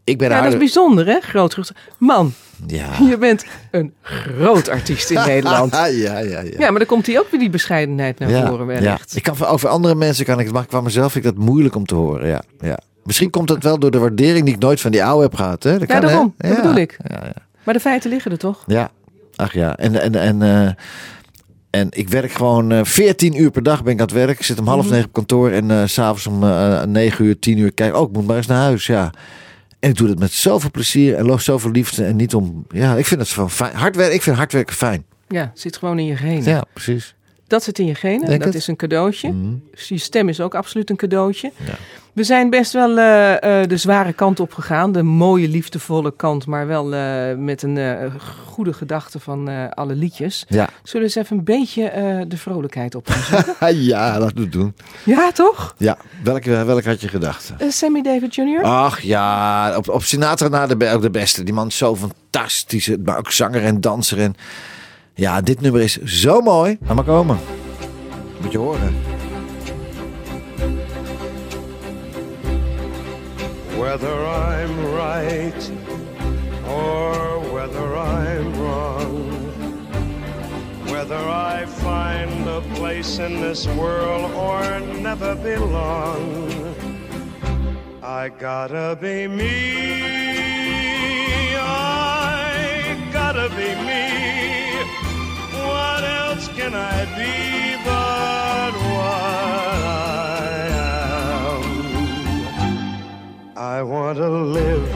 Ik 0.10 0.18
ben 0.18 0.28
Ja, 0.30 0.34
dat 0.36 0.44
is 0.46 0.54
aardig- 0.54 0.60
bijzonder, 0.60 1.06
hè? 1.06 1.20
Groot. 1.22 1.72
Man, 1.98 2.34
Ja. 2.68 2.88
je 3.10 3.18
bent 3.18 3.46
een 3.72 3.94
groot 4.02 4.70
artiest 4.70 5.10
in 5.10 5.20
Nederland. 5.26 5.74
ja, 5.74 5.86
ja, 5.86 6.20
ja. 6.20 6.42
Ja, 6.58 6.70
maar 6.70 6.80
dan 6.80 6.86
komt 6.88 7.06
hij 7.08 7.20
ook 7.20 7.28
weer 7.32 7.40
die 7.40 7.50
bescheidenheid 7.50 8.20
naar 8.20 8.48
voren 8.48 8.66
wellicht. 8.66 9.16
Ik 9.16 9.24
kan 9.24 9.46
over 9.46 9.70
andere 9.70 9.96
mensen 9.96 10.26
kan 10.26 10.40
ik 10.40 10.46
het, 10.46 10.54
maar 10.54 10.66
qua 10.66 10.82
mezelf 10.82 11.12
vind 11.12 11.26
ik 11.26 11.36
dat 11.36 11.44
moeilijk 11.46 11.76
om 11.76 11.86
te 11.86 11.96
horen. 11.96 12.28
Ja, 12.28 12.42
ja. 12.60 12.80
Misschien 13.04 13.30
komt 13.30 13.50
het 13.50 13.64
wel 13.64 13.80
door 13.80 13.92
de 13.92 13.98
waardering 14.00 14.46
die 14.46 14.54
ik 14.54 14.60
nooit 14.60 14.82
van 14.82 14.92
die 14.92 15.04
oude 15.04 15.24
heb 15.24 15.36
gehad. 15.36 15.64
Hè? 15.64 15.72
Dat 15.80 15.80
Ja, 15.80 15.86
kan, 15.86 15.96
hè? 15.96 16.08
daarom. 16.08 16.34
Dat 16.38 16.56
bedoel 16.56 16.76
ik. 16.76 16.98
Ja, 17.08 17.20
ja. 17.24 17.34
Maar 17.64 17.74
de 17.74 17.80
feiten 17.80 18.10
liggen 18.10 18.32
er 18.32 18.38
toch? 18.38 18.64
ja. 18.68 18.92
ach 19.36 19.54
ja. 19.54 19.78
En, 19.78 20.02
en, 20.02 20.16
en, 20.16 20.42
eh, 20.42 20.70
en 21.70 21.88
ik 21.90 22.10
werk 22.10 22.32
gewoon 22.32 22.72
eh 22.72 22.80
14 22.84 23.42
uur 23.42 23.52
per 23.52 23.64
dag 23.64 23.84
ben 23.84 23.94
ik 23.94 24.00
aan 24.00 24.06
het 24.06 24.16
werk. 24.16 24.40
Ik 24.40 24.46
zit 24.46 24.60
om 24.60 24.68
half 24.68 24.84
Mhm. 24.84 24.92
negen 24.94 25.08
op 25.08 25.14
kantoor 25.14 25.52
en 25.52 25.72
eh, 25.72 25.82
s 25.86 25.94
s'avonds 25.94 26.28
om 26.28 26.44
eh 26.44 26.84
9 26.84 27.26
uur, 27.26 27.40
10 27.40 27.58
uur 27.58 27.72
kijk. 27.74 27.96
Oh, 27.96 28.10
ik 28.10 28.16
moet 28.16 28.28
maar 28.28 28.38
eens 28.38 28.48
naar 28.48 28.62
huis. 28.62 28.86
Ja. 28.88 29.12
En 29.80 29.90
ik 29.90 29.96
doe 29.96 30.08
dat 30.08 30.20
met 30.20 30.32
zoveel 30.32 30.72
plezier 30.72 31.16
en 31.16 31.42
zoveel 31.42 31.72
liefde. 31.72 32.06
En 32.06 32.16
niet 32.16 32.34
om. 32.34 32.66
Ja, 32.70 32.96
ik 32.96 33.06
vind 33.06 33.20
het 33.20 33.30
gewoon 33.30 33.52
fijn. 33.52 33.76
Hard 33.76 33.96
werken, 33.96 34.16
ik 34.16 34.22
vind 34.22 34.36
hard 34.36 34.52
werken 34.52 34.76
fijn. 34.76 35.06
Ja, 35.28 35.52
zit 35.54 35.78
gewoon 35.78 36.00
in 36.00 36.06
je 36.06 36.16
genen. 36.16 36.44
Ja, 36.44 36.64
precies. 36.74 37.16
Dat 37.50 37.64
zit 37.64 37.80
in 37.80 37.86
je 37.86 37.96
genen. 37.96 38.28
Denk 38.28 38.44
dat 38.44 38.54
het? 38.54 38.62
is 38.62 38.68
een 38.68 38.76
cadeautje. 38.76 39.34
Dus 39.72 39.88
je 39.88 39.98
stem 39.98 40.30
is 40.30 40.42
ook 40.42 40.56
absoluut 40.56 40.90
een 40.90 40.96
cadeautje. 40.96 41.52
Ja. 41.66 41.74
We 42.14 42.24
zijn 42.26 42.50
best 42.50 42.74
wel 42.74 42.98
eh, 42.98 43.62
eh, 43.62 43.70
de 43.70 43.78
zware 43.78 44.14
kant 44.14 44.40
op 44.40 44.54
gegaan. 44.54 44.92
De 44.92 45.04
mooie, 45.04 45.48
liefdevolle 45.48 46.14
kant. 46.16 46.46
Maar 46.46 46.68
wel 46.68 46.94
eh, 46.94 47.36
met 47.38 47.64
een 47.64 48.12
goede 48.46 48.74
gedachte 48.74 49.20
van 49.20 49.74
alle 49.74 49.96
liedjes. 49.96 50.46
Ja. 50.48 50.70
Zullen 50.84 51.08
we 51.08 51.14
eens 51.14 51.26
even 51.26 51.38
een 51.38 51.44
beetje 51.44 52.26
de 52.28 52.38
vrolijkheid 52.38 52.96
op 52.96 53.08
ja, 53.74 54.20
dat 54.20 54.36
moet 54.36 54.52
doen. 54.52 54.76
ja, 55.06 55.32
toch? 55.32 55.76
Ja, 55.78 55.98
welke, 56.24 56.64
welke 56.64 56.90
had 56.90 57.02
je 57.02 57.08
gedacht? 57.08 57.54
Sammy 57.68 58.02
David 58.02 58.36
Jr.? 58.36 58.64
Ach 58.64 59.02
ja, 59.02 59.78
op, 59.78 59.90
op 59.90 60.04
Sinatra 60.04 60.48
na 60.48 60.68
de, 60.68 60.90
ook 60.90 61.02
de 61.02 61.10
beste. 61.10 61.44
Die 61.44 61.54
man 61.54 61.68
is 61.68 61.78
zo 61.78 61.96
fantastisch. 61.96 62.92
Maar 63.04 63.18
ook 63.18 63.32
zanger 63.32 63.64
en 63.64 63.82
danser. 63.82 64.20
En 64.20 64.36
ja, 65.20 65.42
dit 65.42 65.62
nummer 65.62 65.82
is 65.82 65.98
zo 65.98 66.42
mooi. 66.42 66.78
Laat 66.86 66.96
maar 66.96 67.04
komen. 67.04 67.38
Moet 68.42 68.52
je 68.52 68.58
horen. 68.58 68.96
Whether 73.78 74.18
I'm 74.26 74.76
right 74.96 75.72
or 76.68 77.40
whether 77.52 77.96
I'm 77.96 78.54
wrong, 78.54 79.32
whether 80.86 81.22
I 81.28 81.66
find 81.66 82.48
a 82.48 82.62
place 82.74 83.26
in 83.26 83.42
this 83.42 83.68
world 83.68 84.32
or 84.34 84.80
never 85.02 85.36
belong, 85.36 86.20
I 88.04 88.32
gotta 88.40 88.98
be 89.00 89.28
me. 89.28 89.76
I 91.56 92.96
gotta 93.12 93.50
be 93.50 93.76
me. 93.86 93.89
Can 96.70 96.78
I 96.78 97.06
be 97.18 97.34
but 97.84 98.74
what 98.94 99.82
I 99.84 100.70
am? 101.56 101.64
I 103.58 103.82
want 103.82 104.20
to 104.20 104.30
live, 104.30 104.88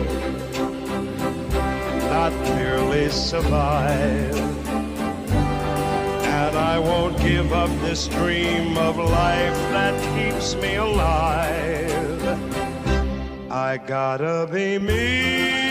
not 2.11 2.31
merely 2.55 3.09
survive. 3.09 4.37
And 6.39 6.55
I 6.55 6.77
won't 6.77 7.17
give 7.17 7.51
up 7.51 7.71
this 7.81 8.07
dream 8.07 8.77
of 8.77 8.97
life 8.97 9.57
that 9.73 9.95
keeps 10.13 10.53
me 10.53 10.75
alive. 10.75 12.37
I 13.49 13.77
gotta 13.77 14.47
be 14.51 14.77
me. 14.77 15.62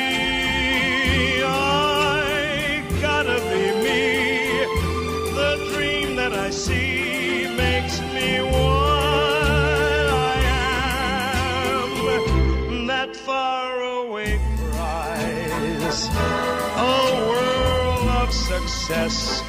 Success, 18.92 19.42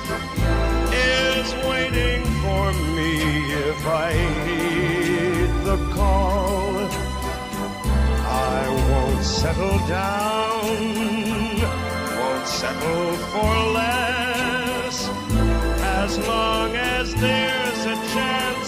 is 0.94 1.48
waiting 1.68 2.24
for 2.44 2.66
me 2.96 3.12
if 3.70 3.86
I 3.86 4.12
heed 4.46 5.52
the 5.70 5.78
call. 5.94 6.76
I 8.56 8.62
won't 8.90 9.24
settle 9.24 9.80
down, 9.88 10.66
won't 12.20 12.48
settle 12.48 13.12
for 13.32 13.54
less. 13.80 14.98
As 16.02 16.18
long 16.28 16.76
as 16.76 17.14
there's 17.16 17.82
a 17.96 17.98
chance 18.14 18.63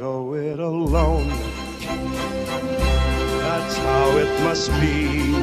go 0.00 0.32
it 0.32 0.58
alone. 0.58 1.28
That's 3.44 3.76
how 3.76 4.16
it 4.16 4.42
must 4.44 4.70
be. 4.80 5.34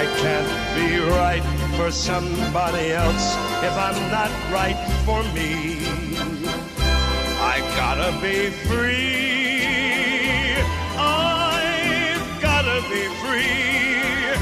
I 0.00 0.04
can't 0.20 0.52
be 0.76 0.98
right 0.98 1.46
for 1.78 1.90
somebody 1.90 2.92
else 2.92 3.34
if 3.64 3.74
I'm 3.86 4.00
not 4.10 4.30
right 4.52 4.76
for 5.06 5.22
me. 5.32 5.78
I 7.40 7.60
gotta 7.80 8.12
be 8.20 8.50
free. 8.68 10.52
I've 10.98 12.42
gotta 12.42 12.82
be 12.92 13.04
free. 13.22 14.36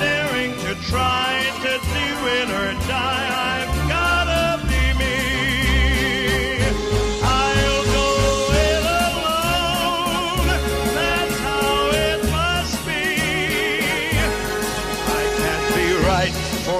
Daring 0.00 0.52
to 0.64 0.74
try 0.88 1.44
to 1.64 1.72
do 1.92 2.08
it 2.38 2.48
or 2.58 2.72
die. 2.88 3.28
I've 3.58 3.77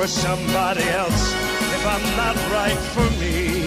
somebody 0.08 0.82
else 0.88 1.34
if 1.34 1.86
I'm 1.86 2.16
not 2.16 2.36
right 2.50 2.78
for 2.94 3.10
me. 3.20 3.57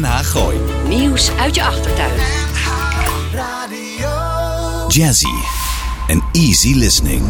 NH 0.00 0.16
Gooi. 0.22 0.56
Nieuws 0.88 1.30
uit 1.36 1.54
je 1.54 1.62
achtertuin. 1.62 2.10
Jazzy 4.88 5.26
en 6.08 6.22
easy 6.32 6.72
listening. 6.74 7.22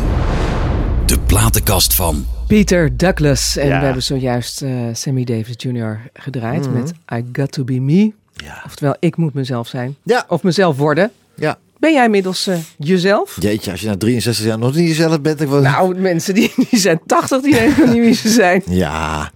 De 1.07 1.19
platenkast 1.27 1.95
van 1.95 2.27
Peter 2.47 2.97
Douglas. 2.97 3.57
En 3.57 3.69
Ja. 3.69 3.79
we 3.79 3.85
hebben 3.85 4.03
zojuist 4.03 4.63
eh, 4.63 4.71
Sammy 4.93 5.25
Davis 5.25 5.55
Jr. 5.57 6.01
gedraaid 6.15 6.73
met 6.73 6.93
I 7.15 7.25
Got 7.33 7.53
To 7.53 7.65
Be 7.65 7.81
Me. 7.81 8.13
Ja. 8.35 8.63
Oftewel, 8.67 8.97
ik 9.01 9.17
moet 9.17 9.35
mezelf 9.35 9.69
zijn. 9.69 9.97
Ja. 10.03 10.25
Of 10.29 10.43
mezelf 10.43 10.77
worden. 10.77 11.11
Ja. 11.35 11.59
Ben 11.79 11.93
jij 11.93 12.05
inmiddels 12.05 12.47
eh, 12.47 12.57
jezelf? 12.79 13.37
Jeetje, 13.41 13.71
als 13.71 13.81
je 13.81 13.87
na 13.87 13.97
63 13.97 14.45
jaar 14.45 14.59
nog 14.59 14.75
niet 14.75 14.89
jezelf 14.89 15.21
bent. 15.21 15.41
Ik 15.41 15.49
wil... 15.49 15.61
Nou, 15.61 15.99
mensen 16.01 16.35
die, 16.35 16.53
die 16.71 16.81
zijn 16.81 17.01
80, 17.07 17.41
die 17.43 17.55
weten 17.61 17.81
nog 17.87 17.95
niet 17.95 18.03
wie 18.05 18.15
ze 18.15 18.29
zijn. 18.29 18.63
Ja. 18.67 19.31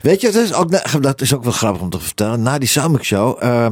Weet 0.00 0.20
je, 0.20 0.30
dat 0.30 0.42
is, 0.42 0.52
ook, 0.52 1.02
dat 1.02 1.20
is 1.20 1.34
ook 1.34 1.42
wel 1.42 1.52
grappig 1.52 1.82
om 1.82 1.90
te 1.90 2.00
vertellen. 2.00 2.42
Na 2.42 2.58
die 2.58 2.68
Summit 2.68 3.04
Show, 3.04 3.42
eh, 3.42 3.66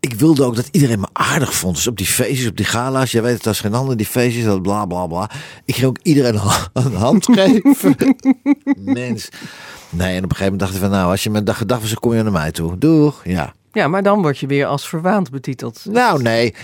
ik 0.00 0.14
wilde 0.14 0.44
ook 0.44 0.56
dat 0.56 0.68
iedereen 0.70 1.00
me 1.00 1.06
aardig 1.12 1.54
vond. 1.54 1.74
Dus 1.74 1.86
op 1.86 1.96
die 1.96 2.06
feestjes, 2.06 2.48
op 2.48 2.56
die 2.56 2.66
gala's, 2.66 3.10
jij 3.10 3.22
weet 3.22 3.36
het 3.36 3.46
als 3.46 3.60
geen 3.60 3.74
ander, 3.74 3.96
die 3.96 4.06
feestjes, 4.06 4.44
dat 4.44 4.62
bla 4.62 4.84
bla 4.84 5.06
bla. 5.06 5.30
Ik 5.64 5.74
ging 5.74 5.86
ook 5.86 5.98
iedereen 6.02 6.40
een 6.72 6.94
hand 6.94 7.24
geven. 7.24 7.96
Mens. 8.78 9.28
Nee, 9.90 10.16
en 10.16 10.24
op 10.24 10.30
een 10.30 10.36
gegeven 10.36 10.42
moment 10.42 10.60
dacht 10.60 10.74
ik 10.74 10.80
van, 10.80 10.90
nou, 10.90 11.10
als 11.10 11.22
je 11.22 11.30
met 11.30 11.46
dag 11.46 11.56
gedacht 11.56 11.80
was, 11.80 11.90
dan 11.90 11.98
kom 11.98 12.14
je 12.14 12.22
naar 12.22 12.32
mij 12.32 12.52
toe. 12.52 12.78
Doeg. 12.78 13.20
Ja. 13.24 13.54
Ja, 13.72 13.88
maar 13.88 14.02
dan 14.02 14.22
word 14.22 14.38
je 14.38 14.46
weer 14.46 14.66
als 14.66 14.88
verwaand 14.88 15.30
betiteld. 15.30 15.84
Nou, 15.88 16.22
nee. 16.22 16.54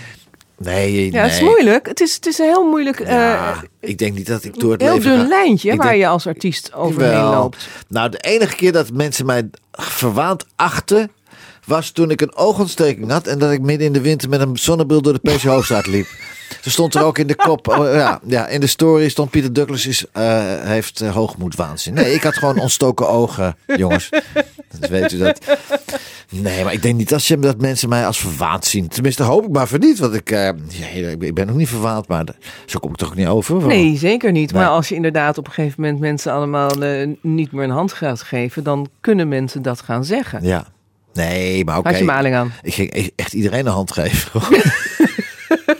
Nee, 0.63 1.11
Ja, 1.11 1.21
het 1.21 1.31
is 1.31 1.39
nee. 1.39 1.49
moeilijk. 1.49 1.87
Het 1.87 1.99
is, 2.01 2.15
het 2.15 2.25
is 2.25 2.37
een 2.39 2.45
heel 2.45 2.69
moeilijk, 2.69 2.99
eh, 2.99 3.13
Ja, 3.15 3.63
ik 3.79 3.97
denk 3.97 4.13
niet 4.15 4.27
dat 4.27 4.43
ik 4.43 4.59
door 4.59 4.71
het 4.71 4.81
heel 4.81 4.93
leven 4.93 5.11
dun 5.11 5.19
ga- 5.21 5.27
lijntje 5.27 5.71
Ik 5.71 5.77
waar 5.77 5.87
denk- 5.87 5.99
je 6.01 6.07
als 6.07 6.27
artiest 6.27 6.73
overheen 6.73 7.23
loopt. 7.23 7.67
Nou, 7.87 8.09
de 8.09 8.17
enige 8.17 8.55
keer 8.55 8.71
dat 8.71 8.91
mensen 8.93 9.25
mij 9.25 9.49
verwaand 9.71 10.45
achten... 10.55 11.11
was 11.65 11.89
toen 11.89 12.09
ik 12.11 12.21
een 12.21 12.35
oogontsteking 12.35 13.11
had... 13.11 13.27
en 13.27 13.39
dat 13.39 13.51
ik 13.51 13.61
midden 13.61 13.87
in 13.87 13.93
de 13.93 14.01
winter 14.01 14.29
met 14.29 14.41
een 14.41 14.57
zonnebril 14.57 15.01
door 15.01 15.13
de 15.21 15.31
PC 15.31 15.41
Hoofdstraat 15.41 15.87
liep. 15.87 16.07
Ze 16.61 16.69
stond 16.71 16.95
er 16.95 17.03
ook 17.03 17.17
in 17.17 17.27
de 17.27 17.35
kop. 17.35 17.67
oh, 17.67 17.93
ja, 17.93 18.19
ja, 18.27 18.47
in 18.47 18.59
de 18.59 18.67
story 18.67 19.09
stond 19.09 19.29
Pieter 19.29 19.53
Douglas 19.53 19.85
is, 19.85 20.05
eh, 20.11 20.23
heeft 20.61 21.01
uh, 21.01 21.13
hoogmoedwaanzin. 21.13 21.93
Nee, 21.93 22.13
ik 22.13 22.23
had 22.23 22.33
gewoon 22.37 22.59
ontstoken 22.59 23.09
ogen, 23.09 23.55
jongens. 23.77 24.09
Dus 24.79 24.89
weet 24.89 25.11
u 25.11 25.17
dat. 25.17 25.39
Nee, 26.31 26.63
maar 26.63 26.73
ik 26.73 26.81
denk 26.81 26.95
niet 26.95 27.09
dat, 27.09 27.25
je, 27.25 27.39
dat 27.39 27.61
mensen 27.61 27.89
mij 27.89 28.05
als 28.05 28.19
verwaand 28.19 28.65
zien. 28.65 28.87
Tenminste, 28.87 29.23
hoop 29.23 29.45
ik 29.45 29.51
maar 29.51 29.67
voor 29.67 29.79
niet. 29.79 29.99
Want 29.99 30.13
ik, 30.13 30.31
eh, 30.31 30.49
ja, 30.67 30.87
ik, 31.19 31.33
ben 31.33 31.49
ook 31.49 31.55
niet 31.55 31.67
verwaand, 31.67 32.07
maar 32.07 32.25
zo 32.65 32.79
kom 32.79 32.89
ik 32.89 32.95
toch 32.95 33.15
niet 33.15 33.27
over. 33.27 33.67
Nee, 33.67 33.97
zeker 33.97 34.31
niet. 34.31 34.51
Nee. 34.51 34.61
Maar 34.61 34.71
als 34.71 34.89
je 34.89 34.95
inderdaad 34.95 35.37
op 35.37 35.47
een 35.47 35.53
gegeven 35.53 35.81
moment 35.81 35.99
mensen 35.99 36.33
allemaal 36.33 36.83
eh, 36.83 37.07
niet 37.21 37.51
meer 37.51 37.63
een 37.63 37.69
hand 37.69 37.93
gaat 37.93 38.21
geven, 38.21 38.63
dan 38.63 38.89
kunnen 39.01 39.27
mensen 39.27 39.61
dat 39.61 39.81
gaan 39.81 40.05
zeggen. 40.05 40.43
Ja. 40.43 40.67
Nee, 41.13 41.65
maar 41.65 41.77
oké. 41.77 41.89
Had 41.89 41.97
je 41.97 42.03
maling 42.03 42.35
aan? 42.35 42.51
Ik 42.61 42.73
ging 42.73 42.95
e- 42.95 43.09
echt 43.15 43.33
iedereen 43.33 43.65
een 43.65 43.71
hand 43.71 43.91
geven. 43.91 44.41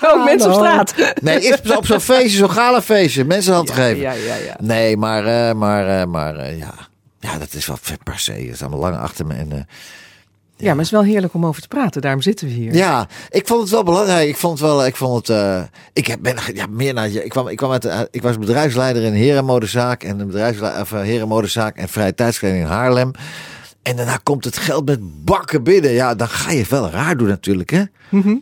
Ook 0.02 0.24
mensen 0.26 0.49
op 0.49 0.56
straat. 0.56 0.93
Nee, 1.22 1.39
eerst 1.39 1.78
op 1.78 1.86
zo'n 1.86 1.99
feestje, 1.99 2.38
zo'n 2.38 2.52
galafeestje, 2.52 3.26
mensen 3.26 3.54
hand 3.54 3.72
geven. 3.72 4.02
Ja, 4.02 4.12
ja, 4.12 4.36
ja. 4.36 4.56
Nee, 4.60 4.97
maar, 4.97 5.26
eh, 5.26 5.56
maar, 5.56 6.02
eh, 6.02 6.08
maar 6.08 6.56
ja. 6.56 6.74
ja, 7.20 7.38
dat 7.38 7.54
is 7.54 7.66
wel 7.68 7.78
per 8.04 8.20
se. 8.20 8.32
Dat 8.32 8.54
is 8.54 8.62
allemaal 8.62 8.80
lang 8.80 8.95
achter 8.97 9.26
me. 9.26 9.34
En, 9.34 9.52
eh, 9.52 9.62
Ja, 10.62 10.68
maar 10.68 10.76
het 10.76 10.86
is 10.86 10.91
wel 10.91 11.03
heerlijk 11.03 11.34
om 11.34 11.45
over 11.45 11.62
te 11.62 11.68
praten. 11.68 12.01
Daarom 12.01 12.22
zitten 12.22 12.47
we 12.47 12.53
hier. 12.53 12.74
ja, 12.76 13.07
ik 13.30 13.47
vond 13.47 13.62
het 13.62 13.70
wel 13.70 13.84
belangrijk. 13.84 14.28
Ik 14.30 14.38
vond 14.38 14.59
het 14.59 14.68
wel, 14.68 14.86
ik 14.86 14.95
vond 14.95 15.28
het, 15.28 15.38
eh, 15.38 15.62
ik 15.93 16.07
heb, 16.07 16.20
ben 16.22 16.36
ja, 16.53 16.66
meer 16.70 16.93
naar 16.93 17.09
je. 17.09 17.24
Ik 17.24 17.30
kwam, 17.30 17.47
ik 17.47 17.57
kwam 17.57 17.72
uit, 17.72 17.82
de- 17.82 18.07
ik 18.12 18.22
was 18.22 18.38
bedrijfsleider 18.38 19.03
in 19.03 19.14
herenmodezaak 19.14 20.03
en 20.03 20.20
een 20.20 20.28
bedrijfsleider, 20.28 20.82
of, 20.82 20.91
eh, 20.91 21.01
herenmodezaak 21.01 21.78
en 21.78 21.89
vrije 21.89 22.14
tijdskleding 22.16 22.62
in 22.64 22.68
Haarlem. 22.70 23.12
En 23.82 23.95
daarna 23.95 24.18
komt 24.24 24.45
het 24.45 24.57
geld 24.57 24.86
met 24.86 24.99
bakken 25.26 25.64
binnen. 25.64 25.91
Ja, 25.91 26.16
dan 26.16 26.28
ga 26.30 26.51
je 26.51 26.66
wel 26.70 26.89
raar 26.89 27.18
doen 27.18 27.28
natuurlijk, 27.28 27.70
hè? 27.70 27.84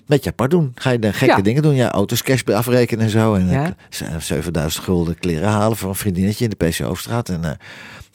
Met 0.06 0.24
je 0.24 0.32
pardon. 0.32 0.72
Ga 0.76 0.90
je 0.90 1.00
dan 1.00 1.14
gekke 1.14 1.36
Ja. 1.36 1.42
dingen 1.42 1.62
doen. 1.62 1.76
Ja, 1.76 1.92
auto's 1.92 2.24
cash 2.24 2.42
afrekenen 2.44 3.04
en 3.06 3.10
zo. 3.12 3.34
En 3.34 3.48
Ja. 3.50 3.76
eh, 3.90 4.08
7000 4.20 4.84
gulden 4.84 5.20
kleren 5.20 5.50
halen 5.50 5.78
voor 5.78 5.90
een 5.90 5.96
vriendinnetje 5.96 6.44
in 6.44 6.50
de 6.58 6.66
PC 6.68 6.78
Hoofdstraat. 6.78 7.30
En 7.30 7.44
eh, 7.44 7.52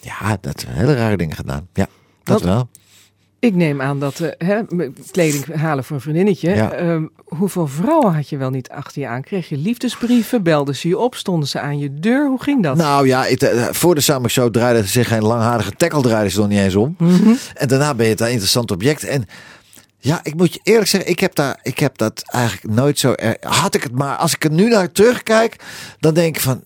ja, 0.00 0.36
dat 0.40 0.60
zijn 0.60 0.74
hele 0.76 0.94
rare 0.94 1.16
dingen 1.16 1.36
gedaan. 1.36 1.68
Ja, 1.72 1.86
dat 2.22 2.40
Wat- 2.42 2.48
wel. 2.50 2.68
Ik 3.44 3.54
neem 3.54 3.80
aan 3.82 4.00
dat 4.00 4.20
eh, 4.20 4.48
hè, 4.48 4.60
kleding 5.10 5.54
halen 5.54 5.84
voor 5.84 5.96
een 5.96 6.02
vriendinnetje. 6.02 6.54
Ja. 6.54 6.72
Ehm, 6.72 7.04
hoeveel 7.24 7.66
vrouwen 7.66 8.14
had 8.14 8.28
je 8.28 8.36
wel 8.36 8.50
niet 8.50 8.68
achter 8.68 9.02
je 9.02 9.08
aan? 9.08 9.22
Kreeg 9.22 9.48
je 9.48 9.56
liefdesbrieven? 9.56 10.42
Belden 10.42 10.76
ze 10.76 10.88
je 10.88 10.98
op? 10.98 11.14
Stonden 11.14 11.48
ze 11.48 11.60
aan 11.60 11.78
je 11.78 11.94
deur? 11.94 12.28
Hoe 12.28 12.42
ging 12.42 12.62
dat? 12.62 12.76
Nou 12.76 13.06
ja, 13.06 13.26
eh, 13.26 13.64
voor 13.70 13.94
de 13.94 14.00
Summer 14.00 14.30
Show 14.30 14.50
draaide 14.52 14.84
zich 14.84 15.08
geen 15.08 15.22
langharige 15.22 15.72
tackle 15.72 16.02
draaide 16.02 16.30
ze 16.30 16.38
nog 16.38 16.48
niet 16.48 16.58
eens 16.58 16.74
om. 16.74 16.94
Mhm. 16.98 17.32
En 17.54 17.68
daarna 17.68 17.94
ben 17.94 18.04
je 18.04 18.10
het 18.12 18.20
een 18.20 18.30
interessant 18.30 18.70
object. 18.70 19.04
En 19.04 19.24
ja, 19.98 20.20
ik 20.22 20.34
moet 20.34 20.54
je 20.54 20.60
eerlijk 20.62 20.88
zeggen, 20.88 21.10
ik 21.10 21.20
heb, 21.20 21.34
daar, 21.34 21.58
ik 21.62 21.78
heb 21.78 21.98
dat 21.98 22.22
eigenlijk 22.26 22.74
nooit 22.74 22.98
zo... 22.98 23.12
er- 23.12 23.36
had 23.40 23.74
ik 23.74 23.82
het 23.82 23.92
maar, 23.92 24.16
als 24.16 24.34
ik 24.34 24.44
er 24.44 24.50
nu 24.50 24.68
naar 24.68 24.92
terugkijk, 24.92 25.56
dan 25.98 26.14
denk 26.14 26.36
ik 26.36 26.42
van... 26.42 26.62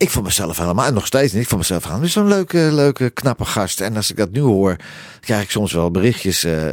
Ik 0.00 0.10
vond 0.10 0.24
mezelf 0.24 0.58
helemaal, 0.58 0.86
en 0.86 0.94
nog 0.94 1.06
steeds 1.06 1.32
niet, 1.32 1.42
ik 1.42 1.48
vond 1.48 1.60
mezelf 1.60 1.82
helemaal 1.82 2.02
niet 2.02 2.12
zo'n 2.12 2.28
leuke, 2.28 2.58
leuke, 2.58 3.10
knappe 3.10 3.44
gast. 3.44 3.80
En 3.80 3.96
als 3.96 4.10
ik 4.10 4.16
dat 4.16 4.30
nu 4.30 4.40
hoor, 4.40 4.76
krijg 5.20 5.42
ik 5.42 5.50
soms 5.50 5.72
wel 5.72 5.90
berichtjes, 5.90 6.44
eh, 6.44 6.66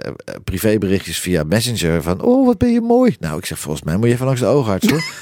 privéberichtjes 0.43 1.19
via 1.19 1.43
Messenger 1.43 2.01
van... 2.03 2.21
Oh, 2.21 2.45
wat 2.45 2.57
ben 2.57 2.71
je 2.71 2.81
mooi. 2.81 3.15
Nou, 3.19 3.37
ik 3.37 3.45
zeg, 3.45 3.59
volgens 3.59 3.83
mij 3.83 3.97
moet 3.97 4.07
je 4.07 4.13
even 4.13 4.25
langs 4.25 4.39
de 4.41 4.45
oogarts 4.47 4.89
hoor. 4.89 5.03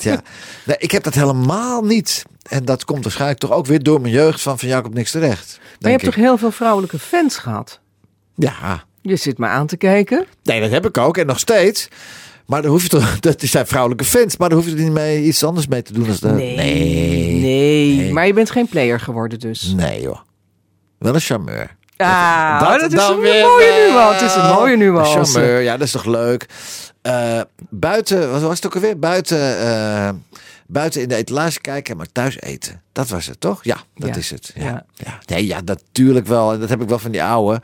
Ja, 0.00 0.22
nee, 0.64 0.76
ik 0.78 0.90
heb 0.90 1.02
dat 1.02 1.14
helemaal 1.14 1.82
niet. 1.82 2.24
En 2.42 2.64
dat 2.64 2.84
komt 2.84 3.02
waarschijnlijk 3.02 3.40
toch 3.40 3.50
ook 3.52 3.66
weer 3.66 3.82
door 3.82 4.00
mijn 4.00 4.12
jeugd 4.12 4.40
van 4.40 4.58
van 4.58 4.68
Jacob 4.68 4.94
niks 4.94 5.10
terecht. 5.10 5.58
maar 5.58 5.76
je 5.78 5.88
hebt 5.88 6.02
ik. 6.02 6.08
toch 6.08 6.14
heel 6.18 6.38
veel 6.38 6.50
vrouwelijke 6.50 6.98
fans 6.98 7.36
gehad? 7.36 7.80
Ja, 8.34 8.84
Je 9.02 9.16
zit 9.16 9.38
maar 9.38 9.50
aan 9.50 9.66
te 9.66 9.76
kijken. 9.76 10.26
nee, 10.42 10.60
dat 10.60 10.70
heb 10.70 10.86
ik 10.86 10.98
ook 10.98 11.16
en 11.16 11.26
nog 11.26 11.38
steeds. 11.38 11.88
Maar 12.48 12.62
dan 12.62 12.70
hoef 12.70 12.82
je 12.82 12.88
toch, 12.88 13.18
dat 13.20 13.40
zijn 13.40 13.66
vrouwelijke 13.66 14.04
fans, 14.04 14.36
maar 14.36 14.48
dan 14.48 14.58
hoef 14.58 14.66
je 14.68 14.74
er 14.76 14.82
niet 14.82 14.92
mee 14.92 15.22
iets 15.24 15.44
anders 15.44 15.66
mee 15.66 15.82
te 15.82 15.92
doen 15.92 16.08
als 16.08 16.20
de. 16.20 16.28
Nee, 16.28 16.56
nee, 16.56 16.84
nee. 17.40 17.96
Nee. 17.96 18.12
Maar 18.12 18.26
je 18.26 18.32
bent 18.32 18.50
geen 18.50 18.68
player 18.68 19.00
geworden 19.00 19.38
dus. 19.38 19.72
Nee, 19.76 20.00
joh. 20.00 20.18
Wel 20.98 21.14
een 21.14 21.20
charmeur. 21.20 21.76
Ah, 21.96 22.60
Dat- 22.60 22.80
dat, 22.80 22.92
is 22.92 23.08
een 23.08 23.20
weer 23.20 23.44
mooie 23.46 23.66
wel. 23.66 23.90
nuance. 23.92 24.24
Het 24.24 24.30
is 24.30 24.36
een 24.42 24.52
mooie 24.54 24.72
Een 24.72 24.78
nuance. 24.78 25.24
charmeur, 25.32 25.60
ja, 25.60 25.76
dat 25.76 25.86
is 25.86 25.92
toch 25.92 26.04
leuk. 26.04 26.46
Eh, 27.02 27.40
buiten, 27.70 28.30
wat 28.32 28.40
was 28.42 28.56
het 28.56 28.66
ook 28.66 28.74
alweer? 28.74 28.98
Buiten, 28.98 29.58
eh, 29.58 30.08
buiten 30.66 31.02
in 31.02 31.08
de 31.08 31.14
etalage 31.14 31.60
kijken, 31.60 31.96
maar 31.96 32.06
thuis 32.12 32.40
eten. 32.40 32.82
Dat 32.92 33.08
was 33.08 33.26
het, 33.26 33.40
toch? 33.40 33.64
Ja, 33.64 33.76
dat 33.94 34.08
Ja. 34.08 34.16
is 34.16 34.30
het. 34.30 34.52
Ja. 34.54 34.64
Ja. 34.64 34.84
Ja. 34.94 35.18
Nee, 35.26 35.46
ja, 35.46 35.60
natuurlijk 35.64 36.26
wel. 36.26 36.52
En 36.52 36.60
dat 36.60 36.68
heb 36.68 36.82
ik 36.82 36.88
wel 36.88 36.98
van 36.98 37.10
die 37.10 37.22
oude. 37.22 37.60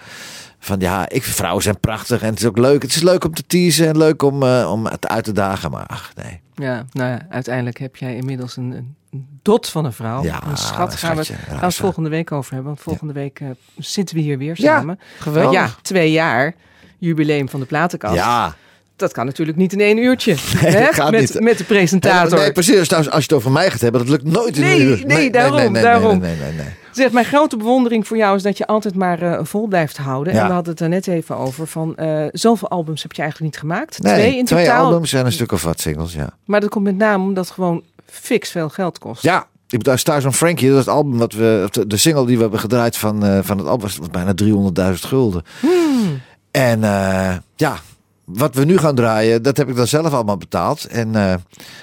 Van 0.65 0.81
ja, 0.81 1.09
ik 1.09 1.23
vrouwen 1.23 1.63
zijn 1.63 1.81
prachtig 1.81 2.23
en 2.23 2.29
het 2.29 2.39
is 2.39 2.45
ook 2.47 2.59
leuk. 2.59 2.83
Het 2.83 2.95
is 2.95 3.03
leuk 3.03 3.25
om 3.25 3.35
te 3.35 3.43
teasen 3.47 3.89
en 3.89 3.97
leuk 3.99 4.23
om, 4.23 4.43
eh, 4.43 4.71
om 4.73 4.87
het 4.87 5.09
uit 5.09 5.25
te 5.25 5.33
dagen. 5.33 5.71
Maar 5.71 5.87
ach, 5.87 6.13
nee. 6.23 6.41
Ja, 6.55 6.85
nou 6.93 7.11
ja, 7.11 7.27
uiteindelijk 7.31 7.79
heb 7.79 7.97
jij 7.97 8.17
inmiddels 8.17 8.57
een, 8.57 8.73
een 9.13 9.27
dot 9.43 9.69
van 9.69 9.85
een 9.85 9.93
vrouw. 9.93 10.23
Ja, 10.23 10.43
een 10.47 10.57
schat. 10.57 10.95
Gaan 10.95 11.17
we. 11.17 11.25
Ja, 11.29 11.35
gaan 11.49 11.59
we 11.59 11.65
het 11.65 11.75
volgende 11.75 12.09
week 12.09 12.33
over 12.33 12.53
hebben. 12.53 12.71
Want 12.71 12.85
volgende 12.85 13.13
week 13.13 13.41
eh, 13.41 13.49
zitten 13.77 14.17
we 14.17 14.21
hier 14.23 14.39
weer 14.39 14.55
Ja, 14.57 14.77
samen. 14.79 14.99
geweldig. 15.19 15.53
Maar 15.53 15.63
ja, 15.69 15.75
twee 15.83 16.11
jaar 16.11 16.55
jubileum 16.99 17.49
van 17.49 17.61
de 17.61 17.67
platenkast. 17.67 18.15
Ja. 18.15 18.55
Dat 18.97 19.13
kan 19.13 19.27
natuurlijk 19.27 19.59
niet 19.59 19.73
in 19.73 19.81
één 19.81 19.99
uurtje. 19.99 20.35
Nee, 20.63 20.73
hè? 20.73 20.93
gaat 20.93 21.11
met, 21.11 21.21
niet. 21.21 21.41
met 21.41 21.59
de 21.59 21.65
presentator. 21.65 22.39
Nee, 22.39 22.53
precies. 22.53 22.79
Als, 22.79 22.93
als 22.93 23.07
je 23.07 23.13
het 23.29 23.33
over 23.33 23.51
mij 23.51 23.71
gaat 23.71 23.81
hebben, 23.81 24.01
dat 24.01 24.11
lukt 24.11 24.25
nooit 24.25 24.57
in 24.57 24.63
Nee, 24.63 24.81
een 24.81 24.87
uur. 24.87 25.07
nee, 25.07 25.31
daarom, 25.31 25.73
nee, 25.73 25.83
daarom. 25.83 26.19
Nee, 26.19 26.37
nee, 26.37 26.53
nee, 26.53 26.57
nee. 26.57 26.75
Zeg, 26.95 27.13
mijn 27.13 27.25
grote 27.25 27.57
bewondering 27.57 28.07
voor 28.07 28.17
jou 28.17 28.37
is 28.37 28.43
dat 28.43 28.59
je 28.59 28.67
altijd 28.67 28.95
maar 28.95 29.23
eh, 29.23 29.39
vol 29.45 29.67
blijft 29.67 29.97
houden. 29.97 30.35
Ja. 30.35 30.41
En 30.41 30.47
we 30.47 30.53
hadden 30.53 30.73
het 30.73 30.83
er 30.83 30.89
net 30.89 31.07
even 31.07 31.37
over 31.37 31.67
van 31.67 31.97
eh, 31.97 32.25
zoveel 32.33 32.69
albums 32.69 33.03
heb 33.03 33.13
je 33.13 33.23
eigenlijk 33.23 33.53
niet 33.53 33.61
gemaakt. 33.61 34.03
Nee, 34.03 34.15
twee 34.15 34.37
in 34.37 34.45
totaal. 34.45 34.85
albums 34.85 35.13
en 35.13 35.27
een 35.27 35.33
stuk 35.33 35.53
of 35.53 35.63
wat 35.63 35.81
singles, 35.81 36.13
ja. 36.13 36.29
Maar 36.45 36.61
dat 36.61 36.71
komt 36.71 36.85
met 36.85 36.97
name 36.97 37.25
omdat 37.25 37.45
het 37.45 37.55
gewoon 37.55 37.83
fix 38.07 38.51
veel 38.51 38.69
geld 38.69 38.99
kost. 38.99 39.23
Ja, 39.23 39.47
ik 39.69 39.79
bedoel, 39.79 39.97
Stars 39.97 40.25
on 40.25 40.33
Frankie, 40.33 40.69
dat 40.69 40.79
is 40.79 40.85
het 40.85 40.95
album 40.95 41.19
wat 41.19 41.33
we, 41.33 41.69
de, 41.87 41.97
single 41.97 42.27
die 42.27 42.37
we 42.37 42.43
hebben 42.43 42.61
gedraaid 42.61 42.97
van, 42.97 43.25
eh, 43.25 43.39
van 43.43 43.59
het 43.59 43.67
album, 43.67 43.87
was 43.87 44.11
bijna 44.11 44.35
300.000 44.35 45.05
gulden. 45.05 45.43
Hmm. 45.61 46.21
En 46.51 46.81
ja, 47.57 47.79
wat 48.25 48.55
we 48.55 48.65
nu 48.65 48.79
gaan 48.79 48.95
draaien, 48.95 49.43
dat 49.43 49.57
heb 49.57 49.69
ik 49.69 49.77
dan 49.77 49.87
zelf 49.87 50.13
allemaal 50.13 50.37
betaald. 50.37 50.85
En 50.85 51.13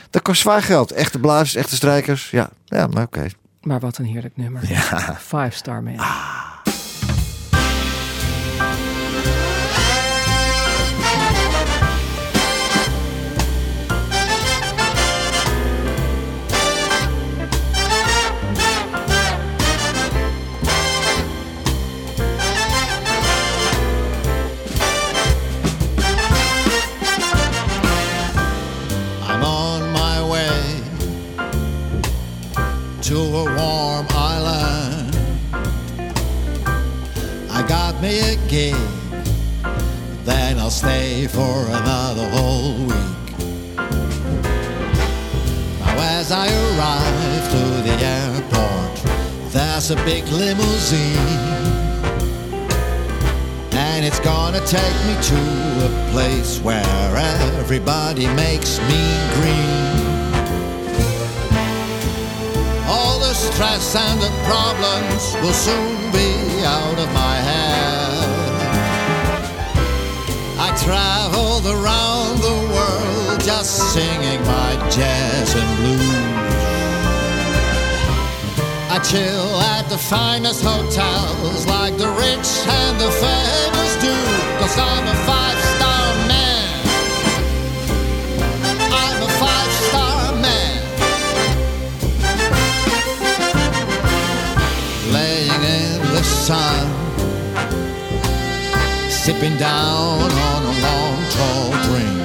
dat 0.09 0.21
kost 0.21 0.41
zwaar 0.41 0.61
geld. 0.61 0.91
Echte 0.91 1.19
blazers, 1.19 1.55
echte 1.55 1.75
strijkers. 1.75 2.29
Ja, 2.29 2.49
ja 2.65 2.87
maar 2.87 3.03
oké. 3.03 3.25
Maar 3.61 3.79
wat 3.79 3.97
een 3.97 4.05
heerlijk 4.05 4.37
nummer. 4.37 4.69
Ja. 4.69 4.79
Five 5.15 5.51
Star 5.51 5.83
Man. 5.83 5.93
I'm 5.93 6.40
me 38.01 38.19
a 38.19 38.35
gig, 38.47 38.75
then 40.25 40.57
I'll 40.57 40.71
stay 40.71 41.27
for 41.27 41.65
another 41.67 42.27
whole 42.29 42.73
week. 42.85 43.37
Now, 45.79 45.95
as 45.99 46.31
I 46.31 46.47
arrive 46.47 47.51
to 47.51 47.63
the 47.87 47.95
airport, 48.03 49.51
there's 49.51 49.91
a 49.91 49.95
big 49.97 50.27
limousine. 50.29 51.15
And 53.73 54.03
it's 54.03 54.19
gonna 54.21 54.65
take 54.65 54.97
me 55.05 55.15
to 55.21 55.39
a 55.85 56.09
place 56.11 56.59
where 56.59 57.15
everybody 57.59 58.25
makes 58.33 58.79
me 58.79 59.01
green. 59.35 60.00
The 64.21 64.31
problems 64.45 65.33
will 65.41 65.53
soon 65.53 66.11
be 66.11 66.63
out 66.63 66.97
of 66.99 67.11
my 67.13 67.35
head. 67.35 68.23
I 70.59 70.69
traveled 70.77 71.65
around 71.65 72.37
the 72.39 72.57
world 72.73 73.41
just 73.41 73.93
singing 73.93 74.41
my 74.41 74.71
jazz 74.89 75.55
and 75.55 75.77
blues. 75.77 76.31
I 78.89 78.99
chill 78.99 79.59
at 79.73 79.89
the 79.89 79.97
finest 79.97 80.63
hotels 80.63 81.65
like 81.65 81.97
the 81.97 82.09
rich 82.09 82.49
and 82.67 82.99
the 82.99 83.09
famous 83.09 83.95
do. 84.01 84.15
Cause 84.59 84.77
I'm 84.77 85.07
a 85.07 85.40
sipping 99.41 99.57
down 99.57 100.21
on 100.21 100.63
a 100.63 100.73
long 100.81 101.17
tall 101.31 101.71
drink. 101.87 102.17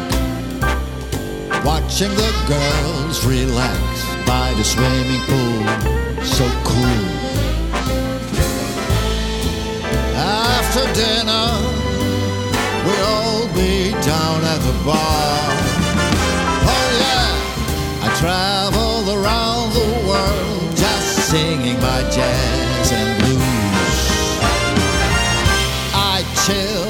Watching 1.65 2.15
the 2.15 2.33
girls 2.47 3.25
relax 3.25 3.81
by 4.27 4.53
the 4.55 4.65
swimming 4.65 5.23
pool 5.23 5.65
so 6.23 6.45
cool. 6.65 7.05
After 10.15 10.85
dinner, 10.93 11.49
we'll 12.85 13.07
all 13.07 13.47
be 13.55 13.93
down 14.05 14.45
at 14.45 14.61
the 14.61 14.77
bar. 14.85 15.41
Oh 16.73 16.89
yeah, 17.03 18.05
I 18.05 18.09
travel 18.21 19.09
around 19.17 19.73
the 19.73 19.89
world 20.07 20.77
just 20.77 21.31
singing 21.31 21.81
my 21.81 22.03
jazz 22.11 22.93
and 22.93 23.19
blues. 23.21 23.37
I 25.95 26.23
chill 26.45 26.86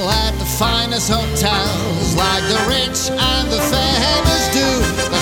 finest 0.58 1.10
hotels 1.10 2.16
like 2.16 2.42
the 2.48 2.58
rich 2.66 3.10
and 3.10 3.50
the 3.50 3.60
famous 3.60 4.48
do. 4.54 5.15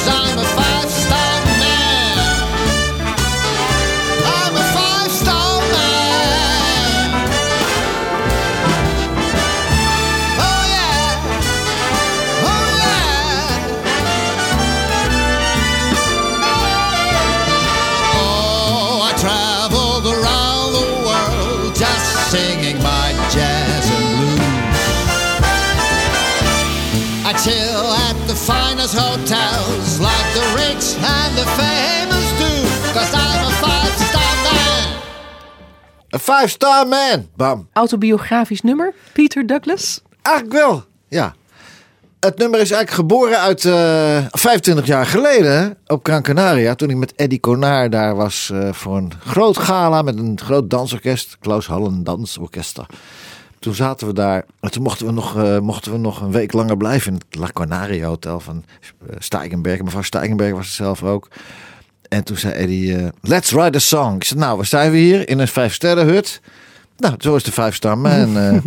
Finest 28.89 28.99
hotels 28.99 29.99
like 29.99 30.33
the 30.35 30.47
rich 30.55 30.97
and 30.97 31.37
the 31.37 31.47
famous 31.57 32.29
do. 32.39 32.53
Cause 32.93 33.13
I'm 33.15 33.47
a 33.47 33.51
five-star 33.51 34.35
man. 34.43 35.01
Een 36.09 36.21
five 36.21 36.49
star 36.49 36.87
man. 36.89 37.29
Bam. 37.37 37.69
Autobiografisch 37.73 38.61
nummer, 38.61 38.95
Peter 39.13 39.47
Douglas. 39.47 40.03
Eigenlijk 40.23 40.57
wel, 40.57 40.85
ja. 41.09 41.35
Het 42.21 42.39
nummer 42.39 42.61
is 42.61 42.71
eigenlijk 42.71 43.01
geboren 43.01 43.39
uit 43.39 43.65
eh 43.65 44.25
25 44.31 44.87
jaar 44.87 45.07
geleden 45.07 45.79
op 45.87 46.07
Gran 46.07 46.23
Canaria. 46.23 46.75
Toen 46.75 46.91
ik 46.91 46.97
met 46.97 47.15
Eddie 47.15 47.41
Conaar 47.41 47.91
daar 47.91 48.17
was 48.17 48.51
eh, 48.53 48.73
voor 48.73 48.97
een 48.97 49.13
groot 49.27 49.59
gala 49.59 50.03
met 50.03 50.19
een 50.19 50.41
groot 50.45 50.71
dansorkest. 50.71 51.37
Klaus 51.41 51.67
Hallen 51.67 52.05
Dansorkester. 52.05 52.87
Toen 53.65 53.75
zaten 53.75 54.07
we 54.07 54.13
daar 54.13 54.45
en 54.61 54.71
toen 54.71 54.83
mochten 54.83 55.07
we 55.07 55.13
nog, 55.13 55.37
eh, 55.37 55.59
mochten 55.59 55.93
we 55.93 55.99
nog 55.99 56.21
een 56.21 56.31
week 56.31 56.53
langer 56.53 56.77
blijven 56.77 57.13
in 57.13 57.21
het 57.29 57.39
La 57.39 57.49
Canaria 57.53 58.07
Hotel 58.07 58.41
van 58.41 58.65
eh, 58.81 59.17
Steigenberg. 59.19 59.83
Mevrouw 59.83 60.03
Steigenberg 60.03 60.53
was 60.53 60.67
het 60.67 60.75
zelf 60.75 61.03
ook. 61.03 61.29
En 62.09 62.25
toen 62.25 62.37
zei 62.37 62.55
Eddie, 62.55 62.97
eh, 62.97 63.09
let's 63.21 63.51
write 63.51 63.77
a 63.77 63.81
song. 63.81 64.15
Ik 64.15 64.25
zei, 64.25 64.41
nou, 64.41 64.57
waar 64.57 64.67
zijn 64.67 64.91
we 64.91 64.97
hier? 64.97 65.29
In 65.29 65.39
een 65.39 65.49
vijfsterrenhut. 65.49 66.41
Nou, 66.97 67.15
zo 67.19 67.37
is 67.37 67.43
de 67.43 67.53
Five 67.53 67.71
Star 67.73 67.99
Man. 67.99 68.39
En, 68.39 68.63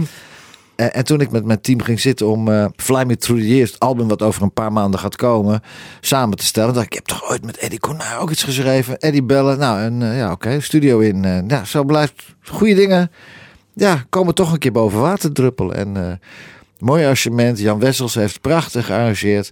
en 0.91 1.06
toen 1.06 1.22
ik 1.22 1.32
met 1.32 1.45
mijn 1.45 1.62
team 1.62 1.82
ging 1.82 2.00
zitten 2.00 2.28
om 2.28 2.72
Fly 2.76 3.04
Me 3.04 3.18
Through 3.18 3.41
the 3.41 3.48
Years, 3.48 3.72
het 3.72 3.80
album 3.80 4.08
wat 4.08 4.22
over 4.22 4.41
een 4.41 4.54
paar 4.54 4.74
maanden 4.74 5.00
gaat 5.00 5.16
komen, 5.16 5.62
samen 6.02 6.38
te 6.38 6.45
stellen. 6.45 6.74
dacht 6.74 6.86
ik, 6.86 6.91
ik 6.91 6.98
heb 6.98 7.06
toch 7.06 7.30
ooit 7.30 7.45
met 7.45 7.58
Eddie 7.58 7.80
Cornaar 7.80 8.20
ook 8.20 8.32
iets 8.32 8.43
geschreven. 8.43 9.00
Eddie 9.00 9.24
bellen. 9.24 9.58
Nou, 9.58 9.80
en 9.80 10.16
ja, 10.16 10.32
oké, 10.32 10.60
studio 10.60 11.00
in. 11.00 11.45
ja, 11.48 11.66
zo 11.66 11.84
blijft 11.84 12.24
goede 12.43 12.76
dingen. 12.76 13.12
Ja, 13.78 14.06
komen 14.10 14.36
toch 14.36 14.52
een 14.52 14.60
keer 14.60 14.72
boven 14.72 15.00
water 15.00 15.32
druppelen. 15.32 15.76
En 15.76 15.98
eh, 16.10 16.16
mooi 16.80 17.02
arrangement. 17.02 17.60
Jan 17.60 17.80
Wessels 17.80 18.16
heeft 18.16 18.42
prachtig 18.42 18.86
gearrangeerd. 18.86 19.52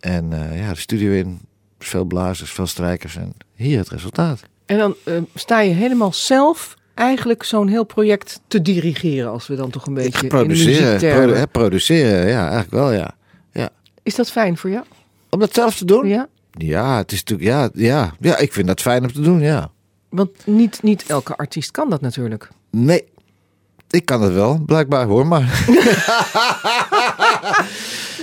En 0.00 0.32
eh, 0.32 0.60
ja, 0.60 0.72
de 0.72 0.80
studio 0.80 1.12
in. 1.12 1.40
Veel 1.78 2.04
blazers, 2.04 2.50
veel 2.50 2.66
strijkers. 2.66 3.16
En 3.16 3.32
hier 3.54 3.78
het 3.78 3.88
resultaat. 3.88 4.40
En 4.66 4.78
dan 4.78 4.94
eh, 5.04 5.14
sta 5.34 5.60
je 5.60 5.74
helemaal 5.74 6.12
zelf 6.12 6.76
eigenlijk 6.94 7.42
zo'n 7.42 7.68
heel 7.68 7.84
project 7.84 8.40
te 8.48 8.62
dirigeren, 8.62 9.30
als 9.30 9.46
we 9.46 9.56
dan 9.56 9.70
toch 9.70 9.86
een 9.86 9.94
beetje 9.94 10.26
Produceren, 10.26 10.98
produ- 10.98 11.46
produceren, 11.46 12.28
ja, 12.28 12.40
eigenlijk 12.42 12.70
wel, 12.70 12.92
ja. 12.92 13.10
ja. 13.52 13.68
Is 14.02 14.14
dat 14.14 14.30
fijn 14.30 14.56
voor 14.56 14.70
jou? 14.70 14.84
Om 15.30 15.38
dat 15.38 15.54
zelf 15.54 15.76
te 15.76 15.84
doen? 15.84 16.08
Ja. 16.08 16.28
Ja, 16.50 16.96
het 16.96 17.12
is 17.12 17.18
natuurlijk, 17.24 17.48
ja, 17.48 17.68
ja, 17.74 18.14
ja, 18.20 18.38
ik 18.38 18.52
vind 18.52 18.66
dat 18.66 18.80
fijn 18.80 19.02
om 19.02 19.12
te 19.12 19.20
doen, 19.20 19.40
ja. 19.40 19.70
Want 20.08 20.30
niet, 20.46 20.82
niet 20.82 21.04
elke 21.06 21.36
artiest 21.36 21.70
kan 21.70 21.90
dat 21.90 22.00
natuurlijk. 22.00 22.48
Nee, 22.70 23.04
ik 23.94 24.04
kan 24.04 24.22
het 24.22 24.32
wel, 24.32 24.62
blijkbaar 24.66 25.06
hoor, 25.06 25.26
maar. 25.26 25.42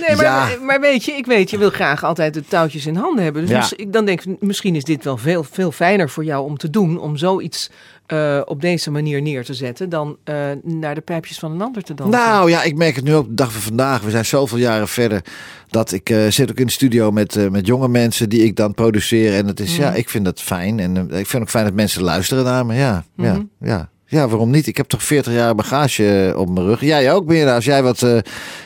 Nee, 0.06 0.16
maar, 0.16 0.24
Ja. 0.24 0.48
maar 0.62 0.80
weet 0.80 1.04
je, 1.04 1.12
ik 1.12 1.26
weet, 1.26 1.50
je 1.50 1.58
wil 1.58 1.70
graag 1.70 2.04
altijd 2.04 2.34
de 2.34 2.44
touwtjes 2.48 2.86
in 2.86 2.96
handen 2.96 3.24
hebben. 3.24 3.42
Dus 3.42 3.50
Ja. 3.50 3.58
mis- 3.58 3.72
ik 3.72 3.92
dan 3.92 4.04
denk 4.04 4.22
ik, 4.24 4.36
misschien 4.40 4.74
is 4.76 4.84
dit 4.84 5.04
wel 5.04 5.16
veel, 5.16 5.44
veel 5.44 5.72
fijner 5.72 6.10
voor 6.10 6.24
jou 6.24 6.44
om 6.44 6.56
te 6.56 6.70
doen. 6.70 6.98
Om 7.00 7.16
zoiets 7.16 7.70
eh, 8.06 8.40
op 8.44 8.60
deze 8.60 8.90
manier 8.90 9.22
neer 9.22 9.44
te 9.44 9.54
zetten. 9.54 9.88
Dan 9.88 10.16
eh, 10.24 10.36
naar 10.62 10.94
de 10.94 11.00
pijpjes 11.00 11.38
van 11.38 11.52
een 11.52 11.62
ander 11.62 11.82
te 11.82 11.94
dansen. 11.94 12.20
Nou 12.20 12.50
ja, 12.50 12.62
ik 12.62 12.76
merk 12.76 12.96
het 12.96 13.04
nu 13.04 13.14
op 13.14 13.28
de 13.28 13.34
dag 13.34 13.52
van 13.52 13.60
vandaag. 13.60 14.00
We 14.02 14.10
zijn 14.10 14.24
zoveel 14.24 14.58
jaren 14.58 14.88
verder. 14.88 15.24
Dat 15.68 15.92
ik 15.92 16.10
eh, 16.10 16.26
zit 16.28 16.50
ook 16.50 16.58
in 16.58 16.66
de 16.66 16.72
studio 16.72 17.10
met, 17.10 17.50
met 17.50 17.66
jonge 17.66 17.88
mensen 17.88 18.28
die 18.28 18.44
ik 18.44 18.56
dan 18.56 18.74
produceer. 18.74 19.34
En 19.34 19.46
het 19.46 19.60
is, 19.60 19.76
ja, 19.76 19.92
ik 19.94 20.08
vind 20.08 20.24
dat 20.24 20.40
fijn. 20.40 20.80
En 20.80 21.10
ik 21.10 21.26
vind 21.26 21.42
ook 21.42 21.50
fijn 21.50 21.64
dat 21.64 21.74
mensen 21.74 22.02
luisteren 22.02 22.44
naar 22.44 22.66
me. 22.66 22.74
Ja, 22.74 23.04
ja, 23.16 23.42
ja. 23.60 23.90
Ja, 24.12 24.28
waarom 24.28 24.50
niet? 24.50 24.66
Ik 24.66 24.76
heb 24.76 24.86
toch 24.86 25.02
40 25.02 25.32
jaar 25.32 25.54
bagage 25.54 26.28
eh, 26.30 26.38
op 26.38 26.48
mijn 26.50 26.66
rug. 26.66 26.80
Jij 26.80 27.12
ook, 27.12 27.26
meer 27.26 27.50
Als 27.50 27.64
jij 27.64 27.82
wat, 27.82 28.02
eh, 28.02 28.18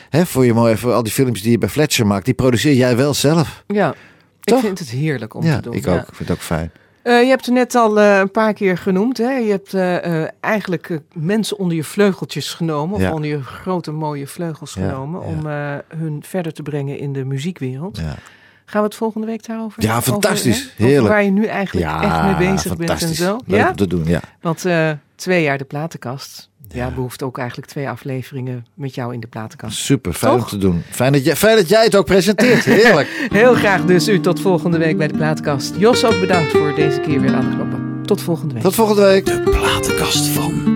hè, 0.09 0.25
voor 0.25 0.45
je 0.45 0.53
mooi, 0.53 0.77
voor 0.77 0.93
al 0.93 1.03
die 1.03 1.11
films 1.11 1.41
die 1.41 1.51
je 1.51 1.57
bij 1.57 1.69
Fletcher 1.69 2.07
maakt, 2.07 2.25
die 2.25 2.33
produceer 2.33 2.73
jij 2.73 2.97
wel 2.97 3.13
zelf. 3.13 3.63
Ja, 3.67 3.89
ik 3.89 3.95
Toch? 4.43 4.61
vind 4.61 4.79
het 4.79 4.89
heerlijk 4.89 5.33
om 5.33 5.43
ja, 5.43 5.55
te 5.55 5.61
doen. 5.61 5.73
ik 5.73 5.85
ja. 5.85 5.93
ook. 5.93 6.07
Ik 6.07 6.15
vind 6.15 6.29
het 6.29 6.37
ook 6.37 6.43
fijn. 6.43 6.71
Eh, 7.01 7.21
je 7.21 7.27
hebt 7.27 7.45
het 7.45 7.53
net 7.53 7.75
al 7.75 7.99
een 7.99 8.31
paar 8.31 8.53
keer 8.53 8.77
genoemd. 8.77 9.17
Hè? 9.17 9.31
Je 9.31 9.49
hebt 9.51 9.73
eigenlijk 10.39 10.99
mensen 11.13 11.57
onder 11.59 11.75
je 11.77 11.83
vleugeltjes 11.83 12.53
genomen. 12.53 12.95
Of 12.95 13.11
onder 13.11 13.29
je 13.29 13.43
grote 13.43 13.91
mooie 13.91 14.27
vleugels 14.27 14.73
Ja, 14.73 14.89
genomen. 14.89 15.21
ja. 15.21 15.27
Om 15.27 15.99
hun 15.99 16.23
verder 16.25 16.53
te 16.53 16.63
brengen 16.63 16.99
in 16.99 17.13
de 17.13 17.25
muziekwereld. 17.25 18.01
Gaan 18.69 18.81
we 18.81 18.87
het 18.87 18.97
volgende 18.97 19.27
week 19.27 19.45
daarover 19.45 19.83
Ja, 19.83 20.01
fantastisch. 20.01 20.61
Over 20.61 20.85
Heerlijk. 20.85 21.07
waar 21.07 21.23
je 21.23 21.29
nu 21.29 21.45
eigenlijk 21.45 21.85
echt 22.01 22.23
mee 22.23 22.51
bezig 22.51 22.77
bent 22.77 23.01
en 23.01 23.15
zo. 23.15 23.39
Leuk 23.45 23.59
ja? 23.59 23.69
om 23.69 23.75
te 23.75 23.87
doen, 23.87 24.05
ja. 24.05 24.19
Want 24.41 24.65
eh, 24.65 24.91
twee 25.15 25.43
jaar 25.43 25.57
de 25.57 25.63
platenkast. 25.63 26.49
Ja. 26.67 26.85
Ja. 26.85 26.91
behoeft 26.91 27.23
ook 27.23 27.37
eigenlijk 27.37 27.67
twee 27.67 27.89
afleveringen 27.89 28.65
met 28.73 28.95
jou 28.95 29.13
in 29.13 29.19
de 29.19 29.27
platenkast. 29.27 29.77
Super, 29.77 30.13
fijn 30.13 30.33
om 30.33 30.45
te 30.45 30.57
doen. 30.57 30.83
Fijn 30.89 31.13
dat, 31.13 31.25
jij, 31.25 31.35
fijn 31.35 31.55
dat 31.55 31.69
jij 31.69 31.83
het 31.83 31.95
ook 31.95 32.05
presenteert. 32.05 32.65
Heerlijk. 32.83 33.27
Heel 33.31 33.53
graag 33.53 33.85
dus 33.85 34.07
u 34.07 34.19
tot 34.19 34.41
volgende 34.41 34.77
week 34.77 34.97
bij 34.97 35.07
de 35.07 35.17
platenkast. 35.17 35.75
Jos 35.77 36.05
ook 36.05 36.19
bedankt 36.19 36.51
voor 36.51 36.75
deze 36.75 36.99
keer 36.99 37.21
weer 37.21 37.33
aan 37.35 37.49
de 37.49 37.55
knoppen. 37.55 38.03
Tot 38.05 38.21
volgende 38.21 38.53
week. 38.53 38.63
Tot 38.63 38.75
volgende 38.75 39.01
week. 39.01 39.25
De 39.25 39.39
platenkast 39.39 40.25
van. 40.25 40.66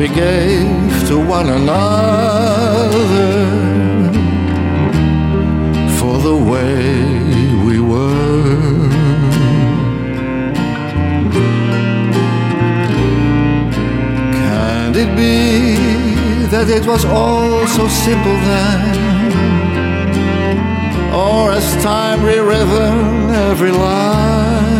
We 0.00 0.08
gave 0.08 1.08
to 1.08 1.20
one 1.20 1.50
another 1.50 2.96
for 5.98 6.16
the 6.16 6.34
way 6.34 6.74
we 7.66 7.78
were. 7.80 8.88
Can 14.38 14.96
it 14.96 15.14
be 15.14 16.46
that 16.46 16.70
it 16.70 16.86
was 16.86 17.04
all 17.04 17.66
so 17.66 17.86
simple 17.86 18.38
then? 18.48 19.10
or 21.12 21.50
as 21.50 21.82
time 21.82 22.22
rewritten 22.24 23.30
every 23.50 23.72
line. 23.72 24.70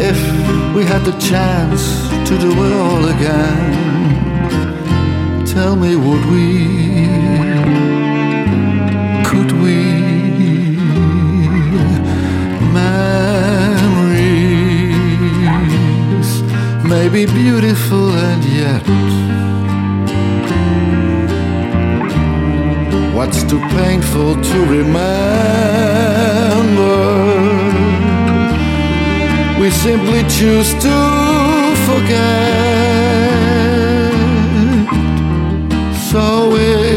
If 0.00 0.18
we 0.76 0.84
had 0.84 1.02
the 1.04 1.18
chance 1.18 2.07
to 2.28 2.36
do 2.36 2.50
it 2.50 2.72
all 2.74 3.04
again, 3.06 3.72
tell 5.46 5.74
me, 5.76 5.96
would 5.96 6.24
we? 6.26 7.06
Could 9.24 9.52
we? 9.62 9.76
Memories 12.70 14.28
may 16.84 17.08
be 17.08 17.24
beautiful 17.24 18.12
and 18.12 18.44
yet. 18.44 18.86
What's 23.16 23.42
too 23.44 23.60
painful 23.80 24.34
to 24.34 24.64
remember? 24.66 24.98
We 29.58 29.70
simply 29.70 30.22
choose 30.28 30.74
to 30.82 31.27
forget. 31.98 32.38
So 36.10 36.54
is 36.56 36.87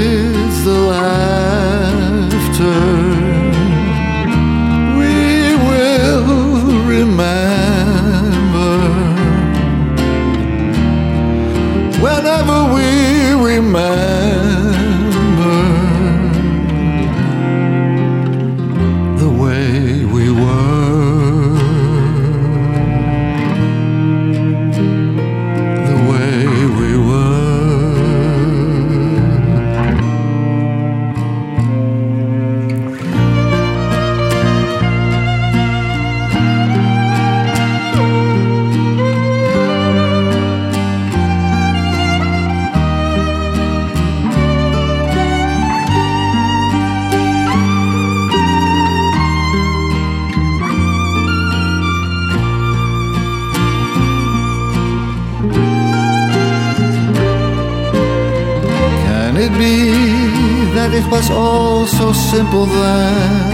was 61.12 61.30
all 61.30 61.86
so 61.86 62.14
simple 62.14 62.66
then. 62.66 63.52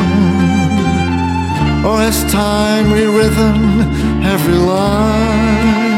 Or 1.84 1.98
has 1.98 2.24
time 2.32 2.92
rewritten 2.94 3.82
every 4.24 4.54
line? 4.54 5.98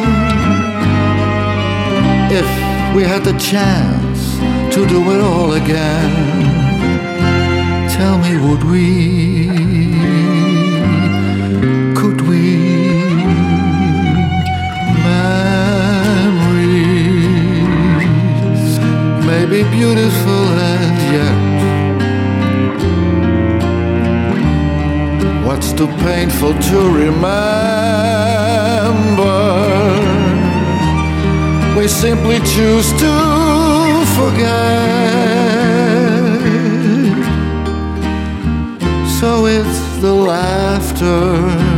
If 2.31 2.47
we 2.95 3.03
had 3.03 3.23
the 3.25 3.37
chance 3.37 4.37
to 4.73 4.85
do 4.87 5.11
it 5.11 5.19
all 5.19 5.51
again, 5.53 6.11
tell 7.89 8.17
me, 8.19 8.37
would 8.37 8.63
we? 8.63 9.49
Could 11.93 12.21
we? 12.21 12.43
Memories 15.03 16.39
may 19.27 19.43
be 19.45 19.63
beautiful 19.77 20.39
what's 25.59 25.73
too 25.73 25.87
painful 26.07 26.53
to 26.53 26.77
remember? 26.89 27.19
We 31.77 31.85
simply 31.89 32.39
choose 32.55 32.89
to 33.03 33.13
forget. 34.15 35.19
So 39.19 39.47
it's 39.47 39.79
the 39.99 40.13
laughter 40.13 41.68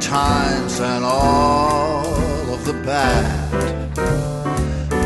times 0.00 0.80
and 0.80 1.04
all 1.04 2.54
of 2.54 2.64
the 2.64 2.72
bad. 2.72 3.96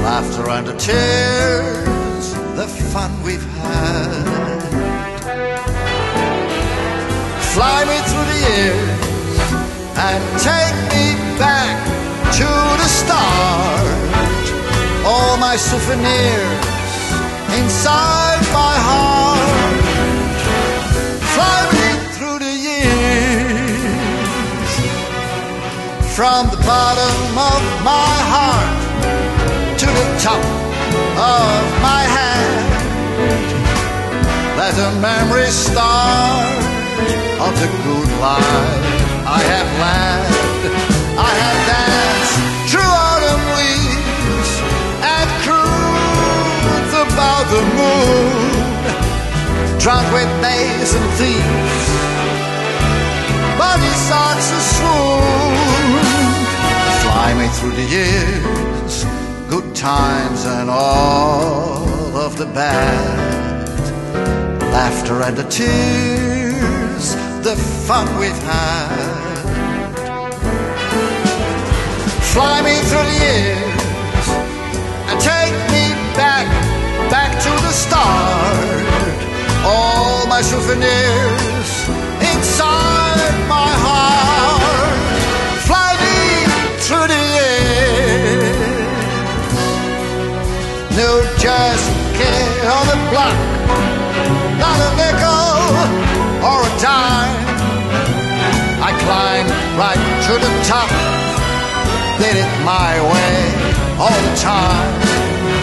Laughter 0.05 0.49
and 0.51 0.67
the 0.67 0.77
tears, 0.77 2.33
the 2.55 2.67
fun 2.93 3.11
we've 3.23 3.45
had. 3.59 4.65
Fly 7.55 7.85
me 7.91 7.99
through 8.09 8.27
the 8.33 8.41
years 8.49 9.05
and 10.09 10.23
take 10.41 10.77
me 10.95 11.07
back 11.39 11.77
to 12.39 12.49
the 12.83 12.89
start. 13.01 13.87
All 15.05 15.37
my 15.39 15.57
souvenirs 15.57 16.65
inside 17.59 18.43
my 18.53 18.75
heart. 18.87 19.24
From 26.15 26.47
the 26.47 26.57
bottom 26.59 27.35
of 27.35 27.63
my 27.83 28.15
heart 28.31 28.79
to 29.77 29.85
the 29.85 30.09
top 30.23 30.39
of 31.19 31.59
my 31.83 32.03
head. 32.07 32.55
Let 34.55 34.79
a 34.79 34.95
memory 35.03 35.51
start 35.51 36.55
of 37.43 37.53
the 37.59 37.67
good 37.83 38.11
life 38.23 38.79
I 39.27 39.43
have 39.43 39.71
led. 39.83 40.31
I 41.19 41.33
have 41.43 41.61
danced 41.75 42.39
through 42.71 42.95
autumn 43.11 43.45
leaves 43.59 44.51
and 45.03 45.27
cruised 45.43 46.95
about 47.11 47.45
the 47.51 47.63
moon 47.75 48.55
drunk 49.81 50.07
with 50.15 50.31
knaves 50.41 50.95
and 50.95 51.07
thieves. 51.19 52.14
Through 57.55 57.73
the 57.73 57.89
years, 57.99 59.05
good 59.49 59.75
times 59.75 60.45
and 60.45 60.69
all 60.71 62.17
of 62.17 62.37
the 62.37 62.47
bad. 62.47 63.79
Laughter 64.73 65.23
and 65.23 65.37
the 65.37 65.45
tears, 65.45 67.15
the 67.43 67.57
fun 67.87 68.07
we've 68.19 68.43
had. 68.43 69.15
Fly 72.33 72.63
me 72.63 72.77
through 72.89 73.07
the 73.13 73.19
years 73.29 74.27
and 75.09 75.21
take 75.21 75.57
me 75.75 75.85
back, 76.15 76.47
back 77.11 77.33
to 77.43 77.51
the 77.67 77.73
start 77.73 78.65
all 79.65 80.27
my 80.27 80.43
souvenirs 80.43 81.54
New 90.95 91.23
Jersey 91.43 91.93
kid 92.15 92.67
on 92.71 92.87
the 92.87 92.95
block, 93.11 93.35
not 94.63 94.79
a 94.79 94.91
nickel 94.95 95.75
or 96.47 96.63
a 96.63 96.73
dime. 96.79 97.35
I 98.79 98.91
climbed 99.03 99.51
right 99.77 100.05
to 100.27 100.35
the 100.39 100.53
top, 100.63 100.89
did 102.21 102.37
it 102.37 102.53
my 102.63 102.95
way 103.11 103.35
all 103.99 104.21
the 104.23 104.37
time 104.39 104.95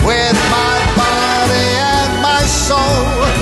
with 0.06 0.38
my 0.52 0.76
body 1.00 1.68
and 1.80 2.22
my 2.22 2.44
soul. 2.44 3.41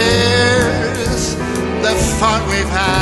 Tears, 0.00 1.34
the 1.84 1.94
fun 2.18 2.40
we've 2.48 2.72
had. 2.80 2.99